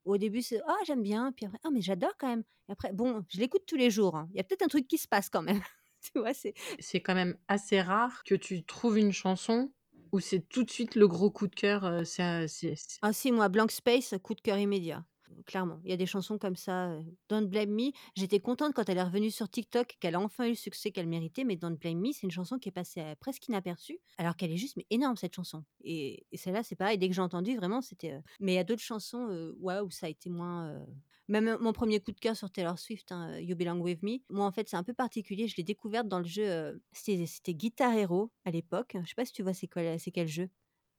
où 0.06 0.14
au 0.14 0.18
début 0.18 0.42
c'est 0.42 0.62
ah 0.68 0.78
j'aime 0.86 1.02
bien, 1.04 1.32
puis 1.32 1.46
après 1.48 1.60
ah 1.64 1.70
mais 1.72 1.82
j'adore 1.82 2.14
quand 2.20 2.28
même. 2.30 2.44
Et 2.70 2.74
après 2.74 2.94
bon, 2.94 3.24
je 3.30 3.40
l'écoute 3.40 3.64
tous 3.68 3.78
les 3.78 3.92
jours. 3.92 4.16
hein. 4.18 4.30
Il 4.34 4.38
y 4.38 4.40
a 4.40 4.44
peut-être 4.44 4.64
un 4.64 4.68
truc 4.68 4.88
qui 4.88 4.98
se 4.98 5.08
passe 5.08 5.30
quand 5.30 5.42
même. 5.44 5.62
tu 6.02 6.20
vois, 6.20 6.34
c'est 6.34 6.54
C'est 6.80 7.02
quand 7.02 7.16
même 7.16 7.38
assez 7.48 7.82
rare 7.82 8.24
que 8.24 8.36
tu 8.36 8.64
trouves 8.66 8.98
une 9.00 9.12
chanson 9.14 9.74
où 10.12 10.20
c'est 10.20 10.42
tout 10.48 10.64
de 10.64 10.72
suite 10.72 10.96
le 10.96 11.08
gros 11.08 11.32
coup 11.32 11.48
de 11.48 11.56
cœur. 11.56 11.86
euh, 11.86 12.04
c'est- 12.04 12.48
c'est- 12.48 12.76
c'est- 12.76 13.00
ah 13.02 13.14
si 13.14 13.32
moi 13.32 13.50
Blank 13.50 13.72
Space, 13.72 14.16
coup 14.22 14.36
de 14.36 14.42
cœur 14.42 14.58
immédiat. 14.58 15.06
Clairement, 15.46 15.80
il 15.84 15.90
y 15.90 15.94
a 15.94 15.98
des 15.98 16.06
chansons 16.06 16.38
comme 16.38 16.56
ça. 16.56 17.00
Don't 17.30 17.48
Blame 17.48 17.70
Me, 17.70 17.92
j'étais 18.16 18.40
contente 18.40 18.74
quand 18.74 18.90
elle 18.90 18.98
est 18.98 19.04
revenue 19.04 19.32
sur 19.32 19.50
TikTok, 19.50 19.98
qu'elle 20.00 20.16
a 20.16 20.20
enfin 20.20 20.46
eu 20.46 20.50
le 20.50 20.56
succès 20.56 20.92
qu'elle 20.92 21.08
méritait. 21.08 21.44
Mais 21.44 21.56
Don't 21.56 21.78
Blame 21.78 22.00
Me, 22.00 22.12
c'est 22.12 22.24
une 22.24 22.32
chanson 22.32 22.58
qui 22.58 22.70
est 22.70 22.72
passée 22.72 23.04
presque 23.20 23.48
inaperçue, 23.48 24.00
alors 24.18 24.36
qu'elle 24.36 24.52
est 24.52 24.58
juste 24.58 24.78
mais 24.78 24.86
énorme 24.90 25.16
cette 25.16 25.36
chanson. 25.36 25.64
Et, 25.84 26.26
celle-là, 26.34 26.64
c'est 26.64 26.76
pareil. 26.76 26.98
Dès 26.98 27.08
que 27.10 27.16
j'ai 27.16 27.22
entendu, 27.22 27.56
vraiment, 27.56 27.82
c'était. 27.82 28.20
Mais 28.40 28.54
il 28.54 28.56
y 28.56 28.60
a 28.60 28.64
d'autres 28.64 28.82
chansons, 28.82 29.54
où 29.60 29.92
ça 29.92 30.08
a 30.08 30.10
été 30.10 30.30
moins. 30.30 30.86
Même 31.28 31.58
mon 31.60 31.74
premier 31.74 32.00
coup 32.00 32.12
de 32.12 32.20
cœur 32.20 32.36
sur 32.36 32.52
Taylor 32.52 32.78
Swift, 32.78 33.12
hein, 33.12 33.40
You 33.40 33.56
Belong 33.56 33.80
With 33.80 34.04
Me. 34.04 34.20
Moi, 34.30 34.46
en 34.46 34.52
fait, 34.52 34.70
c'est 34.70 34.78
un 34.78 34.84
peu 34.84 34.94
particulier. 34.94 35.48
Je 35.48 35.56
l'ai 35.58 35.64
découverte 35.64 36.08
dans 36.08 36.20
le 36.20 36.26
jeu. 36.26 36.82
C'était 36.94 37.54
Guitar 37.54 37.94
Hero 37.94 38.32
à 38.46 38.52
l'époque. 38.52 38.96
Je 39.04 39.10
sais 39.10 39.16
pas 39.16 39.26
si 39.26 39.34
tu 39.34 39.42
vois 39.42 39.54
c'est 39.54 39.68
quel 40.12 40.28
jeu? 40.28 40.50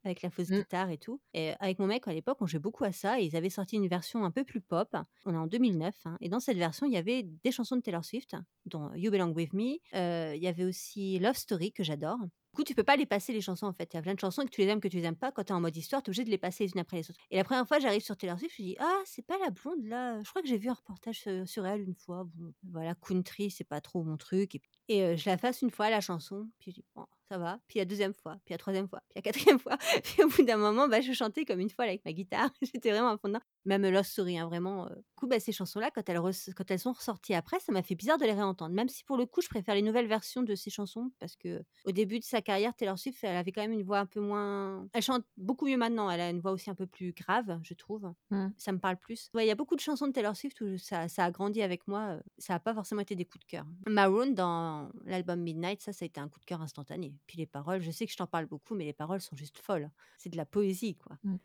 Avec 0.07 0.23
la 0.23 0.31
fausse 0.31 0.49
Mm. 0.51 0.59
guitare 0.61 0.91
et 0.91 0.99
tout. 0.99 1.21
Et 1.35 1.53
avec 1.61 1.79
mon 1.79 1.87
mec, 1.87 2.07
à 2.09 2.13
l'époque, 2.15 2.39
on 2.41 2.47
jouait 2.47 2.59
beaucoup 2.61 2.85
à 2.85 2.93
ça. 2.93 3.21
Et 3.21 3.25
ils 3.25 3.37
avaient 3.37 3.51
sorti 3.51 3.77
une 3.77 3.89
version 3.89 4.25
un 4.25 4.31
peu 4.31 4.45
plus 4.45 4.61
pop. 4.61 4.97
On 5.25 5.35
est 5.35 5.39
en 5.39 5.47
2009. 5.47 5.95
hein, 6.07 6.17
et 6.21 6.29
dans 6.29 6.41
cette 6.41 6.57
version, 6.59 6.87
il 6.87 6.93
y 6.93 6.97
avait 6.97 7.23
des 7.23 7.53
chansons 7.53 7.77
de 7.77 7.83
Taylor 7.83 8.05
Swift, 8.05 8.35
dont 8.65 8.93
You 8.95 9.11
Belong 9.11 9.33
With 9.35 9.53
Me. 9.53 9.77
Euh, 9.95 10.35
il 10.35 10.43
y 10.43 10.49
avait 10.49 10.65
aussi 10.65 11.19
Love 11.19 11.37
Story, 11.37 11.73
que 11.73 11.83
j'adore. 11.85 12.19
Du 12.19 12.63
coup, 12.63 12.65
tu 12.65 12.75
peux 12.75 12.85
pas 12.85 12.97
les 12.97 13.05
passer 13.05 13.35
les 13.35 13.43
chansons 13.43 13.67
en 13.67 13.75
fait. 13.75 13.93
Il 13.93 13.97
y 13.97 13.99
a 13.99 14.03
plein 14.03 14.15
de 14.15 14.21
chansons 14.21 14.43
que 14.43 14.49
tu 14.49 14.63
les 14.63 14.69
aimes, 14.69 14.81
que 14.81 14.89
tu 14.89 14.97
les 14.97 15.05
aimes 15.05 15.15
pas. 15.17 15.31
Quand 15.31 15.45
tu 15.45 15.53
es 15.53 15.55
en 15.55 15.61
mode 15.61 15.77
histoire, 15.77 16.03
tu 16.03 16.09
es 16.09 16.11
obligé 16.13 16.25
de 16.25 16.31
les 16.31 16.39
passer 16.39 16.65
les 16.65 16.71
unes 16.73 16.79
après 16.81 16.97
les 16.97 17.11
autres. 17.11 17.21
Et 17.31 17.37
la 17.37 17.45
première 17.45 17.69
fois, 17.69 17.79
j'arrive 17.81 18.01
sur 18.01 18.17
Taylor 18.17 18.39
Swift, 18.39 18.55
je 18.57 18.63
me 18.63 18.69
dis 18.69 18.77
Ah, 18.79 18.99
c'est 19.05 19.27
pas 19.27 19.37
la 19.45 19.51
blonde 19.51 19.85
là. 19.85 20.23
Je 20.23 20.31
crois 20.31 20.41
que 20.41 20.49
j'ai 20.49 20.57
vu 20.57 20.71
un 20.71 20.73
reportage 20.75 21.29
sur, 21.45 21.67
elle 21.67 21.83
une 21.83 21.95
fois. 21.95 22.25
Bon, 22.35 22.55
voilà, 22.71 22.95
country, 22.95 23.51
c'est 23.51 23.65
pas 23.65 23.83
trop 23.83 24.03
mon 24.05 24.17
truc. 24.17 24.55
Et, 24.55 24.63
et, 24.89 25.03
euh, 25.03 25.17
je 25.19 25.29
la 25.29 25.37
fasse 25.37 25.61
une 25.61 25.71
fois 25.71 25.91
la 25.91 26.01
chanson. 26.01 26.49
Puis 26.59 26.71
je 26.71 26.77
dis 26.77 26.85
Bon, 26.95 27.05
ça 27.31 27.39
va. 27.39 27.59
Puis 27.69 27.79
la 27.79 27.85
deuxième 27.85 28.15
fois, 28.15 28.37
puis 28.45 28.53
la 28.55 28.59
troisième 28.59 28.89
fois, 28.89 29.01
puis 29.09 29.15
la 29.17 29.23
quatrième 29.23 29.59
fois. 29.61 29.77
Puis 30.03 30.23
au 30.23 30.29
bout 30.29 30.43
d'un 30.45 30.57
moment, 30.57 30.89
bah, 30.89 31.01
je 31.01 31.13
chantais 31.13 31.45
comme 31.45 31.61
une 31.61 31.71
fois 31.71 31.85
avec 31.87 32.05
ma 32.05 32.13
guitare. 32.13 32.51
J'étais 32.63 32.91
vraiment 32.91 33.09
à 33.11 33.19
fond 33.19 33.29
dedans. 33.29 33.41
Même 33.65 33.83
Lost 33.89 34.13
Story, 34.13 34.39
hein, 34.39 34.47
vraiment. 34.47 34.87
euh. 34.87 34.95
Du 34.95 35.03
coup, 35.17 35.27
bah, 35.27 35.41
ces 35.41 35.51
chansons-là, 35.53 35.91
quand, 35.91 36.09
elles 36.09 36.21
quand 36.55 36.71
elles 36.71 36.79
sont 36.79 36.93
ressorties 36.93 37.35
après, 37.35 37.59
ça 37.61 37.73
m'a 37.73 37.83
fait 37.83 37.95
bizarre 37.97 38.19
de 38.19 38.25
les 38.25 38.33
réentendre. 38.33 38.75
Même 38.75 38.89
si 38.89 39.03
pour 39.05 39.17
le 39.17 39.27
coup, 39.27 39.41
je 39.43 39.49
préfère 39.49 39.75
les 39.75 39.83
nouvelles 39.83 40.07
versions 40.07 40.43
de 40.43 40.55
ces 40.55 40.71
chansons. 40.71 41.11
Parce 41.19 41.37
que 41.37 41.63
au 41.85 41.91
début 41.93 42.19
de 42.21 42.25
sa 42.25 42.43
carrière, 42.43 42.75
Taylor 42.77 42.99
Swift, 42.99 43.19
elle 43.25 43.37
avait 43.37 43.51
quand 43.53 43.63
même 43.63 43.73
une 43.73 43.83
voix 43.83 43.99
un 43.99 44.07
peu 44.07 44.21
moins. 44.21 44.87
Elle 44.93 45.03
chante 45.03 45.25
beaucoup 45.37 45.67
mieux 45.67 45.77
maintenant. 45.77 46.09
Elle 46.11 46.21
a 46.21 46.31
une 46.31 46.41
voix 46.41 46.53
aussi 46.53 46.71
un 46.71 46.75
peu 46.75 46.87
plus 46.87 47.13
grave, 47.13 47.59
je 47.63 47.75
trouve. 47.75 48.13
Mm. 48.31 48.49
Ça 48.57 48.73
me 48.73 48.79
parle 48.79 48.99
plus. 48.99 49.31
Ouais, 49.35 49.45
il 49.45 49.49
y 49.49 49.51
a 49.51 49.55
beaucoup 49.57 49.75
de 49.75 49.81
chansons 49.81 50.07
de 50.07 50.13
Taylor 50.13 50.37
Swift 50.37 50.61
où 50.61 50.79
ça, 50.79 51.09
ça 51.09 51.25
a 51.25 51.31
grandi 51.31 51.61
avec 51.63 51.89
moi. 51.89 52.01
euh, 52.11 52.21
Ça 52.39 52.53
n'a 52.53 52.61
pas 52.61 52.75
forcément 52.75 53.01
été 53.01 53.17
des 53.17 53.25
coups 53.25 53.45
de 53.45 53.51
cœur. 53.51 53.65
Maroon, 53.87 54.31
dans 54.33 54.91
l'album 55.05 55.41
Midnight, 55.41 55.81
ça, 55.83 55.93
ça 55.93 56.05
a 56.05 56.07
été 56.07 56.21
un 56.21 56.29
coup 56.29 56.39
de 56.41 56.45
cœur 56.45 56.61
instantané. 56.63 57.15
Puis 57.27 57.39
les 57.39 57.47
paroles, 57.47 57.81
je 57.81 57.91
sais 57.91 58.07
que 58.07 58.13
je 58.13 58.17
t'en 58.17 58.27
parle 58.27 58.47
beaucoup, 58.47 58.75
mais 58.75 58.85
les 58.85 58.93
paroles 58.93 59.21
sont 59.21 59.37
juste 59.37 59.59
folles. 59.59 59.91
C'est 60.19 60.31
de 60.31 60.37
la 60.37 60.47
poésie, 60.47 60.97
quoi. 60.97 61.17
Mm. 61.23 61.37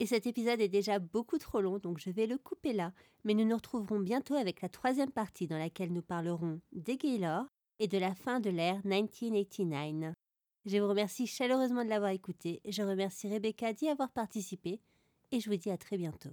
Et 0.00 0.06
cet 0.06 0.26
épisode 0.26 0.60
est 0.60 0.68
déjà 0.68 1.00
beaucoup 1.00 1.38
trop 1.38 1.60
long, 1.60 1.78
donc 1.78 1.98
je 1.98 2.10
vais 2.10 2.26
le 2.26 2.38
couper 2.38 2.72
là. 2.72 2.92
Mais 3.24 3.34
nous 3.34 3.44
nous 3.44 3.56
retrouverons 3.56 3.98
bientôt 3.98 4.34
avec 4.34 4.60
la 4.62 4.68
troisième 4.68 5.10
partie 5.10 5.48
dans 5.48 5.58
laquelle 5.58 5.92
nous 5.92 6.02
parlerons 6.02 6.60
des 6.72 6.96
Gaylord 6.96 7.46
et 7.80 7.88
de 7.88 7.98
la 7.98 8.14
fin 8.14 8.38
de 8.38 8.50
l'ère 8.50 8.80
1989. 8.84 10.14
Je 10.66 10.78
vous 10.78 10.88
remercie 10.88 11.26
chaleureusement 11.26 11.84
de 11.84 11.88
l'avoir 11.88 12.10
écouté, 12.10 12.60
je 12.64 12.82
remercie 12.82 13.28
Rebecca 13.28 13.72
d'y 13.72 13.88
avoir 13.88 14.10
participé 14.10 14.80
et 15.32 15.40
je 15.40 15.50
vous 15.50 15.56
dis 15.56 15.70
à 15.70 15.78
très 15.78 15.96
bientôt. 15.96 16.30